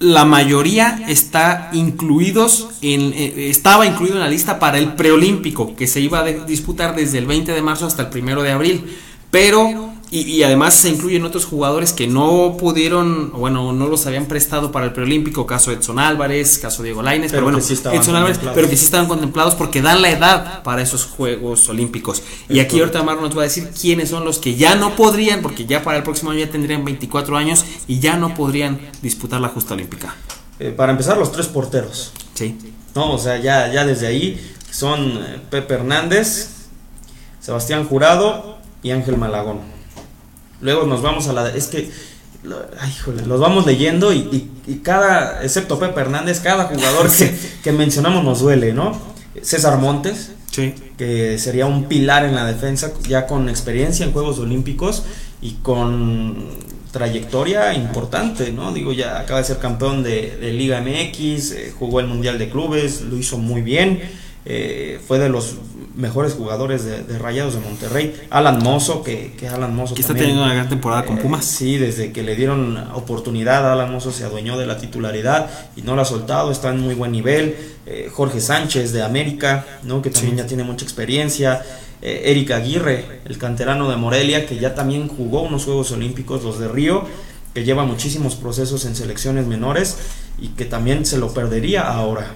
la 0.02 0.24
mayoría 0.24 1.04
está 1.08 1.70
incluidos 1.72 2.68
en, 2.82 3.12
eh, 3.14 3.48
estaba 3.50 3.86
incluido 3.86 4.16
en 4.16 4.20
la 4.20 4.28
lista 4.28 4.58
para 4.58 4.78
el 4.78 4.94
preolímpico 4.94 5.76
que 5.76 5.86
se 5.86 6.00
iba 6.00 6.18
a 6.20 6.24
disputar 6.24 6.94
desde 6.94 7.18
el 7.18 7.26
20 7.26 7.52
de 7.52 7.62
marzo 7.62 7.86
hasta 7.86 8.02
el 8.02 8.22
1 8.22 8.42
de 8.42 8.50
abril. 8.50 8.96
Pero 9.30 9.91
y, 10.14 10.42
además 10.42 10.74
se 10.74 10.90
incluyen 10.90 11.24
otros 11.24 11.46
jugadores 11.46 11.94
que 11.94 12.06
no 12.06 12.56
pudieron, 12.58 13.32
bueno, 13.32 13.72
no 13.72 13.86
los 13.86 14.06
habían 14.06 14.26
prestado 14.26 14.70
para 14.70 14.84
el 14.84 14.92
preolímpico, 14.92 15.46
caso 15.46 15.72
Edson 15.72 15.98
Álvarez, 15.98 16.58
caso 16.58 16.82
Diego 16.82 17.00
Lainez, 17.00 17.30
pero, 17.30 17.44
bueno, 17.44 17.58
Edson 17.58 18.16
Álvarez, 18.16 18.38
pero 18.54 18.68
que 18.68 18.76
sí 18.76 18.84
estaban 18.84 19.06
contemplados 19.06 19.54
porque 19.54 19.80
dan 19.80 20.02
la 20.02 20.10
edad 20.10 20.62
para 20.64 20.82
esos 20.82 21.06
Juegos 21.06 21.66
Olímpicos. 21.70 22.22
y 22.50 22.60
aquí 22.60 22.78
ahorita 22.78 23.02
Mar 23.02 23.22
nos 23.22 23.34
va 23.34 23.40
a 23.40 23.44
decir 23.44 23.70
quiénes 23.70 24.10
son 24.10 24.26
los 24.26 24.38
que 24.38 24.54
ya 24.54 24.74
no 24.74 24.96
podrían, 24.96 25.40
porque 25.40 25.64
ya 25.64 25.82
para 25.82 25.96
el 25.96 26.02
próximo 26.02 26.30
año 26.30 26.40
ya 26.40 26.50
tendrían 26.50 26.84
24 26.84 27.34
años 27.38 27.64
y 27.88 27.98
ya 27.98 28.18
no 28.18 28.34
podrían 28.34 28.80
disputar 29.00 29.40
la 29.40 29.48
justa 29.48 29.72
olímpica. 29.72 30.14
Eh, 30.58 30.74
para 30.76 30.92
empezar, 30.92 31.16
los 31.16 31.32
tres 31.32 31.46
porteros. 31.46 32.12
Sí. 32.34 32.58
No, 32.94 33.12
o 33.14 33.18
sea, 33.18 33.38
ya, 33.38 33.72
ya 33.72 33.86
desde 33.86 34.08
ahí 34.08 34.54
son 34.70 35.00
eh, 35.00 35.40
Pepe 35.48 35.72
Hernández, 35.72 36.50
Sebastián 37.40 37.86
Jurado 37.86 38.58
y 38.82 38.90
Ángel 38.90 39.16
Malagón. 39.16 39.81
Luego 40.62 40.86
nos 40.86 41.02
vamos 41.02 41.28
a 41.28 41.32
la... 41.32 41.48
Es 41.50 41.66
que, 41.66 41.90
ay, 42.80 42.90
híjole, 42.90 43.26
los 43.26 43.40
vamos 43.40 43.66
leyendo 43.66 44.12
y, 44.12 44.48
cada, 44.82 45.42
excepto 45.42 45.78
Pepe 45.78 46.00
Hernández, 46.00 46.40
cada 46.40 46.64
jugador 46.64 47.10
que, 47.62 47.72
mencionamos 47.72 48.24
nos 48.24 48.40
duele, 48.40 48.72
¿no? 48.72 48.96
César 49.42 49.78
Montes, 49.78 50.32
sí. 50.50 50.74
que 50.96 51.38
sería 51.38 51.66
un 51.66 51.84
pilar 51.84 52.24
en 52.24 52.34
la 52.34 52.46
defensa, 52.46 52.92
ya 53.08 53.26
con 53.26 53.48
experiencia 53.48 54.06
en 54.06 54.12
Juegos 54.12 54.38
Olímpicos 54.38 55.02
y 55.40 55.54
con 55.62 56.48
trayectoria 56.92 57.74
importante, 57.74 58.52
¿no? 58.52 58.72
Digo, 58.72 58.92
ya 58.92 59.18
acaba 59.18 59.40
de 59.40 59.46
ser 59.46 59.58
campeón 59.58 60.04
de, 60.04 60.52
Liga 60.52 60.80
MX, 60.80 61.52
eh, 61.52 61.74
jugó 61.76 62.00
el 62.00 62.06
Mundial 62.06 62.38
de 62.38 62.50
Clubes, 62.50 63.00
lo 63.00 63.16
hizo 63.16 63.38
muy 63.38 63.62
bien, 63.62 64.00
eh, 64.44 65.00
fue 65.06 65.18
de 65.18 65.28
los 65.28 65.56
mejores 65.94 66.34
jugadores 66.34 66.84
de, 66.84 67.18
Rayados 67.18 67.54
de 67.54 67.60
Monterrey. 67.60 68.14
Alan 68.30 68.62
Mozo, 68.62 69.02
que, 69.02 69.32
que 69.38 69.48
Alan 69.48 69.74
Mozo. 69.74 69.94
Que 69.94 70.00
está 70.00 70.14
teniendo 70.14 70.42
una 70.42 70.54
gran 70.54 70.68
temporada 70.68 71.04
con 71.04 71.18
eh, 71.18 71.22
Pumas. 71.22 71.44
sí, 71.44 71.76
desde 71.76 72.12
que 72.12 72.22
le 72.22 72.36
dieron 72.36 72.76
oportunidad, 72.94 73.70
Alan 73.70 73.92
Mozo 73.92 74.12
se 74.12 74.24
adueñó 74.24 74.58
de 74.58 74.66
la 74.66 74.78
titularidad 74.78 75.50
y 75.76 75.82
no 75.82 75.96
la 75.96 76.02
ha 76.02 76.06
soltado, 76.06 76.50
está 76.50 76.70
en 76.70 76.80
muy 76.80 76.94
buen 76.94 77.12
nivel. 77.12 77.56
Eh, 77.86 78.10
Jorge 78.12 78.40
Sánchez 78.40 78.92
de 78.92 79.02
América, 79.02 79.66
¿no? 79.82 80.02
que 80.02 80.10
también 80.10 80.36
ya 80.36 80.46
tiene 80.46 80.64
mucha 80.64 80.84
experiencia. 80.84 81.62
Eh, 82.00 82.46
Aguirre, 82.52 83.20
el 83.24 83.38
canterano 83.38 83.88
de 83.88 83.96
Morelia, 83.96 84.46
que 84.46 84.58
ya 84.58 84.74
también 84.74 85.08
jugó 85.08 85.42
unos 85.42 85.64
Juegos 85.64 85.92
Olímpicos, 85.92 86.42
los 86.42 86.58
de 86.58 86.68
Río, 86.68 87.04
que 87.54 87.64
lleva 87.64 87.84
muchísimos 87.84 88.34
procesos 88.34 88.84
en 88.86 88.96
selecciones 88.96 89.46
menores 89.46 89.98
y 90.40 90.48
que 90.48 90.64
también 90.64 91.06
se 91.06 91.18
lo 91.18 91.32
perdería 91.32 91.82
ahora. 91.82 92.32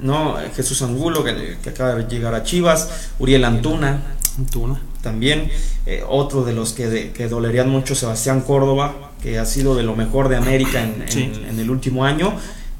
¿No? 0.00 0.36
Jesús 0.54 0.82
Angulo, 0.82 1.24
que, 1.24 1.56
acaba 1.68 1.94
de 1.94 2.08
llegar 2.08 2.34
a 2.34 2.42
Chivas, 2.42 3.10
Uriel 3.18 3.44
Antuna, 3.44 4.02
Antuna. 4.38 4.80
también, 5.02 5.50
eh, 5.86 6.02
otro 6.06 6.44
de 6.44 6.52
los 6.52 6.72
que, 6.72 7.12
que, 7.12 7.28
dolerían 7.28 7.68
mucho, 7.68 7.94
Sebastián 7.94 8.42
Córdoba, 8.42 9.12
que 9.22 9.38
ha 9.38 9.46
sido 9.46 9.74
de 9.74 9.82
lo 9.82 9.96
mejor 9.96 10.28
de 10.28 10.36
América 10.36 10.82
en, 10.82 11.58
el 11.58 11.70
último 11.70 12.04
año 12.04 12.34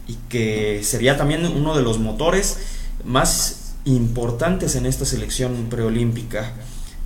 y 0.06 0.16
que 0.28 0.82
sería 0.84 1.16
también 1.16 1.44
uno 1.46 1.76
de 1.76 1.82
los 1.82 1.98
motores 1.98 2.58
más 3.04 3.74
importantes 3.84 4.76
en 4.76 4.86
esta 4.86 5.04
selección 5.04 5.66
preolímpica. 5.70 6.52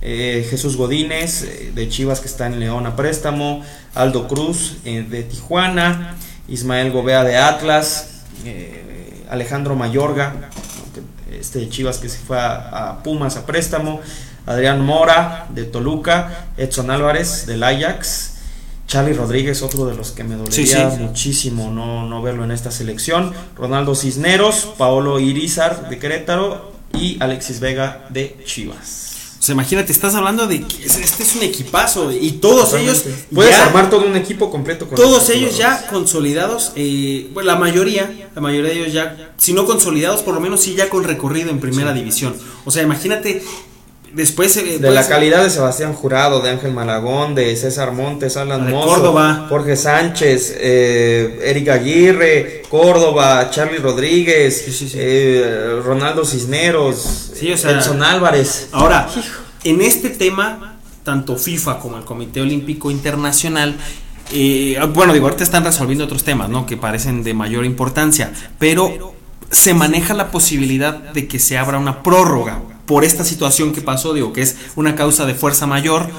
Eh, 0.03 0.45
Jesús 0.49 0.77
Godínez 0.77 1.43
eh, 1.43 1.71
de 1.73 1.87
Chivas 1.87 2.19
que 2.19 2.27
está 2.27 2.47
en 2.47 2.59
León 2.59 2.87
a 2.87 2.95
préstamo, 2.95 3.63
Aldo 3.93 4.27
Cruz 4.27 4.77
de 4.83 5.23
Tijuana, 5.23 6.17
Ismael 6.47 6.91
Gobea 6.91 7.23
de 7.23 7.37
Atlas, 7.37 8.23
Alejandro 9.31 9.75
Mayorga, 9.75 10.33
este 11.31 11.67
Chivas 11.69 11.97
que 11.97 12.09
se 12.09 12.19
fue 12.19 12.37
a, 12.37 12.99
Pumas 13.03 13.37
a 13.37 13.45
préstamo, 13.45 14.01
Adrián 14.45 14.85
Mora 14.85 15.47
de 15.49 15.63
Toluca, 15.63 16.49
Edson 16.57 16.91
Álvarez 16.91 17.45
del 17.45 17.63
Ajax, 17.63 18.33
Charlie 18.87 19.13
Rodríguez, 19.13 19.61
otro 19.61 19.85
de 19.85 19.95
los 19.95 20.11
que 20.11 20.25
me 20.25 20.35
dolería 20.35 20.89
muchísimo 20.99 21.71
no, 21.71 22.05
no 22.05 22.21
verlo 22.21 22.43
en 22.43 22.51
esta 22.51 22.71
selección, 22.71 23.33
Ronaldo 23.55 23.95
Cisneros, 23.95 24.73
Paolo 24.77 25.19
Irizar 25.19 25.89
de 25.89 25.97
Querétaro 25.97 26.73
y 26.93 27.17
Alexis 27.23 27.61
Vega 27.61 28.05
de 28.09 28.37
Chivas. 28.45 29.00
O 29.41 29.43
sea, 29.43 29.53
imagínate, 29.53 29.91
estás 29.91 30.13
hablando 30.13 30.45
de 30.45 30.61
que 30.61 30.85
este 30.85 31.23
es 31.23 31.35
un 31.35 31.41
equipazo 31.41 32.11
y 32.11 32.33
todos 32.33 32.75
ellos. 32.75 33.05
Puedes 33.33 33.55
armar 33.55 33.89
todo 33.89 34.05
un 34.05 34.15
equipo 34.15 34.51
completo 34.51 34.87
con 34.87 34.95
Todos 34.95 35.31
ellos 35.31 35.57
ya 35.57 35.87
consolidados, 35.87 36.73
eh, 36.75 37.27
bueno, 37.33 37.47
la 37.47 37.55
mayoría, 37.55 38.29
la 38.35 38.39
mayoría 38.39 38.69
de 38.69 38.79
ellos 38.81 38.93
ya, 38.93 39.33
si 39.37 39.53
no 39.53 39.65
consolidados, 39.65 40.21
por 40.21 40.35
lo 40.35 40.41
menos 40.41 40.61
sí 40.61 40.75
ya 40.75 40.89
con 40.89 41.05
recorrido 41.05 41.49
en 41.49 41.59
primera 41.59 41.91
división. 41.91 42.35
O 42.65 42.69
sea, 42.69 42.83
imagínate 42.83 43.43
Después 44.13 44.55
de 44.55 44.91
la 44.91 45.07
calidad 45.07 45.43
de 45.43 45.49
Sebastián 45.49 45.93
Jurado, 45.93 46.41
de 46.41 46.49
Ángel 46.49 46.73
Malagón, 46.73 47.33
de 47.33 47.55
César 47.55 47.93
Montes, 47.93 48.35
Alan 48.37 48.69
Mozo, 48.69 48.87
Córdoba. 48.87 49.45
Jorge 49.47 49.75
Sánchez, 49.75 50.55
eh, 50.57 51.39
Eric 51.45 51.69
Aguirre, 51.69 52.63
Córdoba, 52.69 53.49
Charlie 53.51 53.77
Rodríguez, 53.77 54.93
eh, 54.95 55.79
Ronaldo 55.83 56.25
Cisneros, 56.25 57.31
Edson 57.41 58.03
Álvarez. 58.03 58.67
Ahora, 58.71 59.07
en 59.63 59.81
este 59.81 60.09
tema, 60.09 60.79
tanto 61.03 61.37
FIFA 61.37 61.79
como 61.79 61.97
el 61.97 62.03
Comité 62.03 62.41
Olímpico 62.41 62.91
Internacional 62.91 63.77
eh, 64.33 64.79
bueno, 64.93 65.13
digo, 65.13 65.25
ahorita 65.25 65.43
están 65.43 65.63
resolviendo 65.63 66.05
otros 66.05 66.23
temas, 66.23 66.49
¿no? 66.49 66.65
Que 66.65 66.77
parecen 66.77 67.23
de 67.23 67.33
mayor 67.33 67.65
importancia, 67.65 68.31
pero 68.57 69.13
se 69.49 69.73
maneja 69.73 70.13
la 70.13 70.31
posibilidad 70.31 70.93
de 70.93 71.27
que 71.27 71.37
se 71.37 71.57
abra 71.57 71.77
una 71.77 72.01
prórroga 72.01 72.61
por 72.91 73.05
esta 73.05 73.23
situación 73.23 73.71
que 73.71 73.79
pasó, 73.79 74.13
digo, 74.13 74.33
que 74.33 74.41
es 74.41 74.57
una 74.75 74.97
causa 74.97 75.25
de 75.25 75.33
fuerza 75.33 75.65
mayor, 75.65 76.09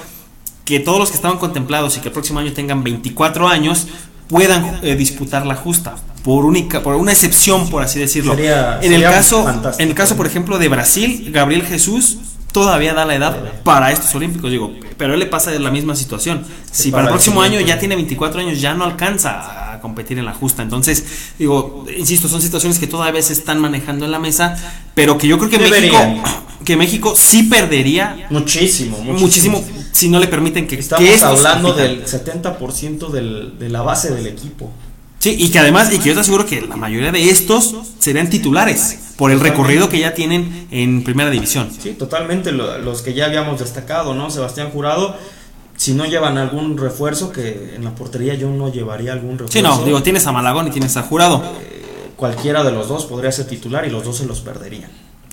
que 0.64 0.80
todos 0.80 0.98
los 0.98 1.10
que 1.10 1.16
estaban 1.16 1.36
contemplados 1.36 1.98
y 1.98 2.00
que 2.00 2.08
el 2.08 2.14
próximo 2.14 2.40
año 2.40 2.54
tengan 2.54 2.82
24 2.82 3.46
años 3.46 3.88
puedan 4.26 4.80
eh, 4.82 4.96
disputar 4.96 5.44
la 5.44 5.54
justa 5.54 5.96
por 6.24 6.46
única 6.46 6.82
por 6.82 6.96
una 6.96 7.12
excepción 7.12 7.68
por 7.68 7.82
así 7.82 7.98
decirlo. 7.98 8.32
En 8.38 8.90
el 8.90 9.02
caso 9.02 9.46
en 9.78 9.88
el 9.88 9.94
caso 9.94 10.16
por 10.16 10.26
ejemplo 10.26 10.56
de 10.56 10.68
Brasil 10.68 11.28
Gabriel 11.30 11.62
Jesús 11.62 12.16
todavía 12.52 12.94
da 12.94 13.04
la 13.04 13.16
edad 13.16 13.62
para 13.64 13.92
estos 13.92 14.14
olímpicos 14.14 14.50
digo 14.50 14.72
pero 14.96 15.12
él 15.12 15.20
le 15.20 15.26
pasa 15.26 15.50
la 15.50 15.70
misma 15.70 15.94
situación. 15.94 16.42
Si 16.70 16.90
para 16.90 17.02
el 17.02 17.08
próximo 17.10 17.42
año 17.42 17.60
ya 17.60 17.78
tiene 17.78 17.96
24 17.96 18.40
años 18.40 18.62
ya 18.62 18.72
no 18.72 18.84
alcanza 18.84 19.74
a 19.74 19.80
competir 19.80 20.18
en 20.18 20.24
la 20.24 20.32
justa. 20.32 20.62
Entonces 20.62 21.04
digo 21.38 21.84
insisto 21.94 22.28
son 22.28 22.40
situaciones 22.40 22.78
que 22.78 22.86
todavía 22.86 23.20
se 23.20 23.34
están 23.34 23.60
manejando 23.60 24.06
en 24.06 24.10
la 24.10 24.18
mesa 24.18 24.56
pero 24.94 25.18
que 25.18 25.26
yo 25.28 25.36
creo 25.36 25.50
que 25.50 25.58
México 25.58 25.98
que 26.64 26.76
México 26.76 27.14
sí 27.16 27.44
perdería 27.44 28.26
muchísimo 28.30 28.98
muchísimo, 28.98 29.64
si 29.92 30.08
no 30.08 30.18
le 30.18 30.28
permiten 30.28 30.66
que 30.66 30.78
estamos 30.78 31.22
hablando 31.22 31.72
del 31.72 32.04
70% 32.04 33.10
del, 33.10 33.58
de 33.58 33.68
la 33.68 33.82
base 33.82 34.14
del 34.14 34.26
equipo 34.26 34.70
Sí, 35.22 35.36
y 35.38 35.50
que 35.50 35.60
además, 35.60 35.92
y 35.92 36.00
que 36.00 36.08
yo 36.08 36.14
te 36.14 36.20
aseguro 36.20 36.44
que 36.44 36.62
la 36.62 36.74
mayoría 36.74 37.12
de 37.12 37.30
estos 37.30 37.76
serían 38.00 38.28
titulares 38.28 39.12
por 39.16 39.30
el 39.30 39.38
recorrido 39.38 39.88
que 39.88 40.00
ya 40.00 40.14
tienen 40.14 40.66
en 40.72 41.04
primera 41.04 41.30
división. 41.30 41.70
Sí, 41.80 41.92
totalmente, 41.92 42.50
los 42.50 43.02
que 43.02 43.14
ya 43.14 43.26
habíamos 43.26 43.60
destacado, 43.60 44.14
¿no? 44.14 44.30
Sebastián 44.30 44.70
Jurado, 44.70 45.14
si 45.76 45.94
no 45.94 46.06
llevan 46.06 46.38
algún 46.38 46.76
refuerzo, 46.76 47.30
que 47.30 47.76
en 47.76 47.84
la 47.84 47.94
portería 47.94 48.34
yo 48.34 48.50
no 48.50 48.72
llevaría 48.72 49.12
algún 49.12 49.38
refuerzo. 49.38 49.52
Sí, 49.52 49.62
no, 49.62 49.84
digo, 49.84 50.02
tienes 50.02 50.26
a 50.26 50.32
Malagón 50.32 50.66
y 50.66 50.70
tienes 50.72 50.96
a 50.96 51.02
Jurado. 51.02 51.40
Eh, 51.60 52.10
cualquiera 52.16 52.64
de 52.64 52.72
los 52.72 52.88
dos 52.88 53.06
podría 53.06 53.30
ser 53.30 53.46
titular 53.46 53.86
y 53.86 53.90
los 53.90 54.04
dos 54.04 54.16
se 54.16 54.26
los 54.26 54.40
perderían. 54.40 54.90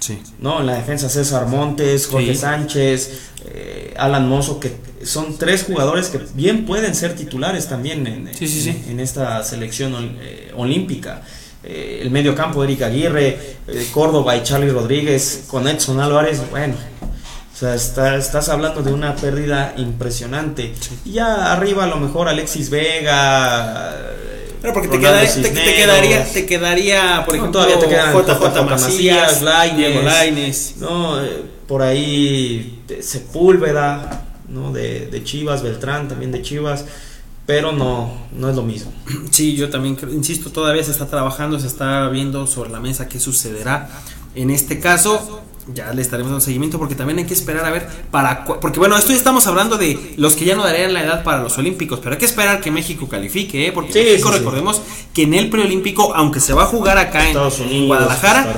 Sí. 0.10 0.20
¿no? 0.40 0.60
En 0.60 0.66
la 0.66 0.74
defensa 0.74 1.08
César 1.08 1.46
Montes, 1.46 2.08
Jorge 2.08 2.34
Sánchez, 2.34 3.30
eh, 3.46 3.94
Alan 3.96 4.28
Mozo, 4.28 4.60
que 4.60 4.76
son 5.04 5.38
tres 5.38 5.64
jugadores 5.64 6.08
que 6.08 6.20
bien 6.34 6.66
pueden 6.66 6.96
ser 6.96 7.16
titulares 7.16 7.68
también 7.68 8.08
en, 8.08 8.28
en, 8.28 9.00
esta 9.00 9.44
selección 9.44 10.18
eh, 10.20 10.52
olímpica. 10.56 11.22
Eh, 11.64 12.00
el 12.02 12.10
medio 12.10 12.34
campo, 12.34 12.64
Eric 12.64 12.82
Aguirre, 12.82 13.38
Córdoba 13.94 14.36
y 14.36 14.42
Charlie 14.42 14.72
Rodríguez, 14.72 15.44
con 15.48 15.68
Edson 15.68 16.00
Álvarez, 16.00 16.42
bueno, 16.50 16.74
o 17.54 17.56
sea, 17.56 17.76
estás 17.76 18.50
hablando 18.50 18.82
de 18.82 18.92
una 18.92 19.16
pérdida 19.16 19.76
impresionante. 19.78 20.74
Y 21.06 21.12
ya 21.12 21.54
arriba 21.54 21.84
a 21.84 21.88
lo 21.88 21.98
mejor 21.98 22.30
Alexis 22.30 22.72
Vega, 22.72 23.96
pero 24.62 24.74
porque 24.74 24.90
te, 24.90 25.00
quedaría, 25.00 26.26
te, 26.26 26.46
quedaría, 26.46 27.24
por 27.26 27.36
ejemplo, 27.36 27.64
todavía 27.64 27.80
te 27.80 27.88
quedan 27.88 28.14
JJ, 28.14 28.64
Macías, 28.66 29.42
Diego 29.76 30.02
Laines, 30.02 30.76
¿no? 30.78 31.24
Eh, 31.24 31.44
por 31.68 31.82
ahí 31.82 32.84
Sepúlveda, 33.00 34.26
¿no? 34.50 34.74
De, 34.74 35.08
de, 35.08 35.24
Chivas, 35.24 35.64
Beltrán 35.64 36.08
también 36.08 36.32
de 36.32 36.42
Chivas, 36.42 36.86
pero 37.46 37.72
no, 37.72 38.12
no 38.32 38.50
es 38.50 38.56
lo 38.56 38.64
mismo. 38.64 38.92
Sí, 39.32 39.56
yo 39.56 39.70
también 39.70 39.98
insisto, 40.12 40.52
todavía 40.52 40.84
se 40.84 40.92
está 40.92 41.08
trabajando, 41.08 41.60
se 41.60 41.68
está 41.68 42.10
viendo 42.10 42.46
sobre 42.46 42.70
la 42.70 42.80
mesa 42.80 43.08
qué 43.08 43.20
sucederá. 43.20 43.90
En 44.36 44.50
este 44.50 44.80
caso, 44.80 45.42
ya 45.74 45.94
le 45.94 46.02
estaremos 46.02 46.32
dando 46.32 46.44
seguimiento 46.44 46.78
porque 46.80 46.96
también 46.96 47.20
hay 47.20 47.26
que 47.26 47.34
esperar 47.34 47.66
a 47.66 47.70
ver 47.70 47.88
para 48.12 48.46
porque 48.46 48.80
bueno 48.80 48.98
esto 48.98 49.12
ya 49.12 49.18
estamos 49.18 49.46
hablando 49.48 49.78
de 49.78 50.14
los 50.18 50.36
que 50.36 50.46
ya 50.46 50.56
no 50.56 50.64
darían 50.64 50.94
la 50.94 51.04
edad 51.04 51.24
para 51.24 51.44
los 51.44 51.58
olímpicos 51.58 52.00
pero 52.00 52.14
hay 52.14 52.20
que 52.20 52.26
esperar 52.26 52.62
que 52.62 52.72
México 52.72 53.08
califique 53.08 53.68
¿eh? 53.68 53.72
porque 53.72 53.94
México 53.94 54.32
recordemos 54.32 54.82
que 55.14 55.24
en 55.24 55.34
el 55.34 55.50
preolímpico 55.50 56.14
aunque 56.16 56.40
se 56.40 56.54
va 56.54 56.64
a 56.64 56.66
jugar 56.66 56.98
acá 56.98 57.30
en, 57.30 57.88
Guadalajara 57.88 58.56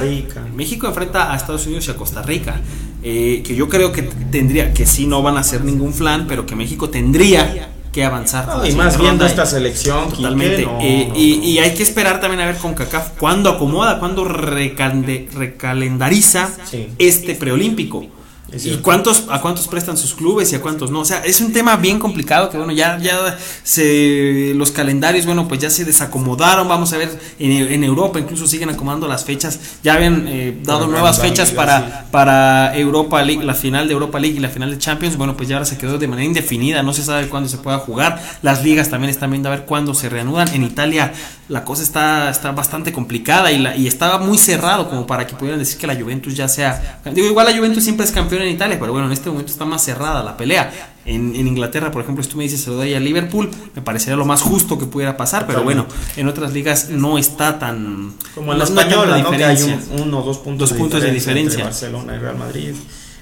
México 0.55 0.87
enfrenta 0.87 1.33
a 1.33 1.35
Estados 1.35 1.65
Unidos 1.65 1.87
y 1.87 1.91
a 1.91 1.95
Costa 1.95 2.21
Rica 2.21 2.61
eh, 3.03 3.41
que 3.45 3.55
yo 3.55 3.67
creo 3.67 3.91
que 3.91 4.03
tendría 4.03 4.73
que 4.73 4.85
sí 4.85 5.07
no 5.07 5.21
van 5.21 5.37
a 5.37 5.41
hacer 5.41 5.63
ningún 5.63 5.93
flan 5.93 6.27
pero 6.27 6.45
que 6.45 6.55
México 6.55 6.89
tendría 6.89 7.71
que 7.91 8.05
avanzar. 8.05 8.47
y 8.67 8.71
más 8.73 8.97
viendo 8.97 9.23
esta 9.25 9.45
selección. 9.45 10.09
Totalmente. 10.11 10.65
Eh, 10.81 11.11
y, 11.15 11.59
hay 11.59 11.73
que 11.73 11.83
esperar 11.83 12.21
también 12.21 12.39
a 12.41 12.45
ver 12.45 12.55
con 12.57 12.73
CACAF 12.73 13.09
cuándo 13.19 13.49
acomoda, 13.49 13.99
cuándo 13.99 14.23
recalendariza 14.25 16.49
este 16.97 17.35
preolímpico. 17.35 18.07
¿Y 18.53 18.77
cuántos, 18.77 19.25
a 19.29 19.39
cuántos 19.39 19.67
prestan 19.67 19.97
sus 19.97 20.13
clubes 20.13 20.51
y 20.51 20.55
a 20.55 20.61
cuántos 20.61 20.91
no? 20.91 20.99
O 20.99 21.05
sea, 21.05 21.23
es 21.23 21.39
un 21.39 21.53
tema 21.53 21.77
bien 21.77 21.99
complicado 21.99 22.49
que, 22.49 22.57
bueno, 22.57 22.73
ya, 22.73 22.97
ya 22.99 23.37
se, 23.63 24.53
los 24.55 24.71
calendarios, 24.71 25.25
bueno, 25.25 25.47
pues 25.47 25.61
ya 25.61 25.69
se 25.69 25.85
desacomodaron. 25.85 26.67
Vamos 26.67 26.91
a 26.93 26.97
ver, 26.97 27.17
en, 27.39 27.83
Europa 27.83 28.19
incluso 28.19 28.47
siguen 28.47 28.69
acomodando 28.69 29.07
las 29.07 29.23
fechas. 29.23 29.59
Ya 29.83 29.93
habían 29.93 30.27
eh, 30.27 30.57
dado 30.63 30.87
nuevas 30.87 31.19
fechas 31.19 31.51
para, 31.51 32.07
para 32.11 32.77
Europa 32.77 33.21
League, 33.23 33.43
la 33.43 33.53
final 33.53 33.87
de 33.87 33.93
Europa 33.93 34.19
League 34.19 34.37
y 34.37 34.39
la 34.39 34.49
final 34.49 34.69
de 34.69 34.77
Champions. 34.77 35.15
Bueno, 35.15 35.37
pues 35.37 35.47
ya 35.47 35.55
ahora 35.55 35.65
se 35.65 35.77
quedó 35.77 35.97
de 35.97 36.07
manera 36.07 36.25
indefinida. 36.25 36.83
No 36.83 36.93
se 36.93 37.03
sabe 37.03 37.29
cuándo 37.29 37.47
se 37.47 37.57
pueda 37.57 37.79
jugar. 37.79 38.21
Las 38.41 38.63
ligas 38.63 38.89
también 38.89 39.09
están 39.09 39.31
viendo 39.31 39.49
a 39.49 39.51
ver 39.51 39.65
cuándo 39.65 39.93
se 39.93 40.09
reanudan. 40.09 40.49
En 40.53 40.63
Italia 40.63 41.13
la 41.51 41.65
cosa 41.65 41.83
está, 41.83 42.29
está 42.29 42.51
bastante 42.53 42.93
complicada 42.93 43.51
y, 43.51 43.57
la, 43.59 43.75
y 43.75 43.85
estaba 43.85 44.19
muy 44.19 44.37
cerrado 44.37 44.89
como 44.89 45.05
para 45.05 45.27
que 45.27 45.35
pudieran 45.35 45.59
decir 45.59 45.77
que 45.77 45.85
la 45.85 45.95
Juventus 45.95 46.33
ya 46.33 46.47
sea... 46.47 47.01
Digo, 47.13 47.27
igual 47.27 47.45
la 47.45 47.55
Juventus 47.55 47.83
siempre 47.83 48.05
es 48.05 48.11
campeón 48.11 48.40
en 48.41 48.49
Italia, 48.49 48.77
pero 48.79 48.91
bueno, 48.91 49.07
en 49.07 49.13
este 49.13 49.29
momento 49.29 49.51
está 49.51 49.65
más 49.65 49.83
cerrada 49.83 50.23
la 50.23 50.37
pelea. 50.37 50.91
En, 51.05 51.35
Inglaterra, 51.35 51.91
por 51.91 52.01
ejemplo, 52.01 52.23
si 52.23 52.29
tú 52.29 52.37
me 52.37 52.43
dices 52.43 52.61
se 52.61 52.69
lo 52.69 52.75
doy 52.75 52.93
a 52.93 52.99
Liverpool, 52.99 53.49
me 53.75 53.81
parecería 53.81 54.15
lo 54.15 54.25
más 54.25 54.41
justo 54.41 54.77
que 54.77 54.85
pudiera 54.85 55.17
pasar, 55.17 55.47
pero 55.47 55.63
bueno, 55.63 55.85
en 56.15 56.27
otras 56.27 56.53
ligas 56.53 56.89
no 56.89 57.17
está 57.17 57.57
tan... 57.59 58.13
Como 58.35 58.53
en 58.53 58.59
la 58.59 58.65
española, 58.65 59.17
¿no? 59.17 59.31
Que 59.31 59.43
hay 59.43 59.81
uno 59.97 60.19
o 60.19 60.23
dos 60.23 60.37
puntos, 60.37 60.69
dos 60.69 60.77
puntos 60.77 61.01
de 61.01 61.11
diferencia. 61.11 61.63
Barcelona 61.63 62.15
y 62.15 62.19
Real 62.19 62.37
Madrid. 62.37 62.73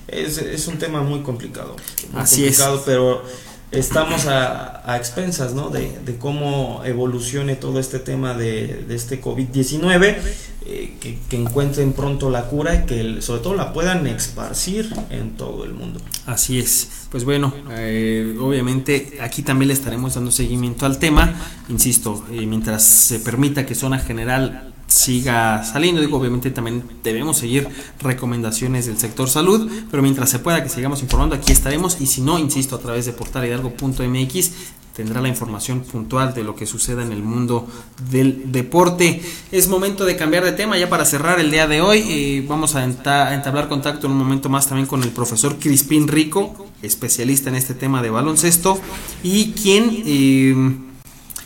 Es, 0.08 0.40
es 0.40 0.68
un 0.68 0.78
tema 0.78 1.02
muy 1.02 1.22
complicado. 1.22 1.76
Así 2.16 2.42
complicado, 2.42 2.76
es. 2.78 2.82
Pero 2.86 3.24
estamos 3.72 4.26
a, 4.26 4.92
a 4.92 4.98
expensas 4.98 5.54
¿no? 5.54 5.70
de, 5.70 6.00
de, 6.04 6.18
cómo 6.18 6.82
evolucione 6.86 7.56
todo 7.56 7.80
este 7.80 8.00
tema 8.00 8.34
de, 8.34 8.84
de 8.88 8.96
este 8.96 9.22
COVID-19, 9.22 10.18
eh, 10.66 10.96
que, 11.00 11.18
que, 11.30 11.38
encuentren 11.38 11.94
pronto 11.94 12.30
la 12.30 12.46
cura 12.48 12.76
y 12.76 12.86
que 12.86 13.22
sobre 13.22 13.42
todo 13.42 13.56
la 13.56 13.72
puedan 13.72 14.06
esparcir 14.08 14.94
en 15.10 15.38
todo 15.38 15.64
el 15.64 15.74
mundo. 15.74 16.00
Así 16.26 16.60
es. 16.60 16.90
Pues 17.10 17.24
bueno, 17.24 17.54
eh, 17.72 18.38
obviamente 18.40 19.18
aquí 19.22 19.42
también 19.42 19.70
le 19.70 19.74
estaremos 19.74 20.16
dando 20.16 20.32
seguimiento 20.32 20.86
al 20.86 21.00
tema. 21.00 21.34
Insisto, 21.70 22.26
eh, 22.32 22.46
mientras 22.46 22.84
se 22.84 23.20
permita 23.20 23.66
que 23.66 23.74
Zona 23.74 24.00
General 24.00 24.74
siga 24.88 25.64
saliendo. 25.64 26.02
Digo, 26.02 26.18
obviamente 26.18 26.52
también 26.52 26.84
debemos 27.04 27.38
seguir 27.38 27.68
recomendaciones 28.02 28.86
del 28.86 28.98
sector 28.98 29.30
salud, 29.30 29.72
pero 29.90 30.04
mientras 30.04 30.30
se 30.30 30.40
pueda 30.40 30.62
que 30.62 30.70
sigamos 30.70 31.02
informando, 31.02 31.36
aquí 31.36 31.52
estaremos. 31.52 32.02
Y 32.02 32.08
si 32.08 32.22
no, 32.22 32.38
insisto, 32.38 32.76
a 32.76 32.80
través 32.80 33.06
de 33.06 33.14
portalhidalgo.mx 33.14 34.52
tendrá 35.00 35.22
la 35.22 35.30
información 35.30 35.80
puntual 35.80 36.34
de 36.34 36.44
lo 36.44 36.58
que 36.58 36.66
suceda 36.66 37.02
en 37.04 37.14
el 37.14 37.24
mundo 37.24 37.66
del 38.12 38.52
deporte. 38.52 39.22
Es 39.50 39.70
momento 39.70 40.04
de 40.04 40.18
cambiar 40.18 40.44
de 40.44 40.52
tema 40.52 40.78
ya 40.78 40.90
para 40.90 41.06
cerrar 41.06 41.40
el 41.40 41.52
día 41.52 41.68
de 41.68 41.80
hoy. 41.80 42.04
Eh, 42.10 42.46
vamos 42.46 42.76
a 42.76 42.84
entablar 42.84 43.70
contacto 43.70 44.08
en 44.08 44.12
un 44.12 44.18
momento 44.18 44.50
más 44.50 44.68
también 44.68 44.88
con 44.88 45.02
el 45.02 45.12
profesor 45.12 45.56
Crispín 45.58 46.10
Rico, 46.10 46.68
especialista 46.82 47.48
en 47.48 47.56
este 47.56 47.76
tema 47.76 48.02
de 48.02 48.10
baloncesto, 48.10 48.78
y 49.24 49.54
quien... 49.54 50.04
Eh, 50.06 50.76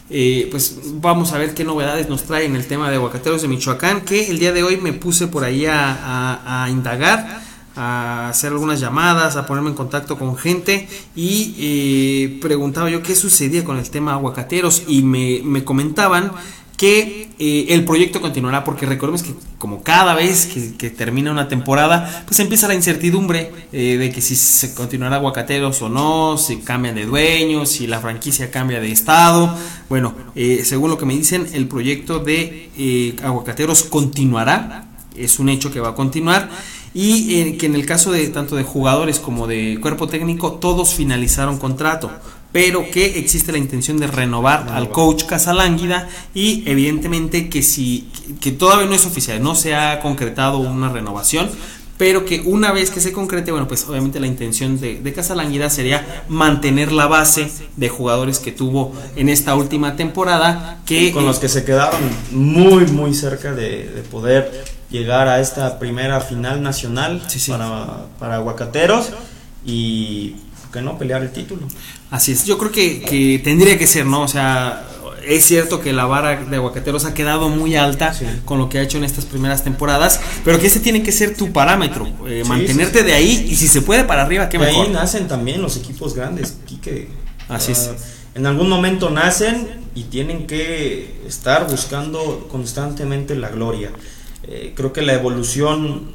eh, 0.10 0.48
pues 0.50 0.80
vamos 0.96 1.32
a 1.32 1.38
ver 1.38 1.54
qué 1.54 1.64
novedades 1.64 2.10
nos 2.10 2.24
trae 2.24 2.46
en 2.46 2.56
el 2.56 2.66
tema 2.66 2.90
de 2.90 2.96
aguacateros 2.96 3.44
de 3.44 3.48
Michoacán, 3.48 4.02
que 4.02 4.32
el 4.32 4.40
día 4.40 4.52
de 4.52 4.64
hoy 4.64 4.78
me 4.78 4.94
puse 4.94 5.28
por 5.28 5.44
ahí 5.44 5.66
a, 5.68 6.68
indagar, 6.72 7.42
a 7.76 8.30
hacer 8.30 8.52
algunas 8.52 8.80
llamadas, 8.80 9.36
a 9.36 9.46
ponerme 9.46 9.70
en 9.70 9.76
contacto 9.76 10.18
con 10.18 10.38
gente 10.38 10.88
y 11.16 11.56
eh, 11.58 12.40
preguntaba 12.42 12.90
yo 12.90 13.02
qué 13.02 13.16
sucedía 13.16 13.64
con 13.64 13.78
el 13.78 13.90
tema 13.90 14.14
aguacateros 14.14 14.84
y 14.88 15.02
me, 15.02 15.42
me 15.44 15.64
comentaban 15.64 16.32
que 16.78 17.30
eh, 17.40 17.68
el 17.70 17.86
proyecto 17.86 18.20
continuará, 18.20 18.64
porque 18.64 18.86
recordemos 18.86 19.24
que 19.24 19.34
como 19.58 19.84
cada 19.84 20.16
vez 20.16 20.48
que, 20.78 20.90
termina 20.90 21.32
una 21.32 21.48
temporada, 21.48 22.24
pues 22.26 22.40
empieza 22.40 22.68
la 22.68 22.74
incertidumbre 22.74 23.52
eh, 23.72 23.98
de 23.98 24.12
que 24.12 24.22
si 24.22 24.36
se 24.36 24.74
continuará 24.74 25.18
Aguacateros 25.18 25.82
o 25.82 25.90
no, 25.90 26.38
si 26.38 26.58
cambian 26.58 26.96
de 26.96 27.06
dueños, 27.06 27.70
si 27.70 27.88
la 27.88 28.00
franquicia 28.00 28.52
cambia 28.52 28.80
de 28.80 28.92
estado. 28.92 29.56
Bueno, 29.88 30.14
eh, 30.36 30.64
según 30.66 30.90
lo 30.90 30.98
que 30.98 31.06
me 31.06 31.16
dicen, 31.16 31.48
el 31.54 31.68
proyecto 31.68 32.20
de 32.20 33.16
Aguacateros 33.24 33.84
continuará, 33.84 34.88
es 35.16 35.40
un 35.40 35.50
hecho 35.50 35.72
que 35.72 35.80
va 35.80 35.90
a 35.90 35.96
continuar. 35.96 36.50
Y 36.94 37.54
que 37.58 37.66
en 37.66 37.76
el 37.76 37.86
caso 37.86 38.12
de 38.12 38.28
tanto 38.28 38.56
de 38.56 38.64
jugadores 38.64 39.20
como 39.20 39.48
de 39.48 39.80
cuerpo 39.82 40.08
técnico, 40.08 40.54
todos 40.54 40.94
finalizaron 40.94 41.58
contrato 41.58 42.12
pero 42.54 42.90
que 42.92 43.18
existe 43.18 43.52
la 43.52 43.58
intención 43.58 43.98
de 43.98 44.08
renovar 44.08 44.70
al 44.70 44.90
coach 44.90 45.24
Casalánguida 45.26 46.08
y 46.36 46.64
evidentemente 46.68 47.50
que 47.50 47.64
si 47.64 48.08
que 48.40 48.52
todavía 48.52 48.86
no 48.86 48.94
es 48.94 49.06
oficial, 49.06 49.42
no 49.42 49.56
se 49.56 49.76
ha 49.76 50.00
concretado 50.00 50.60
una 50.60 50.90
renovación, 50.90 51.50
pero 51.98 52.26
que 52.26 52.42
una 52.42 52.72
vez 52.72 52.92
que 52.92 53.00
se 53.02 53.12
concrete, 53.12 53.52
bueno, 53.52 53.68
pues 53.68 53.88
obviamente 53.88 54.20
la 54.20 54.28
intención 54.28 54.80
de, 54.80 55.02
de 55.02 55.14
Casalanguida 55.14 55.70
sería 55.70 56.24
mantener 56.28 56.92
la 56.92 57.08
base 57.08 57.50
de 57.76 57.90
jugadores 57.90 58.40
que 58.40 58.52
tuvo 58.52 58.94
en 59.16 59.30
esta 59.30 59.56
última 59.56 59.96
temporada, 59.96 60.80
que 60.86 61.12
con 61.12 61.26
los 61.26 61.40
que 61.40 61.50
se 61.50 61.66
quedaron 61.66 62.02
muy, 62.32 62.86
muy 62.86 63.14
cerca 63.16 63.54
de, 63.54 63.90
de 63.90 64.02
poder 64.04 64.64
llegar 64.94 65.28
a 65.28 65.42
esta 65.42 65.78
primera 65.80 66.22
final 66.22 66.62
nacional 66.64 67.22
Sí, 67.28 67.40
sí. 67.40 67.52
Para, 67.52 68.06
para 68.20 68.36
Aguacateros 68.36 69.10
y 69.66 70.36
que 70.72 70.82
no 70.82 70.98
pelear 70.98 71.22
el 71.22 71.32
título. 71.32 71.62
Así 72.10 72.32
es, 72.32 72.46
yo 72.46 72.58
creo 72.58 72.72
que, 72.72 73.02
que 73.02 73.40
tendría 73.44 73.78
que 73.78 73.86
ser, 73.86 74.06
¿no? 74.08 74.22
O 74.22 74.28
sea, 74.28 74.88
es 75.28 75.46
cierto 75.46 75.80
que 75.82 75.94
la 75.94 76.06
vara 76.06 76.36
de 76.46 76.56
aguacateros 76.56 77.06
ha 77.06 77.14
quedado 77.14 77.48
muy 77.50 77.76
alta 77.76 78.12
Sí. 78.14 78.26
con 78.44 78.58
lo 78.60 78.70
que 78.70 78.80
ha 78.80 78.82
hecho 78.82 78.98
en 78.98 79.04
estas 79.04 79.26
primeras 79.26 79.64
temporadas, 79.64 80.20
pero 80.44 80.60
que 80.60 80.68
ese 80.68 80.80
tiene 80.80 81.04
que 81.04 81.12
ser 81.12 81.36
tu 81.38 81.52
parámetro, 81.54 82.08
eh, 82.28 82.42
Sí, 82.44 82.50
mantenerte 82.50 83.00
sí, 83.00 83.06
de 83.06 83.14
ahí 83.14 83.48
y 83.50 83.56
si 83.56 83.68
se 83.68 83.82
puede 83.84 84.04
para 84.04 84.24
arriba, 84.24 84.50
qué 84.50 84.58
De 84.58 84.66
mejor. 84.66 84.88
ahí 84.88 84.92
nacen 84.92 85.28
también 85.28 85.62
los 85.62 85.78
equipos 85.78 86.16
grandes, 86.16 86.58
Quique. 86.66 87.08
Así 87.50 87.72
es. 87.74 87.92
Ah, 87.92 87.96
En 88.36 88.48
algún 88.48 88.68
momento 88.68 89.12
nacen 89.12 89.68
y 89.94 90.04
tienen 90.06 90.48
que 90.48 91.22
estar 91.28 91.68
buscando 91.70 92.48
constantemente 92.52 93.36
la 93.36 93.50
gloria. 93.50 93.92
Eh, 94.46 94.74
creo 94.76 94.92
que 94.92 95.02
la 95.02 95.14
evolución 95.14 96.12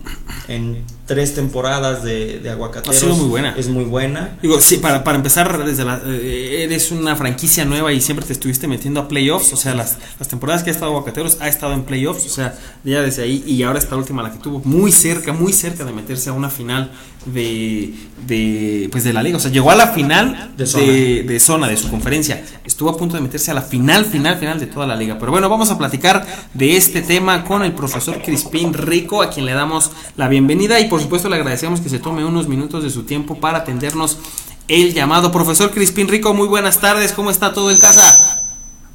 en 0.48 0.84
tres 1.08 1.34
temporadas 1.34 2.04
de, 2.04 2.38
de 2.38 2.50
Aguacateros 2.50 2.94
Ha 2.96 3.00
sido 3.00 3.16
muy 3.16 3.28
buena. 3.28 3.54
es 3.56 3.68
muy 3.68 3.84
buena. 3.84 4.38
Digo, 4.42 4.60
sí, 4.60 4.76
para, 4.76 5.02
para 5.02 5.16
empezar, 5.16 5.64
desde 5.64 5.84
la, 5.84 6.00
eh, 6.06 6.64
eres 6.64 6.92
una 6.92 7.16
franquicia 7.16 7.64
nueva 7.64 7.92
y 7.94 8.00
siempre 8.02 8.26
te 8.26 8.34
estuviste 8.34 8.68
metiendo 8.68 9.00
a 9.00 9.08
playoffs, 9.08 9.52
o 9.54 9.56
sea, 9.56 9.74
las, 9.74 9.96
las 10.18 10.28
temporadas 10.28 10.62
que 10.62 10.68
ha 10.70 10.72
estado 10.72 10.92
Aguacateros 10.92 11.38
ha 11.40 11.48
estado 11.48 11.72
en 11.72 11.82
playoffs, 11.84 12.26
o 12.26 12.28
sea, 12.28 12.56
ya 12.84 13.00
desde 13.00 13.22
ahí 13.22 13.42
y 13.46 13.62
ahora 13.62 13.78
esta 13.78 13.96
última 13.96 14.22
la 14.22 14.30
que 14.32 14.38
tuvo 14.38 14.60
muy 14.64 14.92
cerca, 14.92 15.32
muy 15.32 15.52
cerca 15.54 15.84
de 15.84 15.92
meterse 15.92 16.28
a 16.28 16.34
una 16.34 16.50
final 16.50 16.92
de, 17.24 17.94
de 18.26 18.88
pues 18.92 19.02
de 19.02 19.12
la 19.14 19.22
liga, 19.22 19.38
o 19.38 19.40
sea, 19.40 19.50
llegó 19.50 19.70
a 19.70 19.76
la 19.76 19.88
final 19.88 20.52
De 20.56 20.64
de, 20.64 20.66
zona. 20.66 20.86
de 20.86 21.40
zona, 21.40 21.68
de 21.68 21.76
su 21.78 21.90
conferencia, 21.90 22.44
estuvo 22.64 22.90
a 22.90 22.96
punto 22.98 23.16
de 23.16 23.22
meterse 23.22 23.50
a 23.50 23.54
la 23.54 23.62
final, 23.62 24.04
final, 24.04 24.36
final 24.38 24.60
de 24.60 24.66
toda 24.66 24.86
la 24.86 24.94
liga, 24.94 25.16
pero 25.18 25.32
bueno, 25.32 25.48
vamos 25.48 25.70
a 25.70 25.78
platicar 25.78 26.26
de 26.52 26.76
este 26.76 27.00
tema 27.00 27.44
con 27.44 27.62
el 27.62 27.72
profesor 27.72 28.20
Crispín 28.22 28.74
Rico, 28.74 29.22
a 29.22 29.30
quien 29.30 29.46
le 29.46 29.52
damos 29.54 29.90
la 30.16 30.28
bienvenida 30.28 30.78
y 30.80 30.88
por 30.88 30.97
supuesto 31.00 31.28
le 31.28 31.36
agradecemos 31.36 31.80
que 31.80 31.88
se 31.88 31.98
tome 31.98 32.24
unos 32.24 32.48
minutos 32.48 32.82
de 32.82 32.90
su 32.90 33.04
tiempo 33.04 33.36
para 33.36 33.58
atendernos 33.58 34.18
el 34.68 34.94
llamado. 34.94 35.32
Profesor 35.32 35.70
Crispín 35.70 36.08
Rico, 36.08 36.34
muy 36.34 36.48
buenas 36.48 36.80
tardes, 36.80 37.12
¿cómo 37.12 37.30
está 37.30 37.52
todo 37.52 37.70
en 37.70 37.78
casa? 37.78 38.42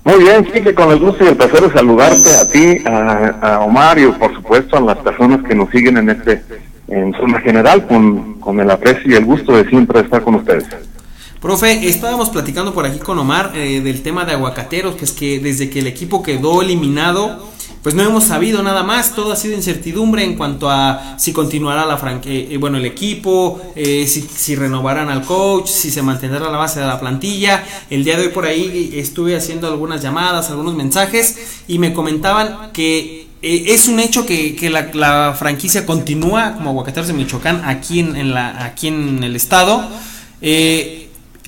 Muy 0.04 0.24
bien, 0.24 0.44
Quique, 0.44 0.76
con 0.76 0.92
el 0.92 1.00
gusto 1.00 1.24
y 1.24 1.28
el 1.28 1.38
placer 1.38 1.62
de 1.62 1.72
saludarte 1.72 2.36
a 2.36 2.50
ti, 2.50 2.78
a, 2.86 3.28
a 3.42 3.60
Omar 3.62 3.98
y 3.98 4.06
por 4.08 4.34
supuesto 4.34 4.76
a 4.76 4.82
las 4.82 4.98
personas 4.98 5.42
que 5.48 5.56
nos 5.56 5.70
siguen 5.70 5.98
en 5.98 6.10
este, 6.10 6.44
en 6.90 7.14
zona 7.14 7.40
general, 7.40 7.88
con, 7.88 8.40
con 8.40 8.60
el 8.60 8.70
aprecio 8.70 9.12
y 9.12 9.16
el 9.16 9.24
gusto 9.24 9.56
de 9.56 9.68
siempre 9.70 10.02
estar 10.02 10.22
con 10.22 10.36
ustedes. 10.36 10.66
Profe, 11.42 11.88
estábamos 11.90 12.30
platicando 12.30 12.74
por 12.74 12.86
aquí 12.86 13.00
con 13.00 13.20
Omar 13.20 13.52
eh, 13.54 13.82
del 13.82 14.02
tema 14.02 14.24
de 14.24 14.34
aguacateros, 14.34 14.96
que 14.96 15.06
es 15.06 15.12
que 15.12 15.40
desde 15.40 15.70
que 15.70 15.80
el 15.80 15.88
equipo 15.88 16.24
quedó 16.24 16.62
eliminado, 16.62 17.50
pues 17.84 17.94
no 17.96 18.02
hemos 18.02 18.24
sabido 18.24 18.64
nada 18.64 18.82
más, 18.82 19.14
todo 19.14 19.34
ha 19.34 19.36
sido 19.36 19.54
incertidumbre 19.56 20.24
en 20.24 20.36
cuanto 20.38 20.72
a 20.72 21.16
si 21.20 21.34
continuará 21.34 21.86
la 21.86 21.98
franque- 21.98 22.48
eh, 22.50 22.58
bueno, 22.58 22.78
el 22.78 22.86
equipo, 22.86 23.62
eh, 23.76 24.08
si, 24.08 24.22
si 24.22 24.56
renovarán 24.56 25.10
al 25.10 25.24
coach, 25.24 25.68
si 25.68 25.92
se 25.92 26.02
mantendrá 26.02 26.40
la 26.50 26.58
base 26.58 26.80
de 26.80 26.88
la 26.88 27.00
plantilla. 27.00 27.64
El 27.90 28.06
día 28.06 28.16
de 28.18 28.24
hoy 28.24 28.30
por 28.30 28.46
ahí 28.46 28.94
estuve 28.96 29.36
haciendo 29.36 29.68
algunas 29.68 30.02
llamadas, 30.02 30.50
algunos 30.50 30.76
mensajes 30.76 31.38
y 31.68 31.78
me 31.78 31.94
comentaban 31.94 32.72
que 32.72 33.28
eh, 33.42 33.66
es 33.68 33.90
un 33.90 34.00
hecho 34.00 34.26
que, 34.26 34.56
que 34.56 34.70
la, 34.70 34.90
la 34.94 35.36
franquicia 35.38 35.86
continúa 35.86 36.54
como 36.54 36.70
Aguacateros 36.70 37.08
de 37.08 37.14
Michoacán 37.14 37.64
aquí 37.66 38.00
en, 38.00 38.16
en 38.16 38.34
la, 38.34 38.64
aquí 38.64 38.88
en 38.88 39.22
el 39.24 39.36
estado. 39.36 39.84
Eh, 40.42 41.03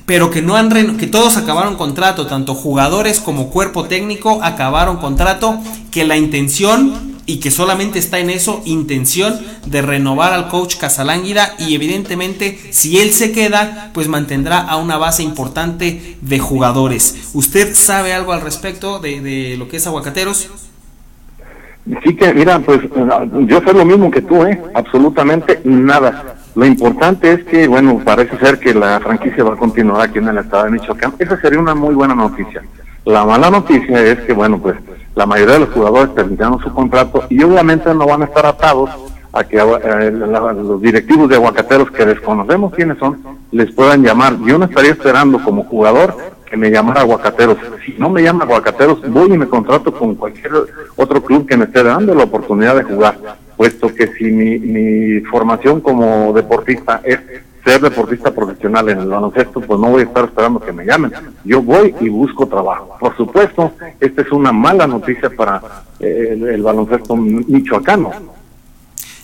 pero 0.06 0.30
que 0.30 0.42
no 0.42 0.56
han 0.56 0.98
que 0.98 1.08
todos 1.08 1.38
acabaron 1.38 1.76
contrato, 1.76 2.28
tanto 2.28 2.54
jugadores 2.54 3.20
como 3.20 3.50
cuerpo 3.50 3.86
técnico 3.86 4.40
acabaron 4.44 4.98
contrato, 4.98 5.60
que 5.92 6.06
la 6.06 6.18
intención 6.18 7.16
y 7.26 7.40
que 7.40 7.50
solamente 7.50 7.98
está 7.98 8.20
en 8.20 8.30
eso, 8.30 8.62
intención 8.66 9.40
de 9.66 9.82
renovar 9.82 10.34
al 10.34 10.48
coach 10.48 10.78
Casalánguida 10.78 11.56
y 11.58 11.74
evidentemente 11.74 12.60
si 12.70 13.00
él 13.00 13.12
se 13.12 13.32
queda, 13.32 13.90
pues 13.94 14.08
mantendrá 14.08 14.60
a 14.60 14.78
una 14.78 14.98
base 14.98 15.24
importante 15.24 16.18
de 16.22 16.40
jugadores. 16.40 17.32
¿Usted 17.34 17.74
sabe 17.74 18.14
algo 18.14 18.32
al 18.32 18.42
respecto 18.42 19.00
de, 19.00 19.22
de 19.22 19.58
lo 19.58 19.68
que 19.68 19.78
es 19.78 19.88
Aguacateros? 19.88 20.50
Sí 22.04 22.16
que, 22.16 22.34
mira, 22.34 22.60
pues 22.60 22.82
yo 23.48 23.62
sé 23.62 23.74
lo 23.74 23.86
mismo 23.86 24.10
que 24.10 24.22
tú, 24.22 24.44
¿eh? 24.44 24.60
Absolutamente 24.74 25.62
nada. 25.64 26.35
Lo 26.56 26.66
importante 26.66 27.34
es 27.34 27.44
que, 27.44 27.68
bueno, 27.68 28.02
parece 28.04 28.38
ser 28.38 28.60
que 28.60 28.74
la 28.74 29.00
franquicia 29.02 29.44
va 29.44 29.54
a 29.54 29.58
continuar 29.58 30.02
aquí 30.02 30.20
en 30.20 30.30
el 30.30 30.38
estado 30.38 30.64
de 30.66 30.72
Michoacán. 30.72 31.14
Esa 31.20 31.40
sería 31.42 31.60
una 31.60 31.76
muy 31.76 31.94
buena 31.94 32.16
noticia. 32.16 32.64
La 33.04 33.26
mala 33.26 33.50
noticia 33.52 34.02
es 34.02 34.20
que, 34.22 34.34
bueno, 34.34 34.58
pues 34.60 34.78
la 35.16 35.26
mayoría 35.26 35.56
de 35.56 35.60
los 35.62 35.70
jugadores 35.70 36.16
terminaron 36.16 36.60
su 36.60 36.74
contrato 36.74 37.26
y 37.30 37.44
obviamente 37.44 37.94
no 37.94 38.06
van 38.08 38.22
a 38.22 38.26
estar 38.26 38.46
atados 38.46 38.90
a 39.34 39.44
que 39.44 39.58
eh, 39.58 40.12
los 40.12 40.82
directivos 40.82 41.28
de 41.28 41.36
aguacateros 41.36 41.92
que 41.92 42.06
desconocemos 42.06 42.74
quiénes 42.74 42.98
son, 43.00 43.22
les 43.52 43.72
puedan 43.74 44.02
llamar. 44.02 44.38
Yo 44.46 44.58
no 44.58 44.64
estaría 44.64 44.92
esperando 44.92 45.44
como 45.44 45.66
jugador 45.66 46.16
que 46.50 46.56
me 46.56 46.72
llamara 46.72 47.02
aguacateros. 47.02 47.58
Si 47.86 47.96
no 47.98 48.10
me 48.10 48.24
llama 48.24 48.46
aguacateros, 48.46 49.02
voy 49.12 49.34
y 49.34 49.38
me 49.38 49.48
contrato 49.48 49.94
con 49.94 50.16
cualquier 50.16 50.54
otro 50.96 51.22
club 51.22 51.46
que 51.46 51.58
me 51.58 51.66
esté 51.66 51.84
dando 51.84 52.16
la 52.16 52.24
oportunidad 52.24 52.78
de 52.78 52.84
jugar, 52.84 53.18
puesto 53.56 53.94
que 53.94 54.08
si 54.18 54.26
mi, 54.26 54.60
mi 54.60 55.22
formación 55.22 55.82
como 55.82 56.34
deportista 56.34 57.02
es 57.04 57.20
ser 57.66 57.82
deportista 57.82 58.32
profesional 58.32 58.88
en 58.90 59.00
el 59.00 59.08
baloncesto, 59.08 59.60
pues 59.60 59.80
no 59.80 59.90
voy 59.90 60.02
a 60.02 60.06
estar 60.06 60.26
esperando 60.26 60.60
que 60.60 60.72
me 60.72 60.86
llamen. 60.86 61.12
Yo 61.44 61.62
voy 61.64 61.96
y 62.00 62.10
busco 62.10 62.48
trabajo. 62.48 62.96
Por 63.00 63.18
supuesto, 63.18 63.74
esta 64.00 64.22
es 64.22 64.32
una 64.32 64.52
mala 64.52 64.86
noticia 64.86 65.32
para 65.32 65.62
eh, 66.00 66.38
el, 66.40 66.62
baloncesto 66.62 67.16
michoacano. 67.16 68.12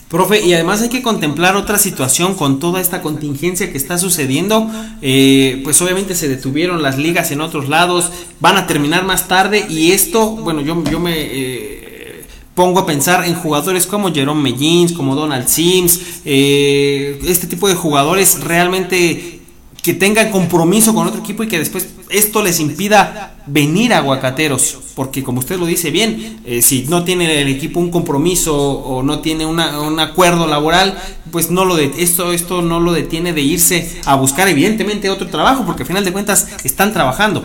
Profe, 0.08 0.42
y 0.42 0.52
además 0.52 0.82
hay 0.82 0.90
que 0.90 1.02
contemplar 1.02 1.56
otra 1.56 1.78
situación 1.78 2.34
con 2.34 2.58
toda 2.58 2.80
esta 2.80 3.00
contingencia 3.00 3.70
que 3.70 3.78
está 3.78 3.96
sucediendo. 3.96 4.68
Eh, 5.00 5.60
pues 5.62 5.80
obviamente 5.80 6.14
se 6.16 6.28
detuvieron 6.28 6.82
las 6.82 6.98
ligas 6.98 7.30
en 7.30 7.40
otros 7.40 7.68
lados, 7.68 8.12
van 8.40 8.58
a 8.58 8.66
terminar 8.66 9.04
más 9.04 9.28
tarde 9.28 9.64
y 9.70 9.92
esto, 9.92 10.32
bueno, 10.36 10.60
yo, 10.60 10.82
yo 10.84 10.98
me 10.98 11.14
eh, 11.16 11.81
pongo 12.54 12.80
a 12.80 12.86
pensar 12.86 13.24
en 13.24 13.34
jugadores 13.34 13.86
como 13.86 14.12
Jerome 14.12 14.42
Mellins, 14.42 14.92
como 14.92 15.14
Donald 15.14 15.48
Sims, 15.48 16.20
eh, 16.24 17.18
este 17.26 17.46
tipo 17.46 17.68
de 17.68 17.74
jugadores 17.74 18.40
realmente 18.42 19.40
que 19.82 19.94
tengan 19.94 20.30
compromiso 20.30 20.94
con 20.94 21.08
otro 21.08 21.20
equipo 21.20 21.42
y 21.42 21.48
que 21.48 21.58
después 21.58 21.88
esto 22.08 22.42
les 22.42 22.60
impida 22.60 23.34
venir 23.46 23.92
a 23.92 23.98
Aguacateros, 23.98 24.78
porque 24.94 25.24
como 25.24 25.40
usted 25.40 25.58
lo 25.58 25.66
dice 25.66 25.90
bien, 25.90 26.40
eh, 26.44 26.62
si 26.62 26.84
no 26.88 27.02
tiene 27.02 27.40
el 27.40 27.48
equipo 27.48 27.80
un 27.80 27.90
compromiso 27.90 28.56
o 28.56 29.02
no 29.02 29.18
tiene 29.18 29.44
una, 29.44 29.80
un 29.80 29.98
acuerdo 29.98 30.46
laboral, 30.46 30.96
pues 31.32 31.50
no 31.50 31.64
lo 31.64 31.74
de, 31.74 31.90
esto 31.98 32.32
esto 32.32 32.62
no 32.62 32.78
lo 32.78 32.92
detiene 32.92 33.32
de 33.32 33.40
irse 33.40 34.00
a 34.04 34.14
buscar 34.14 34.46
evidentemente 34.46 35.10
otro 35.10 35.26
trabajo, 35.26 35.64
porque 35.66 35.82
al 35.82 35.88
final 35.88 36.04
de 36.04 36.12
cuentas 36.12 36.48
están 36.62 36.92
trabajando. 36.92 37.42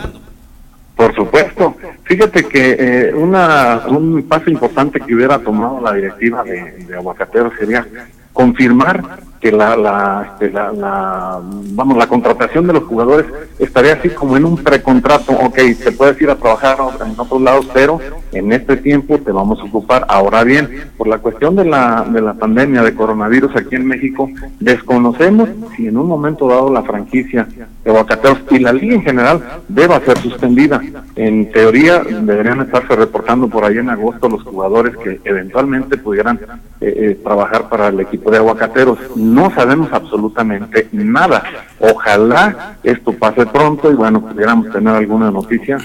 Por 0.94 1.14
supuesto. 1.16 1.74
Fíjate 2.08 2.44
que 2.44 2.76
eh, 2.78 3.14
una, 3.14 3.82
un 3.86 4.22
paso 4.22 4.48
importante 4.50 4.98
que 4.98 5.14
hubiera 5.14 5.38
tomado 5.40 5.78
la 5.82 5.92
directiva 5.92 6.42
de, 6.42 6.72
de 6.86 7.52
sería 7.58 7.86
confirmar 8.32 9.20
que 9.40 9.52
la, 9.52 9.76
la, 9.76 10.26
este, 10.32 10.50
la, 10.50 10.72
la- 10.72 11.40
vamos, 11.72 11.96
la 11.96 12.06
contratación 12.08 12.66
de 12.66 12.72
los 12.72 12.84
jugadores 12.84 13.26
estaría 13.58 13.94
así 13.94 14.08
como 14.10 14.36
en 14.36 14.44
un 14.44 14.56
precontrato. 14.56 15.32
Ok, 15.32 15.56
te 15.82 15.92
puedes 15.92 16.20
ir 16.20 16.30
a 16.30 16.34
trabajar 16.36 16.78
en 17.06 17.18
otros 17.18 17.40
lados, 17.40 17.68
pero 17.72 18.00
en 18.32 18.52
este 18.52 18.76
tiempo 18.76 19.18
te 19.18 19.30
vamos 19.32 19.60
a 19.60 19.64
ocupar. 19.64 20.04
Ahora 20.08 20.42
bien, 20.44 20.68
por 20.96 21.06
la 21.06 21.18
cuestión 21.18 21.54
de 21.56 21.64
la, 21.64 22.04
de 22.08 22.20
la 22.20 22.34
pandemia 22.34 22.82
de 22.82 22.94
coronavirus 22.94 23.54
aquí 23.56 23.76
en 23.76 23.86
México, 23.86 24.28
desconocemos 24.58 25.48
si 25.76 25.86
en 25.86 25.96
un 25.96 26.06
momento 26.06 26.48
dado 26.48 26.72
la 26.72 26.82
franquicia 26.82 27.46
de 27.84 27.90
Aguacateros 27.90 28.40
y 28.50 28.58
la 28.58 28.72
liga 28.72 28.94
en 28.94 29.02
general 29.02 29.40
deba 29.68 30.00
ser 30.00 30.18
suspendida. 30.18 30.80
En 31.16 31.50
teoría 31.52 32.02
deberían 32.02 32.60
estarse 32.60 32.94
reportando 32.96 33.48
por 33.48 33.64
ahí 33.64 33.78
en 33.78 33.90
agosto 33.90 34.28
los 34.28 34.42
jugadores 34.42 34.96
que 34.96 35.20
eventualmente 35.24 35.96
pudieran 35.96 36.38
eh, 36.80 36.94
eh, 36.96 37.20
trabajar 37.22 37.68
para 37.68 37.88
el 37.88 38.00
equipo 38.00 38.30
de 38.30 38.38
Aguacateros. 38.38 38.98
No 39.28 39.52
sabemos 39.54 39.88
absolutamente 39.92 40.88
nada. 40.92 41.42
Ojalá 41.80 42.78
esto 42.82 43.12
pase 43.12 43.46
pronto 43.46 43.90
y 43.90 43.94
bueno, 43.94 44.20
pudiéramos 44.26 44.70
tener 44.70 44.94
alguna 44.94 45.30
noticia 45.30 45.78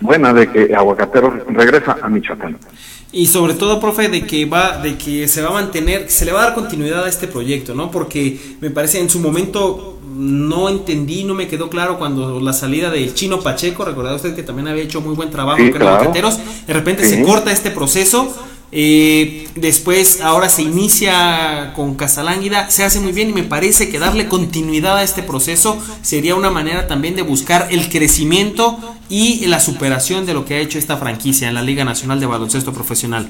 buena 0.00 0.32
de 0.32 0.50
que 0.50 0.74
Aguacateros 0.74 1.34
regresa 1.48 1.96
a 2.00 2.08
Michoacán. 2.08 2.56
Y 3.12 3.26
sobre 3.26 3.54
todo, 3.54 3.80
profe, 3.80 4.08
de 4.08 4.26
que 4.26 4.44
va, 4.44 4.78
de 4.78 4.96
que 4.96 5.28
se 5.28 5.40
va 5.42 5.50
a 5.50 5.52
mantener, 5.52 6.10
se 6.10 6.24
le 6.24 6.32
va 6.32 6.40
a 6.42 6.44
dar 6.46 6.54
continuidad 6.54 7.04
a 7.04 7.08
este 7.08 7.28
proyecto, 7.28 7.74
¿no? 7.74 7.90
Porque 7.90 8.40
me 8.60 8.70
parece 8.70 8.98
en 9.00 9.08
su 9.08 9.20
momento 9.20 9.98
no 10.16 10.68
entendí, 10.68 11.24
no 11.24 11.34
me 11.34 11.46
quedó 11.48 11.68
claro 11.70 11.98
cuando 11.98 12.40
la 12.40 12.52
salida 12.52 12.90
del 12.90 13.14
Chino 13.14 13.40
Pacheco, 13.40 13.84
recordad 13.84 14.14
usted 14.14 14.34
que 14.34 14.42
también 14.42 14.68
había 14.68 14.82
hecho 14.82 15.00
muy 15.00 15.14
buen 15.14 15.30
trabajo 15.30 15.58
Sí, 15.58 15.70
con 15.70 15.80
claro. 15.80 15.96
Aguacateros, 15.96 16.38
de 16.66 16.72
repente 16.72 17.04
Sí. 17.04 17.16
se 17.16 17.22
corta 17.22 17.50
este 17.52 17.70
proceso. 17.70 18.32
Eh, 18.76 19.46
después, 19.54 20.20
ahora 20.20 20.48
se 20.48 20.62
inicia 20.62 21.72
con 21.76 21.94
Casalánguida, 21.94 22.70
se 22.70 22.82
hace 22.82 22.98
muy 22.98 23.12
bien 23.12 23.30
y 23.30 23.32
me 23.32 23.44
parece 23.44 23.88
que 23.88 24.00
darle 24.00 24.26
continuidad 24.26 24.96
a 24.96 25.04
este 25.04 25.22
proceso 25.22 25.80
sería 26.02 26.34
una 26.34 26.50
manera 26.50 26.88
también 26.88 27.14
de 27.14 27.22
buscar 27.22 27.68
el 27.70 27.88
crecimiento 27.88 28.76
y 29.08 29.46
la 29.46 29.60
superación 29.60 30.26
de 30.26 30.34
lo 30.34 30.44
que 30.44 30.54
ha 30.54 30.58
hecho 30.58 30.80
esta 30.80 30.96
franquicia 30.96 31.46
en 31.46 31.54
la 31.54 31.62
Liga 31.62 31.84
Nacional 31.84 32.18
de 32.18 32.26
Baloncesto 32.26 32.72
Profesional. 32.72 33.28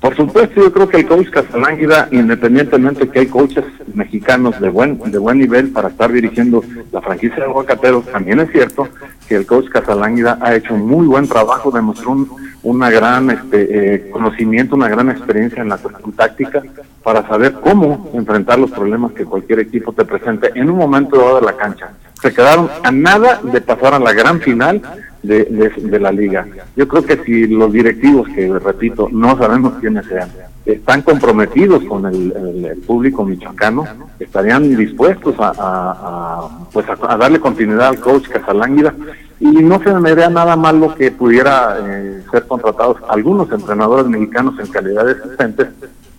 Por 0.00 0.14
supuesto, 0.14 0.60
yo 0.60 0.72
creo 0.72 0.88
que 0.88 0.98
el 0.98 1.06
coach 1.08 1.30
Casalánguida, 1.30 2.08
independientemente 2.12 3.08
que 3.08 3.20
hay 3.20 3.26
coaches 3.26 3.64
mexicanos 3.94 4.60
de 4.60 4.68
buen 4.68 4.98
de 4.98 5.18
buen 5.18 5.38
nivel 5.38 5.70
para 5.70 5.88
estar 5.88 6.12
dirigiendo 6.12 6.62
la 6.92 7.00
franquicia 7.00 7.36
de 7.36 7.44
Aguacateros, 7.44 8.06
también 8.06 8.38
es 8.38 8.50
cierto 8.52 8.88
que 9.28 9.34
el 9.34 9.46
coach 9.46 9.68
Casalánguida 9.70 10.38
ha 10.40 10.54
hecho 10.54 10.74
un 10.74 10.86
muy 10.86 11.06
buen 11.06 11.26
trabajo, 11.26 11.72
demostró 11.72 12.12
un 12.12 12.28
una 12.62 12.90
gran 12.90 13.30
este, 13.30 13.94
eh, 13.94 14.10
conocimiento, 14.10 14.76
una 14.76 14.88
gran 14.88 15.10
experiencia 15.10 15.62
en 15.62 15.68
la 15.68 15.78
cuestión 15.78 16.12
táctica 16.12 16.62
para 17.02 17.26
saber 17.26 17.54
cómo 17.54 18.10
enfrentar 18.14 18.58
los 18.58 18.70
problemas 18.70 19.12
que 19.12 19.24
cualquier 19.24 19.60
equipo 19.60 19.92
te 19.92 20.04
presente 20.04 20.50
en 20.54 20.70
un 20.70 20.76
momento 20.76 21.16
dado 21.16 21.40
de 21.40 21.46
la 21.46 21.56
cancha. 21.56 21.90
Se 22.20 22.32
quedaron 22.32 22.68
a 22.84 22.92
nada 22.92 23.40
de 23.42 23.60
pasar 23.60 23.94
a 23.94 23.98
la 23.98 24.12
gran 24.12 24.40
final 24.40 24.80
de, 25.22 25.44
de, 25.44 26.00
la 26.00 26.12
liga. 26.12 26.46
Yo 26.76 26.86
creo 26.86 27.04
que 27.04 27.16
si 27.24 27.46
los 27.46 27.72
directivos, 27.72 28.28
que 28.28 28.48
repito, 28.58 29.08
no 29.10 29.36
sabemos 29.36 29.74
quiénes 29.80 30.06
sean, 30.06 30.28
están 30.64 31.02
comprometidos 31.02 31.82
con 31.84 32.06
el, 32.06 32.76
público 32.86 33.24
michoacano, 33.24 33.84
estarían 34.20 34.76
dispuestos 34.76 35.34
a, 35.38 36.48
pues 36.72 36.86
a, 36.88 37.16
darle 37.16 37.40
continuidad 37.40 37.88
al 37.88 37.98
coach 37.98 38.28
Casalánguida 38.28 38.94
y 39.42 39.50
no 39.50 39.82
se 39.82 39.92
me 39.92 40.14
vea 40.14 40.30
nada 40.30 40.54
malo 40.54 40.94
que 40.94 41.10
pudiera 41.10 41.76
eh, 41.80 42.22
ser 42.30 42.46
contratados 42.46 42.98
algunos 43.08 43.50
entrenadores 43.50 44.06
mexicanos 44.06 44.54
en 44.60 44.68
calidad 44.68 45.04
de 45.04 45.12
asistentes 45.12 45.66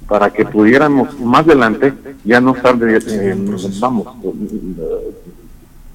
para 0.10 0.30
que 0.30 0.44
pudiéramos 0.44 1.18
más 1.22 1.46
adelante 1.46 1.94
ya 2.26 2.42
no 2.42 2.54
estar 2.54 2.78
de, 2.78 2.98
eh, 2.98 3.36
vamos 3.80 4.08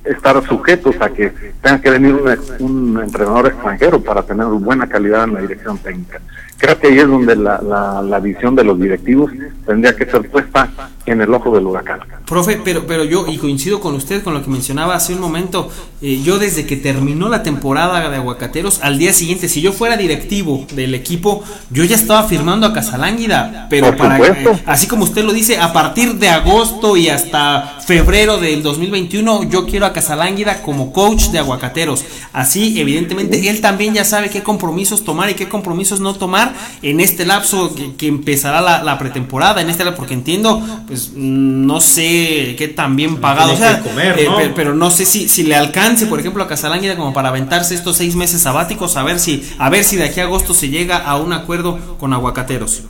estar 0.05 0.43
sujetos 0.47 0.97
a 1.01 1.11
que 1.11 1.31
tenga 1.61 1.83
que 1.83 1.91
venir 1.91 2.17
un, 2.61 2.99
entrenador 3.03 3.49
extranjero 3.49 4.01
para 4.01 4.23
tener 4.23 4.47
buena 4.47 4.89
calidad 4.89 5.25
en 5.25 5.35
la 5.35 5.41
dirección 5.43 5.77
técnica. 5.77 6.23
Creo 6.59 6.79
que 6.79 6.89
ahí 6.89 6.99
es 6.99 7.07
donde 7.07 7.37
la, 7.37 7.61
la, 7.63 8.03
la 8.03 8.19
visión 8.19 8.57
de 8.57 8.65
los 8.65 8.79
directivos 8.81 9.31
tendría 9.65 9.95
que 9.95 10.07
ser 10.07 10.29
puesta 10.29 10.69
en 11.07 11.21
el 11.21 11.33
ojo 11.33 11.55
del 11.55 11.67
huracán. 11.67 12.01
Profe, 12.27 12.61
pero, 12.63 12.87
pero 12.87 13.05
yo, 13.05 13.27
y 13.27 13.39
coincido 13.39 13.81
con 13.81 13.95
usted 13.95 14.23
con 14.23 14.35
lo 14.35 14.43
que 14.43 14.51
mencionaba 14.51 14.95
hace 14.95 15.15
un 15.15 15.21
momento, 15.21 15.71
eh, 16.03 16.21
yo 16.23 16.39
desde 16.39 16.67
que 16.67 16.77
terminó 16.77 17.29
la 17.29 17.43
temporada 17.43 18.11
de 18.11 18.17
Aguacateros, 18.17 18.81
al 18.83 18.99
día 18.99 19.13
siguiente, 19.13 19.49
si 19.49 19.63
yo 19.63 19.73
fuera 19.73 19.97
directivo 19.97 20.67
del 20.75 20.95
equipo, 20.95 21.43
yo 21.71 21.85
ya 21.85 21.97
estaba 21.97 22.25
firmando 22.25 22.67
a 22.67 22.73
Casalánguida, 22.73 23.67
pero 23.71 23.97
para, 23.97 24.19
eh, 24.19 24.63
así 24.67 24.87
como 24.87 25.05
usted 25.05 25.25
lo 25.25 25.33
dice, 25.33 25.59
a 25.59 25.73
partir 25.73 26.15
de 26.17 26.29
agosto 26.29 26.97
y 26.97 27.09
hasta 27.09 27.79
febrero 27.87 28.39
del 28.39 28.63
2021, 28.63 29.45
yo 29.45 29.65
quiero 29.65 29.87
a 29.87 29.93
Casalánguida 29.93 30.61
como 30.63 30.93
coach 30.93 31.29
de 31.29 31.39
Aguacateros. 31.39 32.05
Así, 32.33 32.79
evidentemente, 32.79 33.49
él 33.49 33.61
también 33.63 33.95
ya 33.95 34.05
sabe 34.05 34.29
qué 34.29 34.43
compromisos 34.43 35.05
tomar 35.05 35.31
y 35.31 35.35
qué 35.35 35.49
compromisos 35.49 36.01
no 36.01 36.15
tomar 36.15 36.48
en 36.83 37.01
este 37.01 37.25
lapso 37.25 37.75
que, 37.97 38.07
empezará 38.07 38.61
la, 38.61 38.83
la, 38.83 38.99
pretemporada, 38.99 39.63
en 39.63 39.71
este 39.71 39.85
lapso, 39.85 39.99
porque 39.99 40.15
entiendo, 40.15 40.63
pues 40.87 40.99
pues, 40.99 41.13
no 41.15 41.81
sé 41.81 42.57
qué 42.59 42.73
tan 42.75 42.97
bien 42.97 43.19
pagado. 43.19 43.53
Eh, 43.53 44.53
pero, 44.57 44.75
no 44.75 44.91
sé 44.91 45.05
si, 45.05 45.29
si 45.29 45.45
le 45.45 45.55
alcance, 45.55 46.07
por 46.07 46.19
ejemplo, 46.19 46.43
a 46.43 46.49
Casalánguida 46.49 46.97
como 46.97 47.13
para 47.13 47.29
aventarse 47.29 47.77
estos 47.77 47.97
seis 47.97 48.17
meses 48.17 48.41
sabáticos, 48.41 48.97
a 48.97 49.05
ver 49.05 49.21
si, 49.21 49.49
a 49.59 49.71
ver 49.71 49.85
si 49.85 49.97
de 49.97 50.05
aquí 50.05 50.19
a 50.19 50.25
agosto 50.25 50.55
se 50.55 50.71
llega 50.71 50.97
a 50.97 51.17
un 51.17 51.33
acuerdo 51.33 51.79
con 51.99 52.13
aguacateros. 52.13 52.85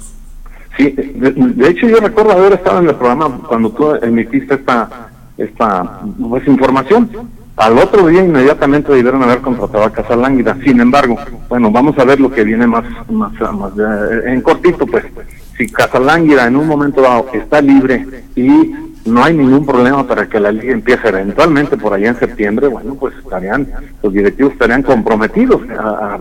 Sí, 0.78 0.94
de, 0.96 1.68
hecho 1.68 1.86
yo 1.86 1.96
recuerdo 1.96 2.32
haber 2.32 2.54
estado 2.54 2.78
en 2.78 2.88
el 2.88 2.94
programa 2.94 3.40
cuando 3.46 3.70
tú 3.70 3.94
emitiste 4.00 4.54
esta, 4.54 5.11
esta 5.36 6.00
pues, 6.18 6.46
información. 6.46 7.11
Al 7.59 7.76
otro 7.76 8.06
día 8.06 8.24
inmediatamente 8.24 8.92
debieron 8.92 9.22
haber 9.22 9.40
contratado 9.40 9.84
a 9.84 9.92
Casalánguida. 9.92 10.56
Sin 10.62 10.80
embargo, 10.80 11.16
bueno, 11.48 11.70
vamos 11.72 11.98
a 11.98 12.04
ver 12.04 12.20
lo 12.20 12.30
que 12.30 12.44
viene 12.44 12.66
más, 12.66 12.84
más, 13.11 13.32
más 13.40 13.72
en 14.24 14.40
cortito, 14.42 14.86
pues 14.86 15.04
si 15.56 15.66
Casalánguida 15.66 16.46
en 16.46 16.54
un 16.54 16.68
momento 16.68 17.02
dado 17.02 17.26
está 17.32 17.61
libre 17.61 18.24
y 18.36 18.72
no 19.05 19.24
hay 19.24 19.34
ningún 19.34 19.64
problema 19.64 20.07
para 20.07 20.28
que 20.28 20.38
la 20.38 20.53
liga 20.53 20.72
empiece 20.72 21.09
eventualmente 21.09 21.76
por 21.76 21.94
allá 21.94 22.09
en 22.09 22.18
septiembre, 22.18 22.68
bueno, 22.68 22.94
pues 22.94 23.14
estarían, 23.16 23.66
los 24.03 24.12
directivos 24.12 24.53
estarían 24.53 24.82
comprometidos 24.82 25.62
a, 25.78 26.18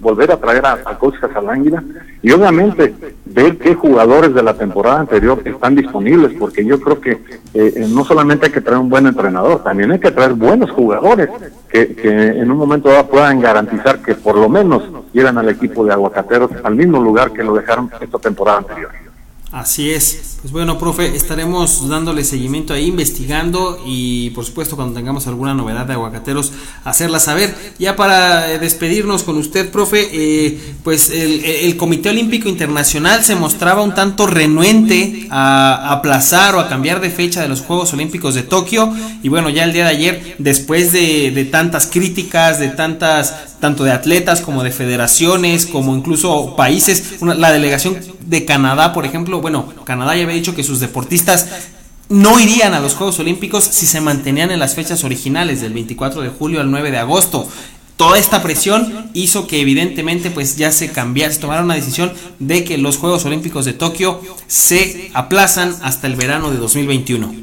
volver 0.00 0.32
a 0.32 0.36
traer 0.36 0.66
a, 0.66 0.72
a 0.72 0.98
Casalánguida 1.20 1.82
y 2.22 2.32
obviamente 2.32 2.94
ver 3.26 3.58
qué 3.58 3.74
jugadores 3.74 4.34
de 4.34 4.42
la 4.42 4.54
temporada 4.54 5.00
anterior 5.00 5.40
están 5.44 5.74
disponibles, 5.74 6.32
porque 6.38 6.64
yo 6.64 6.80
creo 6.80 7.00
que 7.00 7.12
eh, 7.12 7.20
eh, 7.54 7.86
no 7.88 8.04
solamente 8.04 8.46
hay 8.46 8.52
que 8.52 8.60
traer 8.60 8.80
un 8.80 8.88
buen 8.88 9.06
entrenador, 9.06 9.62
también 9.62 9.92
hay 9.92 9.98
que 9.98 10.10
traer 10.10 10.32
buenos 10.32 10.70
jugadores 10.70 11.28
que, 11.68 11.94
que 11.94 12.08
en 12.08 12.50
un 12.50 12.56
momento 12.56 12.88
dado 12.88 13.08
puedan 13.08 13.40
garantizar 13.40 14.00
que 14.00 14.14
por 14.14 14.36
lo 14.36 14.48
menos 14.48 14.82
llegan 15.12 15.38
al 15.38 15.48
equipo 15.48 15.84
de 15.84 15.92
aguacateros 15.92 16.50
al 16.62 16.74
mismo 16.74 17.00
lugar 17.00 17.32
que 17.32 17.44
lo 17.44 17.54
dejaron 17.54 17.90
esta 18.00 18.18
temporada 18.18 18.58
anterior. 18.58 19.03
Así 19.54 19.92
es. 19.92 20.34
Pues 20.42 20.50
bueno, 20.50 20.78
profe, 20.80 21.14
estaremos 21.14 21.88
dándole 21.88 22.24
seguimiento 22.24 22.74
ahí, 22.74 22.86
investigando 22.86 23.80
y 23.86 24.30
por 24.30 24.44
supuesto 24.44 24.74
cuando 24.74 24.94
tengamos 24.94 25.28
alguna 25.28 25.54
novedad 25.54 25.86
de 25.86 25.92
aguacateros, 25.92 26.52
hacerla 26.82 27.20
saber. 27.20 27.54
Ya 27.78 27.94
para 27.94 28.50
eh, 28.50 28.58
despedirnos 28.58 29.22
con 29.22 29.38
usted, 29.38 29.70
profe, 29.70 30.08
eh, 30.12 30.74
pues 30.82 31.08
el, 31.08 31.76
Comité 31.76 32.08
Olímpico 32.08 32.48
Internacional 32.48 33.24
se 33.24 33.36
mostraba 33.36 33.82
un 33.82 33.94
tanto 33.94 34.26
renuente 34.26 35.28
a, 35.30 35.92
aplazar 35.92 36.56
o 36.56 36.60
a 36.60 36.68
cambiar 36.68 37.00
de 37.00 37.10
fecha 37.10 37.40
de 37.40 37.48
los 37.48 37.60
Juegos 37.60 37.92
Olímpicos 37.92 38.34
de 38.34 38.42
Tokio. 38.42 38.92
Y 39.22 39.28
bueno, 39.28 39.50
ya 39.50 39.62
el 39.62 39.72
día 39.72 39.84
de 39.84 39.90
ayer, 39.90 40.34
después 40.38 40.90
de, 40.90 41.30
de 41.30 41.44
tantas 41.44 41.86
críticas, 41.86 42.58
de 42.58 42.68
tantas, 42.68 43.56
tanto 43.60 43.84
de 43.84 43.92
atletas 43.92 44.40
como 44.40 44.64
de 44.64 44.72
federaciones, 44.72 45.64
como 45.64 45.96
incluso 45.96 46.56
países, 46.56 47.22
la 47.22 47.52
delegación 47.52 47.96
de 48.26 48.44
Canadá, 48.44 48.92
por 48.92 49.04
ejemplo, 49.04 49.40
bueno, 49.44 49.68
Canadá 49.84 50.16
ya 50.16 50.22
había 50.22 50.36
dicho 50.36 50.54
que 50.54 50.64
sus 50.64 50.80
deportistas 50.80 51.50
no 52.08 52.40
irían 52.40 52.72
a 52.72 52.80
los 52.80 52.94
Juegos 52.94 53.18
Olímpicos 53.18 53.62
si 53.62 53.84
se 53.84 54.00
mantenían 54.00 54.50
en 54.50 54.58
las 54.58 54.74
fechas 54.74 55.04
originales 55.04 55.60
del 55.60 55.74
24 55.74 56.22
de 56.22 56.30
julio 56.30 56.62
al 56.62 56.70
9 56.70 56.90
de 56.90 56.96
agosto. 56.96 57.46
Toda 57.98 58.16
esta 58.16 58.42
presión 58.42 59.10
hizo 59.12 59.46
que 59.46 59.60
evidentemente 59.60 60.30
pues 60.30 60.56
ya 60.56 60.72
se 60.72 60.92
cambiara, 60.92 61.30
se 61.30 61.40
tomara 61.40 61.62
una 61.62 61.74
decisión 61.74 62.10
de 62.38 62.64
que 62.64 62.78
los 62.78 62.96
Juegos 62.96 63.26
Olímpicos 63.26 63.66
de 63.66 63.74
Tokio 63.74 64.18
se 64.46 65.10
aplazan 65.12 65.74
hasta 65.82 66.06
el 66.06 66.16
verano 66.16 66.50
de 66.50 66.56
2021. 66.56 67.34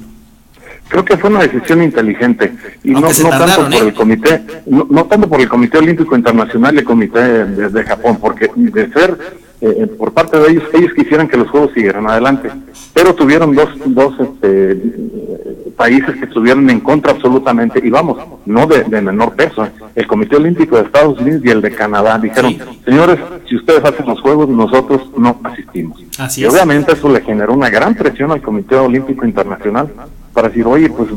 Creo 0.87 1.05
que 1.05 1.17
fue 1.19 1.29
una 1.29 1.41
decisión 1.41 1.83
inteligente 1.83 2.51
y 2.83 2.93
no, 2.93 3.01
tanto 3.09 3.63
por 3.63 3.73
¿eh? 3.75 3.77
el 3.77 3.93
comité, 3.93 4.41
no, 4.65 5.05
tanto 5.05 5.29
por 5.29 5.39
el 5.39 5.47
Comité 5.47 5.77
Olímpico 5.77 6.15
Internacional 6.15 6.73
y 6.73 6.79
el 6.79 6.83
Comité 6.83 7.45
de 7.45 7.83
Japón, 7.83 8.17
porque 8.19 8.49
de 8.55 8.91
ser 8.91 9.17
eh, 9.61 9.83
eh, 9.83 9.87
por 9.87 10.11
parte 10.11 10.39
de 10.39 10.49
ellos, 10.49 10.63
ellos 10.73 10.91
quisieran 10.95 11.27
que 11.27 11.37
los 11.37 11.47
juegos 11.49 11.71
siguieran 11.73 12.09
adelante, 12.09 12.49
pero 12.93 13.13
tuvieron 13.13 13.53
dos, 13.53 13.69
dos 13.85 14.15
este, 14.19 14.75
países 15.77 16.15
que 16.15 16.25
estuvieron 16.25 16.67
en 16.71 16.79
contra 16.79 17.11
absolutamente, 17.11 17.79
y 17.83 17.91
vamos, 17.91 18.17
no 18.45 18.65
de, 18.65 18.83
menor 19.01 19.33
peso, 19.35 19.67
el 19.93 20.07
Comité 20.07 20.37
Olímpico 20.37 20.77
de 20.77 20.83
Estados 20.83 21.19
Unidos 21.19 21.41
y 21.45 21.49
el 21.49 21.61
de 21.61 21.71
Canadá 21.71 22.17
dijeron, 22.17 22.57
señores, 22.83 23.19
si 23.47 23.55
ustedes 23.55 23.83
hacen 23.85 24.07
los 24.07 24.19
juegos, 24.19 24.49
nosotros 24.49 25.11
no 25.15 25.39
asistimos. 25.43 26.03
y 26.35 26.45
obviamente 26.45 26.93
eso 26.93 27.09
le 27.09 27.21
generó 27.21 27.53
una 27.53 27.69
gran 27.69 27.93
presión 27.93 28.31
al 28.31 28.41
Comité 28.41 28.75
Olímpico 28.75 29.25
Internacional 29.25 29.91
para 30.33 30.47
decir, 30.47 30.65
oye, 30.65 30.89
pues 30.89 31.09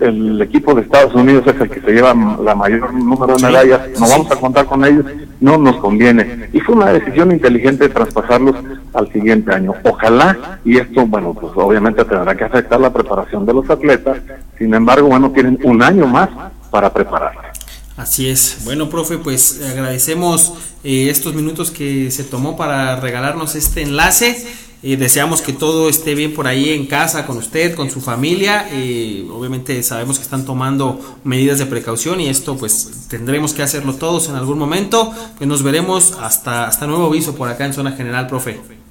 el, 0.00 0.40
equipo 0.42 0.74
de 0.74 0.82
Estados 0.82 1.14
Unidos 1.14 1.44
es 1.46 1.60
el 1.60 1.70
que 1.70 1.80
se 1.80 1.92
lleva 1.92 2.14
la 2.42 2.54
mayor 2.54 2.92
número 2.92 3.36
de 3.36 3.42
medallas, 3.42 3.80
no 4.00 4.08
vamos 4.08 4.30
a 4.30 4.36
contar 4.36 4.66
con 4.66 4.84
ellos, 4.84 5.04
no 5.40 5.58
nos 5.58 5.76
conviene. 5.76 6.48
Y 6.52 6.60
fue 6.60 6.74
una 6.74 6.92
decisión 6.92 7.30
inteligente 7.30 7.88
traspasarlos 7.88 8.56
al 8.94 9.12
siguiente 9.12 9.52
año. 9.52 9.74
Ojalá, 9.84 10.58
y 10.64 10.78
esto, 10.78 11.06
bueno, 11.06 11.34
pues 11.34 11.52
obviamente 11.56 12.04
tendrá 12.04 12.36
que 12.36 12.44
afectar 12.44 12.80
la 12.80 12.92
preparación 12.92 13.46
de 13.46 13.54
los 13.54 13.68
atletas, 13.70 14.18
sin 14.58 14.74
embargo, 14.74 15.08
bueno, 15.08 15.30
tienen 15.30 15.58
un 15.62 15.82
año 15.82 16.06
más 16.06 16.28
para 16.70 16.92
prepararse. 16.92 17.52
Así 17.96 18.28
es. 18.28 18.58
Bueno, 18.64 18.88
profe, 18.88 19.18
pues 19.18 19.60
agradecemos 19.70 20.54
eh, 20.82 21.10
estos 21.10 21.34
minutos 21.34 21.70
que 21.70 22.10
se 22.10 22.24
tomó 22.24 22.56
para 22.56 22.96
regalarnos 22.96 23.54
este 23.54 23.82
enlace. 23.82 24.44
Eh, 24.82 24.96
deseamos 24.96 25.42
que 25.42 25.52
todo 25.52 25.88
esté 25.88 26.14
bien 26.14 26.34
por 26.34 26.48
ahí 26.48 26.70
en 26.70 26.86
casa 26.86 27.24
con 27.26 27.36
usted, 27.36 27.74
con 27.74 27.90
su 27.90 28.00
familia. 28.00 28.68
Eh, 28.72 29.26
obviamente 29.32 29.82
sabemos 29.82 30.18
que 30.18 30.24
están 30.24 30.44
tomando 30.44 31.00
medidas 31.24 31.58
de 31.58 31.66
precaución 31.66 32.20
y 32.20 32.28
esto 32.28 32.56
pues 32.56 33.06
tendremos 33.08 33.54
que 33.54 33.62
hacerlo 33.62 33.94
todos 33.94 34.28
en 34.28 34.34
algún 34.34 34.58
momento. 34.58 35.12
Pues 35.38 35.48
nos 35.48 35.62
veremos 35.62 36.16
hasta, 36.20 36.66
hasta 36.66 36.86
nuevo 36.86 37.06
aviso 37.06 37.34
por 37.36 37.48
acá 37.48 37.64
en 37.64 37.74
Zona 37.74 37.92
General, 37.92 38.26
profe. 38.26 38.81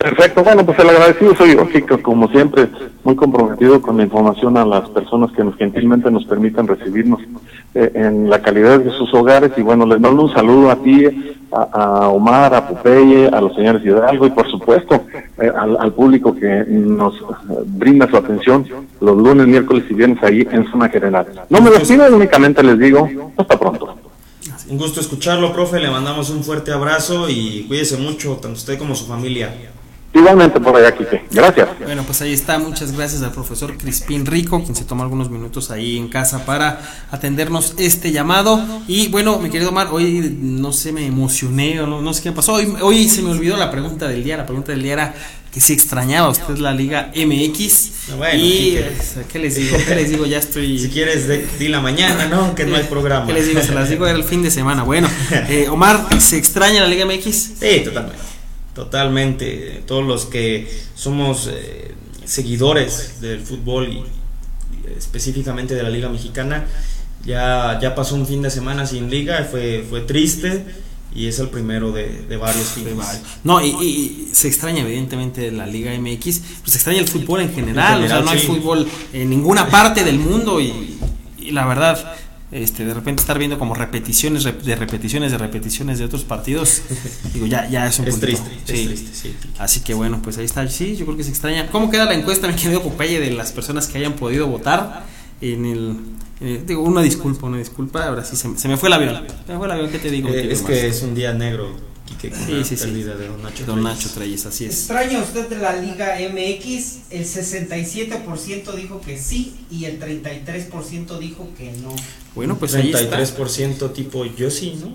Perfecto, 0.00 0.42
bueno, 0.42 0.64
pues 0.64 0.78
el 0.78 0.88
agradecido 0.88 1.36
soy 1.36 1.56
yo, 1.56 2.02
como 2.02 2.26
siempre, 2.30 2.70
muy 3.04 3.14
comprometido 3.14 3.82
con 3.82 3.98
la 3.98 4.04
información 4.04 4.56
a 4.56 4.64
las 4.64 4.88
personas 4.88 5.30
que 5.32 5.44
nos 5.44 5.56
gentilmente 5.56 6.10
nos 6.10 6.24
permitan 6.24 6.66
recibirnos 6.66 7.20
eh, 7.74 7.92
en 7.94 8.30
la 8.30 8.40
calidad 8.40 8.80
de 8.80 8.90
sus 8.92 9.12
hogares 9.12 9.52
y 9.58 9.60
bueno, 9.60 9.84
les 9.84 10.00
mando 10.00 10.22
un 10.22 10.32
saludo 10.32 10.70
a 10.70 10.76
ti, 10.76 11.04
a, 11.52 12.08
Omar, 12.08 12.54
a 12.54 12.66
Popeye, 12.66 13.28
a 13.28 13.42
los 13.42 13.54
señores 13.54 13.84
Hidalgo 13.84 14.26
y 14.26 14.30
por 14.30 14.50
supuesto 14.50 15.04
eh, 15.38 15.52
al, 15.54 15.92
público 15.92 16.34
que 16.34 16.64
nos 16.66 17.16
eh, 17.16 17.62
brinda 17.66 18.08
su 18.08 18.16
atención 18.16 18.64
los 19.02 19.18
lunes, 19.18 19.48
miércoles 19.48 19.84
y 19.90 19.92
viernes 19.92 20.24
ahí 20.24 20.48
en 20.50 20.66
Zona 20.70 20.88
General. 20.88 21.26
No 21.50 21.60
me 21.60 21.68
despido, 21.68 22.06
únicamente 22.16 22.62
les 22.62 22.78
digo, 22.78 23.06
hasta 23.36 23.58
pronto. 23.58 23.96
Un 24.70 24.78
gusto 24.78 25.00
escucharlo, 25.00 25.52
profe, 25.52 25.78
le 25.78 25.90
mandamos 25.90 26.30
un 26.30 26.42
fuerte 26.42 26.72
abrazo 26.72 27.28
y 27.28 27.64
cuídese 27.68 27.98
mucho, 27.98 28.38
tanto 28.40 28.56
usted 28.56 28.78
como 28.78 28.94
su 28.94 29.04
familia. 29.04 29.52
Igualmente 30.12 30.58
por 30.58 30.76
allá, 30.76 30.96
Kike. 30.96 31.26
Gracias. 31.30 31.68
Bueno, 31.84 32.02
pues 32.04 32.20
ahí 32.20 32.32
está. 32.32 32.58
Muchas 32.58 32.92
gracias 32.92 33.22
al 33.22 33.30
profesor 33.30 33.76
Crispín 33.76 34.26
Rico, 34.26 34.62
quien 34.62 34.74
se 34.74 34.84
tomó 34.84 35.04
algunos 35.04 35.30
minutos 35.30 35.70
ahí 35.70 35.96
en 35.96 36.08
casa 36.08 36.44
para 36.44 36.80
atendernos 37.12 37.74
este 37.78 38.10
llamado. 38.10 38.60
Y 38.88 39.08
bueno, 39.08 39.38
mi 39.38 39.50
querido 39.50 39.70
Omar, 39.70 39.88
hoy 39.92 40.36
no 40.40 40.72
sé, 40.72 40.92
me 40.92 41.06
emocioné 41.06 41.80
o 41.80 41.86
no, 41.86 42.02
no 42.02 42.12
sé 42.12 42.22
qué 42.22 42.32
pasó. 42.32 42.54
Hoy, 42.54 42.74
hoy 42.80 43.08
se 43.08 43.22
me 43.22 43.30
olvidó 43.30 43.56
la 43.56 43.70
pregunta 43.70 44.08
del 44.08 44.24
día. 44.24 44.36
La 44.36 44.46
pregunta 44.46 44.72
del 44.72 44.82
día 44.82 44.94
era 44.94 45.14
que 45.52 45.60
si 45.60 45.72
extrañaba 45.72 46.28
usted 46.28 46.56
la 46.58 46.72
Liga 46.72 47.12
MX. 47.14 48.16
Bueno, 48.16 48.38
y 48.44 48.78
¿qué 49.32 49.38
les 49.38 49.54
digo? 49.54 49.76
¿Qué 49.86 49.94
les 49.94 50.10
digo? 50.10 50.26
Ya 50.26 50.38
estoy. 50.38 50.76
Si 50.78 50.88
quieres, 50.88 51.28
di 51.58 51.68
la 51.68 51.80
mañana, 51.80 52.26
¿no? 52.26 52.54
Que 52.56 52.66
no 52.66 52.74
hay 52.74 52.84
programa. 52.90 53.26
¿Qué 53.26 53.32
les 53.32 53.46
digo? 53.46 53.62
Se 53.62 53.72
las 53.72 53.88
digo 53.88 54.06
era 54.06 54.16
el 54.16 54.24
fin 54.24 54.42
de 54.42 54.50
semana. 54.50 54.82
Bueno, 54.82 55.08
eh, 55.48 55.68
Omar, 55.68 56.08
¿se 56.20 56.36
extraña 56.36 56.80
la 56.80 56.88
Liga 56.88 57.06
MX? 57.06 57.34
Sí, 57.60 57.82
totalmente. 57.84 58.39
Totalmente. 58.80 59.82
Todos 59.86 60.02
los 60.06 60.24
que 60.24 60.66
somos 60.94 61.50
eh, 61.52 61.94
seguidores 62.24 63.20
del 63.20 63.40
fútbol 63.40 63.88
y, 63.92 64.02
específicamente 64.96 65.74
de 65.74 65.82
la 65.82 65.90
Liga 65.90 66.08
Mexicana, 66.08 66.66
ya, 67.22 67.78
ya 67.82 67.94
pasó 67.94 68.14
un 68.14 68.26
fin 68.26 68.40
de 68.40 68.50
semana 68.50 68.86
sin 68.86 69.10
liga, 69.10 69.46
fue, 69.50 69.84
fue 69.86 70.00
triste 70.00 70.64
y 71.14 71.26
es 71.26 71.38
el 71.40 71.50
primero 71.50 71.92
de, 71.92 72.24
varios 72.38 72.68
fines. 72.68 72.94
No, 73.44 73.60
y, 73.62 74.30
se 74.32 74.48
extraña 74.48 74.80
evidentemente 74.80 75.50
la 75.50 75.66
Liga 75.66 75.92
MX, 75.92 76.40
pues 76.62 76.72
se 76.72 76.76
extraña 76.78 77.00
el 77.00 77.08
fútbol 77.08 77.42
en 77.42 77.52
general, 77.52 78.02
o 78.02 78.08
sea, 78.08 78.20
no 78.22 78.30
hay 78.30 78.38
fútbol 78.38 78.88
en 79.12 79.28
ninguna 79.28 79.68
parte 79.68 80.04
del 80.04 80.18
mundo 80.18 80.58
y, 80.58 80.98
y 81.38 81.50
la 81.50 81.66
verdad 81.66 82.16
este, 82.52 82.84
de 82.84 82.94
repente 82.94 83.20
estar 83.20 83.38
viendo 83.38 83.58
como 83.58 83.74
repeticiones 83.74 84.44
de 84.44 84.76
repeticiones 84.76 85.32
de 85.32 85.38
repeticiones 85.38 85.98
de 85.98 86.04
otros 86.04 86.24
partidos, 86.24 86.82
digo, 87.34 87.46
ya, 87.46 87.68
ya 87.68 87.86
es 87.86 87.98
un 87.98 88.08
es 88.08 88.18
triste, 88.18 88.50
es 88.54 88.64
triste, 88.64 89.10
sí. 89.12 89.36
Así 89.58 89.80
que 89.80 89.94
bueno, 89.94 90.20
pues 90.22 90.38
ahí 90.38 90.44
está, 90.44 90.66
sí, 90.68 90.96
yo 90.96 91.04
creo 91.04 91.16
que 91.16 91.24
se 91.24 91.30
extraña. 91.30 91.68
¿Cómo 91.70 91.90
queda 91.90 92.06
la 92.06 92.14
encuesta, 92.14 92.48
mi 92.48 92.54
querido 92.54 92.82
Popeye, 92.82 93.20
de 93.20 93.30
las 93.30 93.52
personas 93.52 93.86
que 93.86 93.98
hayan 93.98 94.14
podido 94.14 94.46
votar 94.46 95.04
en 95.40 95.64
el... 95.64 96.66
digo, 96.66 96.82
una 96.82 97.02
disculpa, 97.02 97.46
una 97.46 97.58
disculpa, 97.58 98.06
ahora 98.06 98.24
sí 98.24 98.36
se, 98.36 98.68
me 98.68 98.76
fue 98.76 98.88
el 98.88 98.92
avión. 98.94 99.26
Se 99.46 99.52
me 99.52 99.58
fue 99.58 99.66
el 99.66 99.72
avión, 99.72 99.90
¿qué 99.90 99.98
te 99.98 100.10
digo? 100.10 100.28
Eh, 100.30 100.52
es 100.52 100.62
que 100.62 100.88
es 100.88 101.02
un 101.02 101.14
día 101.14 101.32
negro 101.32 101.89
sí, 102.20 102.64
sí, 102.64 102.76
sí. 102.76 102.90
de 102.90 103.28
Don 103.28 103.42
Nacho, 103.42 103.64
Don 103.64 103.82
Nacho 103.82 104.08
Treyes, 104.10 104.46
así 104.46 104.66
es. 104.66 104.74
¿Extraña 104.74 105.22
usted 105.22 105.48
de 105.48 105.56
la 105.56 105.76
Liga 105.76 106.16
MX? 106.16 107.10
El 107.10 107.24
67% 107.24 108.74
dijo 108.74 109.00
que 109.00 109.18
sí 109.18 109.54
y 109.70 109.84
el 109.84 109.98
33% 109.98 111.18
dijo 111.18 111.48
que 111.56 111.72
no. 111.72 111.94
Bueno, 112.34 112.56
pues 112.58 112.76
33% 112.76 113.92
tipo 113.92 114.24
yo 114.24 114.50
sí, 114.50 114.78
¿no? 114.80 114.92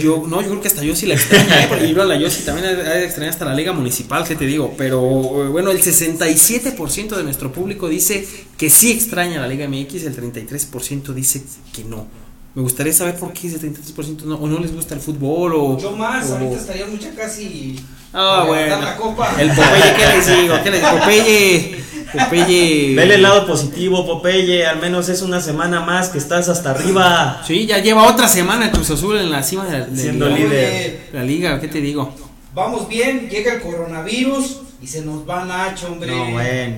Yo, 0.00 0.24
no, 0.26 0.42
yo 0.42 0.48
creo 0.48 0.60
que 0.60 0.68
hasta 0.68 0.82
yo 0.82 0.96
sí 0.96 1.06
la 1.06 1.14
extraña, 1.14 1.64
¿eh? 1.64 1.66
porque 1.68 1.88
yo 1.88 2.02
a 2.02 2.04
la 2.04 2.16
yo 2.16 2.28
sí 2.28 2.42
también 2.44 2.66
hay 2.66 2.74
de 2.74 3.04
extrañar 3.04 3.32
hasta 3.32 3.44
la 3.44 3.54
Liga 3.54 3.72
Municipal, 3.72 4.26
¿qué 4.26 4.34
te 4.34 4.44
digo? 4.44 4.74
Pero 4.76 5.46
eh, 5.46 5.48
bueno, 5.50 5.70
el 5.70 5.80
67% 5.80 7.16
de 7.16 7.22
nuestro 7.22 7.52
público 7.52 7.88
dice 7.88 8.26
que 8.56 8.70
sí 8.70 8.90
extraña 8.90 9.40
la 9.40 9.46
Liga 9.46 9.68
MX, 9.68 10.04
el 10.04 10.16
33% 10.16 11.12
dice 11.14 11.44
que 11.72 11.84
no. 11.84 12.23
Me 12.54 12.62
gustaría 12.62 12.92
saber 12.92 13.16
por 13.16 13.32
qué 13.32 13.48
ese 13.48 13.60
33% 13.60 14.22
no, 14.22 14.36
o 14.36 14.46
no 14.46 14.60
les 14.60 14.72
gusta 14.72 14.94
el 14.94 15.00
fútbol 15.00 15.54
o... 15.56 15.78
Yo 15.78 15.90
más, 15.96 16.30
ahorita 16.30 16.54
estaría 16.54 16.86
mucha 16.86 17.10
casi... 17.10 17.80
Ah, 18.12 18.44
bueno. 18.46 18.80
La 18.80 18.96
copa. 18.96 19.34
El 19.40 19.48
Popeye, 19.48 19.94
¿qué 19.96 20.06
les 20.06 20.40
digo? 20.40 20.54
¿Qué 20.62 20.70
les 20.70 20.80
digo? 20.80 20.98
Popeye, 20.98 21.84
Popeye... 22.12 22.94
Vele 22.94 23.16
el 23.16 23.22
lado 23.22 23.44
positivo, 23.44 24.06
Popeye, 24.06 24.64
al 24.66 24.78
menos 24.78 25.08
es 25.08 25.22
una 25.22 25.40
semana 25.40 25.80
más 25.80 26.10
que 26.10 26.18
estás 26.18 26.48
hasta 26.48 26.70
arriba. 26.70 27.42
Sí, 27.44 27.66
ya 27.66 27.78
lleva 27.78 28.06
otra 28.06 28.28
semana 28.28 28.70
Cruz 28.70 28.88
Azul 28.90 29.16
en 29.18 29.32
la 29.32 29.42
cima 29.42 29.64
de 29.64 29.78
la, 29.80 29.86
Siendo 29.92 30.28
líder. 30.28 31.08
La 31.12 31.24
liga, 31.24 31.60
¿qué 31.60 31.66
te 31.66 31.80
digo? 31.80 32.14
Vamos 32.54 32.86
bien, 32.86 33.28
llega 33.28 33.54
el 33.54 33.60
coronavirus 33.60 34.60
y 34.80 34.86
se 34.86 35.02
nos 35.02 35.28
va 35.28 35.44
Nacho, 35.44 35.88
hombre. 35.88 36.14
No, 36.14 36.30
bueno. 36.30 36.76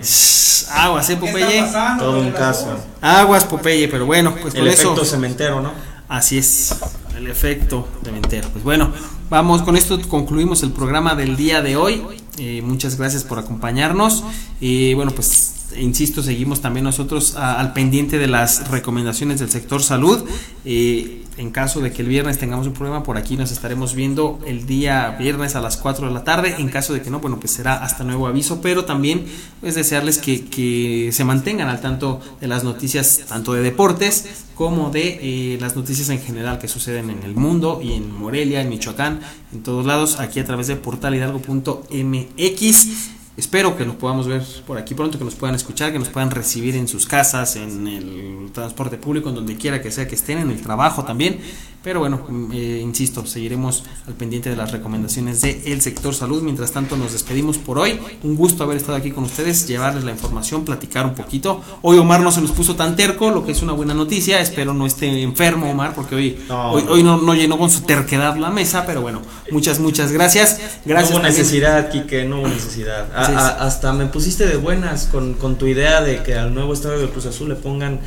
Aguas, 0.72 1.10
¿eh, 1.10 1.16
Popeye? 1.16 1.64
Todo 1.98 2.20
un 2.20 2.30
caso. 2.30 2.78
Aguas, 3.02 3.44
Popeye, 3.44 3.86
pero 3.88 4.06
bueno, 4.06 4.34
pues 4.40 4.54
el 4.54 4.66
efecto 4.66 5.04
cementero, 5.04 5.60
¿no? 5.60 5.72
Así 6.08 6.38
es, 6.38 6.74
el 7.14 7.26
efecto 7.26 7.86
cementero. 8.02 8.48
Pues 8.48 8.64
bueno, 8.64 8.90
vamos, 9.28 9.60
con 9.62 9.76
esto 9.76 10.00
concluimos 10.08 10.62
el 10.62 10.72
programa 10.72 11.14
del 11.14 11.36
día 11.36 11.60
de 11.60 11.76
hoy. 11.76 12.02
Eh, 12.38 12.62
muchas 12.62 12.96
gracias 12.96 13.24
por 13.24 13.38
acompañarnos. 13.38 14.24
Y 14.60 14.94
bueno, 14.94 15.10
pues 15.10 15.55
insisto, 15.78 16.22
seguimos 16.22 16.60
también 16.60 16.84
nosotros 16.84 17.36
al 17.36 17.72
pendiente 17.72 18.18
de 18.18 18.26
las 18.26 18.70
recomendaciones 18.70 19.40
del 19.40 19.50
sector 19.50 19.82
salud. 19.82 20.24
Eh, 20.64 21.22
en 21.38 21.50
caso 21.50 21.80
de 21.80 21.92
que 21.92 22.00
el 22.00 22.08
viernes 22.08 22.38
tengamos 22.38 22.66
un 22.66 22.72
problema, 22.72 23.02
por 23.02 23.18
aquí 23.18 23.36
nos 23.36 23.50
estaremos 23.50 23.94
viendo 23.94 24.38
el 24.46 24.64
día 24.66 25.14
viernes 25.18 25.54
a 25.54 25.60
las 25.60 25.76
4 25.76 26.08
de 26.08 26.14
la 26.14 26.24
tarde. 26.24 26.54
En 26.58 26.68
caso 26.68 26.94
de 26.94 27.02
que 27.02 27.10
no, 27.10 27.20
bueno, 27.20 27.38
pues 27.38 27.52
será 27.52 27.74
hasta 27.74 28.04
nuevo 28.04 28.26
aviso, 28.26 28.62
pero 28.62 28.86
también 28.86 29.18
es 29.18 29.26
pues, 29.60 29.74
desearles 29.74 30.16
que, 30.18 30.46
que 30.46 31.10
se 31.12 31.24
mantengan 31.24 31.68
al 31.68 31.82
tanto 31.82 32.22
de 32.40 32.48
las 32.48 32.64
noticias, 32.64 33.24
tanto 33.28 33.52
de 33.52 33.60
deportes 33.62 34.44
como 34.54 34.88
de 34.90 35.18
eh, 35.20 35.58
las 35.60 35.76
noticias 35.76 36.08
en 36.08 36.20
general 36.20 36.58
que 36.58 36.68
suceden 36.68 37.10
en 37.10 37.22
el 37.22 37.34
mundo 37.34 37.80
y 37.82 37.92
en 37.92 38.10
Morelia, 38.10 38.62
en 38.62 38.70
Michoacán, 38.70 39.20
en 39.52 39.62
todos 39.62 39.84
lados, 39.84 40.18
aquí 40.18 40.40
a 40.40 40.46
través 40.46 40.68
de 40.68 40.76
portalhidalgo.mx. 40.76 43.16
Espero 43.36 43.76
que 43.76 43.84
nos 43.84 43.96
podamos 43.96 44.26
ver 44.26 44.42
por 44.66 44.78
aquí 44.78 44.94
pronto, 44.94 45.18
que 45.18 45.24
nos 45.24 45.34
puedan 45.34 45.54
escuchar, 45.54 45.92
que 45.92 45.98
nos 45.98 46.08
puedan 46.08 46.30
recibir 46.30 46.74
en 46.74 46.88
sus 46.88 47.04
casas, 47.04 47.56
en 47.56 47.86
el 47.86 48.50
transporte 48.52 48.96
público, 48.96 49.28
en 49.28 49.34
donde 49.34 49.56
quiera 49.56 49.82
que 49.82 49.90
sea 49.90 50.08
que 50.08 50.14
estén, 50.14 50.38
en 50.38 50.50
el 50.50 50.62
trabajo 50.62 51.04
también. 51.04 51.40
Pero 51.86 52.00
bueno, 52.00 52.26
mm, 52.28 52.50
eh, 52.52 52.80
insisto, 52.82 53.24
seguiremos 53.26 53.84
al 54.08 54.14
pendiente 54.14 54.50
de 54.50 54.56
las 54.56 54.72
recomendaciones 54.72 55.40
del 55.40 55.80
sector 55.80 56.16
salud. 56.16 56.42
Mientras 56.42 56.72
tanto, 56.72 56.96
nos 56.96 57.12
despedimos 57.12 57.58
por 57.58 57.78
hoy. 57.78 58.00
Un 58.24 58.34
gusto 58.34 58.64
haber 58.64 58.78
estado 58.78 58.98
aquí 58.98 59.12
con 59.12 59.22
ustedes, 59.22 59.68
llevarles 59.68 60.02
la 60.02 60.10
información, 60.10 60.64
platicar 60.64 61.06
un 61.06 61.14
poquito. 61.14 61.62
Hoy 61.82 61.96
Omar 61.98 62.22
no 62.22 62.32
se 62.32 62.40
nos 62.40 62.50
puso 62.50 62.74
tan 62.74 62.96
terco, 62.96 63.30
lo 63.30 63.46
que 63.46 63.52
es 63.52 63.62
una 63.62 63.72
buena 63.72 63.94
noticia. 63.94 64.40
Espero 64.40 64.74
no 64.74 64.84
esté 64.84 65.22
enfermo 65.22 65.70
Omar, 65.70 65.94
porque 65.94 66.16
hoy 66.16 66.38
no, 66.48 66.72
hoy, 66.72 67.04
no, 67.04 67.34
llenó 67.34 67.56
con 67.56 67.70
su 67.70 67.82
terquedad 67.82 68.34
la 68.34 68.50
mesa. 68.50 68.84
Pero 68.84 69.00
bueno, 69.00 69.22
muchas, 69.52 69.78
muchas 69.78 70.10
gracias. 70.10 70.58
Gracias. 70.84 71.12
No 71.12 71.18
hubo 71.18 71.24
necesidad, 71.24 71.88
Quique, 71.92 72.24
no 72.24 72.40
hubo 72.40 72.48
necesidad. 72.48 73.06
hasta 73.14 73.92
me 73.92 74.06
pusiste 74.06 74.44
de 74.44 74.56
buenas 74.56 75.06
con, 75.06 75.34
con 75.34 75.54
tu 75.54 75.68
idea 75.68 76.00
de 76.00 76.24
que 76.24 76.34
al 76.34 76.52
nuevo 76.52 76.72
estadio 76.72 76.98
de 76.98 77.08
Cruz 77.10 77.26
Azul 77.26 77.50
le 77.50 77.54
pongan 77.54 78.00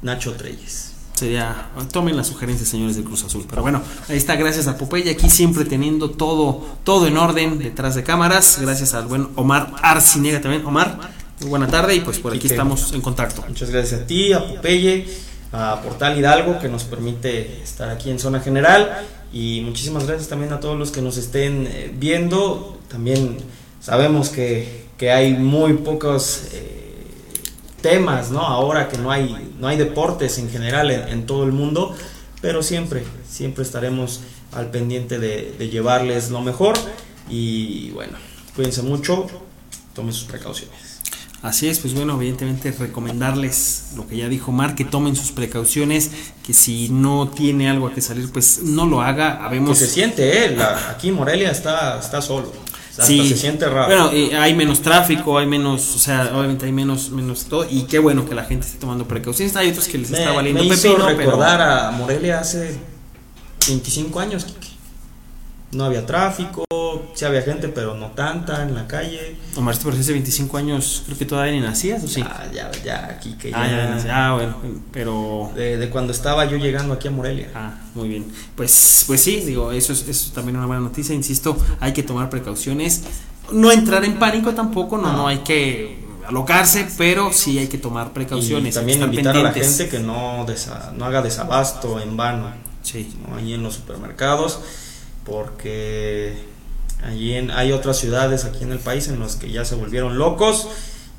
Nacho 0.00 0.32
Treyes. 0.32 0.87
Sería, 1.18 1.66
tomen 1.90 2.16
las 2.16 2.28
sugerencias, 2.28 2.68
señores 2.68 2.94
del 2.94 3.04
Cruz 3.04 3.24
Azul. 3.24 3.44
Pero 3.50 3.60
bueno, 3.62 3.82
ahí 4.08 4.16
está, 4.16 4.36
gracias 4.36 4.68
a 4.68 4.78
Popeye, 4.78 5.10
aquí 5.10 5.28
siempre 5.28 5.64
teniendo 5.64 6.10
todo, 6.10 6.64
todo 6.84 7.08
en 7.08 7.16
orden 7.16 7.58
detrás 7.58 7.96
de 7.96 8.04
cámaras. 8.04 8.58
Gracias 8.60 8.94
al 8.94 9.06
buen 9.06 9.26
Omar 9.34 9.72
Arcinega 9.82 10.40
también. 10.40 10.64
Omar, 10.64 10.96
muy 11.40 11.50
buena 11.50 11.66
tarde 11.66 11.96
y 11.96 12.00
pues 12.02 12.20
por 12.20 12.32
aquí 12.32 12.46
estamos 12.46 12.92
en 12.92 13.00
contacto. 13.00 13.42
Muchas 13.48 13.70
gracias 13.70 14.02
a 14.02 14.06
ti, 14.06 14.32
a 14.32 14.46
Popeye, 14.46 15.08
a 15.50 15.80
Portal 15.82 16.16
Hidalgo 16.16 16.60
que 16.60 16.68
nos 16.68 16.84
permite 16.84 17.64
estar 17.64 17.88
aquí 17.90 18.10
en 18.10 18.20
zona 18.20 18.38
general. 18.38 19.04
Y 19.32 19.62
muchísimas 19.62 20.06
gracias 20.06 20.28
también 20.28 20.52
a 20.52 20.60
todos 20.60 20.78
los 20.78 20.92
que 20.92 21.02
nos 21.02 21.16
estén 21.16 21.66
eh, 21.66 21.92
viendo. 21.98 22.78
También 22.86 23.38
sabemos 23.80 24.28
que, 24.28 24.86
que 24.96 25.10
hay 25.10 25.32
muy 25.34 25.72
pocos... 25.72 26.42
Eh, 26.52 26.87
temas, 27.80 28.30
¿no? 28.30 28.40
Ahora 28.40 28.88
que 28.88 28.98
no 28.98 29.10
hay, 29.10 29.54
no 29.58 29.68
hay 29.68 29.76
deportes 29.76 30.38
en 30.38 30.50
general 30.50 30.90
en, 30.90 31.26
todo 31.26 31.44
el 31.44 31.52
mundo, 31.52 31.94
pero 32.40 32.62
siempre, 32.62 33.04
siempre 33.28 33.62
estaremos 33.62 34.20
al 34.52 34.70
pendiente 34.70 35.18
de, 35.18 35.68
llevarles 35.68 36.30
lo 36.30 36.40
mejor 36.40 36.76
y 37.28 37.90
bueno, 37.90 38.14
cuídense 38.54 38.82
mucho, 38.82 39.26
tomen 39.94 40.12
sus 40.12 40.24
precauciones. 40.24 40.98
Así 41.40 41.68
es, 41.68 41.78
pues 41.78 41.94
bueno, 41.94 42.16
evidentemente 42.16 42.72
recomendarles 42.72 43.90
lo 43.94 44.08
que 44.08 44.16
ya 44.16 44.28
dijo 44.28 44.50
Mar, 44.50 44.74
que 44.74 44.84
tomen 44.84 45.14
sus 45.14 45.30
precauciones, 45.30 46.10
que 46.44 46.52
si 46.52 46.88
no 46.88 47.28
tiene 47.28 47.70
algo 47.70 47.86
a 47.86 47.94
que 47.94 48.00
salir, 48.00 48.32
pues 48.32 48.62
no 48.64 48.86
lo 48.86 49.02
haga. 49.02 49.44
Habemos... 49.44 49.78
Que 49.78 49.86
se 49.86 49.92
siente, 49.92 50.46
¿eh? 50.46 50.56
aquí 50.90 51.12
Morelia 51.12 51.52
está, 51.52 52.00
está 52.00 52.20
solo 52.20 52.67
sí, 53.00 53.28
se 53.28 53.36
siente 53.36 53.68
raro. 53.68 53.86
Bueno, 53.86 54.12
y 54.12 54.34
hay 54.34 54.54
menos 54.54 54.80
tráfico, 54.80 55.38
hay 55.38 55.46
menos, 55.46 55.94
o 55.94 55.98
sea, 55.98 56.30
obviamente 56.34 56.66
hay 56.66 56.72
menos, 56.72 57.10
menos 57.10 57.44
todo, 57.46 57.66
y 57.68 57.82
qué 57.82 57.98
bueno 57.98 58.28
que 58.28 58.34
la 58.34 58.44
gente 58.44 58.66
esté 58.66 58.78
tomando 58.78 59.06
precauciones. 59.06 59.54
Hay 59.56 59.70
otros 59.70 59.88
que 59.88 59.98
les 59.98 60.10
está 60.10 60.32
valiendo 60.32 60.62
me 60.62 60.66
hizo 60.66 60.96
recordar 60.96 61.60
a 61.60 61.90
Morelia 61.92 62.40
hace 62.40 62.76
25 63.68 64.20
años, 64.20 64.46
no 65.72 65.84
había 65.84 66.06
tráfico, 66.06 66.64
sí 67.14 67.24
había 67.24 67.42
gente, 67.42 67.68
pero 67.68 67.94
no 67.94 68.08
tanta 68.12 68.62
en 68.62 68.74
la 68.74 68.86
calle. 68.86 69.36
Omar, 69.56 69.76
por 69.78 69.92
hace 69.94 70.12
25 70.12 70.56
años 70.56 71.02
creo 71.06 71.18
que 71.18 71.24
todavía 71.26 71.52
ni 71.52 71.60
nacías, 71.60 72.02
¿o 72.04 72.08
sí? 72.08 72.22
Ah, 72.24 72.44
ya, 72.52 72.70
ya, 72.84 73.06
aquí 73.06 73.34
que 73.34 73.52
Ah, 73.54 73.66
ya. 73.68 73.98
ya, 74.04 74.28
ah, 74.28 74.34
bueno, 74.34 74.56
pero... 74.92 75.52
de, 75.54 75.76
de 75.76 75.90
cuando 75.90 76.12
estaba 76.12 76.44
yo 76.46 76.56
llegando 76.56 76.94
aquí 76.94 77.08
a 77.08 77.10
Morelia. 77.10 77.50
Ah, 77.54 77.74
muy 77.94 78.08
bien. 78.08 78.26
Pues, 78.54 79.04
pues 79.06 79.20
sí, 79.22 79.40
digo, 79.40 79.72
eso 79.72 79.92
es, 79.92 80.00
eso 80.02 80.10
es 80.28 80.32
también 80.32 80.56
una 80.56 80.66
buena 80.66 80.80
noticia. 80.82 81.14
Insisto, 81.14 81.56
hay 81.80 81.92
que 81.92 82.02
tomar 82.02 82.30
precauciones. 82.30 83.02
No 83.52 83.70
entrar 83.72 84.04
en 84.04 84.18
pánico 84.18 84.52
tampoco, 84.54 84.96
no, 84.98 85.12
no 85.12 85.26
hay 85.28 85.38
que 85.38 85.98
alocarse, 86.26 86.86
pero 86.98 87.32
sí 87.32 87.58
hay 87.58 87.68
que 87.68 87.78
tomar 87.78 88.12
precauciones. 88.12 88.74
Y 88.74 88.78
también 88.78 89.02
invitar 89.02 89.36
a 89.36 89.42
la 89.42 89.52
gente 89.52 89.88
que 89.88 89.98
no, 89.98 90.46
desa- 90.46 90.92
no 90.92 91.04
haga 91.06 91.22
desabasto 91.22 92.00
en 92.00 92.16
vano. 92.16 92.52
Sí. 92.82 93.14
¿no? 93.28 93.36
ahí 93.36 93.52
en 93.54 93.62
los 93.62 93.74
supermercados, 93.74 94.60
porque 95.28 96.34
allí 97.04 97.34
hay 97.34 97.72
otras 97.72 97.98
ciudades 97.98 98.44
aquí 98.44 98.64
en 98.64 98.72
el 98.72 98.78
país 98.78 99.08
en 99.08 99.20
las 99.20 99.36
que 99.36 99.50
ya 99.50 99.64
se 99.64 99.74
volvieron 99.74 100.18
locos, 100.18 100.68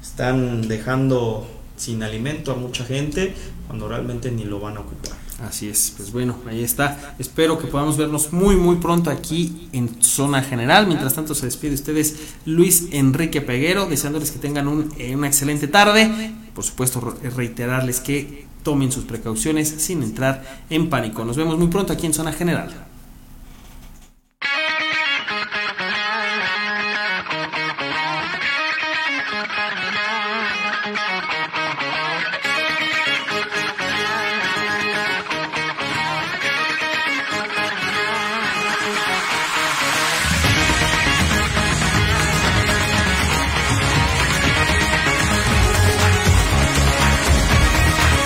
están 0.02 0.68
dejando 0.68 1.48
sin 1.78 2.04
alimento 2.04 2.52
a 2.52 2.56
mucha 2.56 2.84
gente 2.84 3.34
cuando 3.68 3.88
realmente 3.88 4.32
ni 4.32 4.44
lo 4.46 4.60
van 4.60 4.78
a 4.78 4.80
ocupar. 4.82 5.18
Así 5.48 5.70
es, 5.70 5.94
pues 5.96 6.12
bueno, 6.12 6.36
ahí 6.50 6.62
está. 6.66 7.16
Espero 7.18 7.58
que 7.58 7.68
podamos 7.68 7.96
vernos 7.96 8.34
muy, 8.34 8.58
muy 8.58 8.76
pronto 8.76 9.10
aquí 9.10 9.70
en 9.72 10.04
Zona 10.04 10.42
General. 10.42 10.86
Mientras 10.86 11.14
tanto, 11.14 11.34
se 11.34 11.46
despide 11.46 11.70
de 11.70 11.76
ustedes 11.76 12.16
Luis 12.46 12.88
Enrique 12.92 13.40
Peguero, 13.40 13.86
deseándoles 13.86 14.32
que 14.32 14.40
tengan 14.40 14.90
eh, 14.98 15.16
una 15.16 15.28
excelente 15.28 15.70
tarde. 15.70 16.34
Por 16.54 16.66
supuesto, 16.66 17.00
re- 17.00 17.30
reiterarles 17.30 18.02
que 18.02 18.48
tomen 18.64 18.92
sus 18.92 19.06
precauciones 19.06 19.70
sin 19.78 20.04
entrar 20.04 20.44
en 20.70 20.90
pánico. 20.90 21.24
Nos 21.24 21.38
vemos 21.38 21.58
muy 21.58 21.68
pronto 21.70 21.94
aquí 21.94 22.06
en 22.06 22.14
Zona 22.14 22.34
General. 22.34 22.88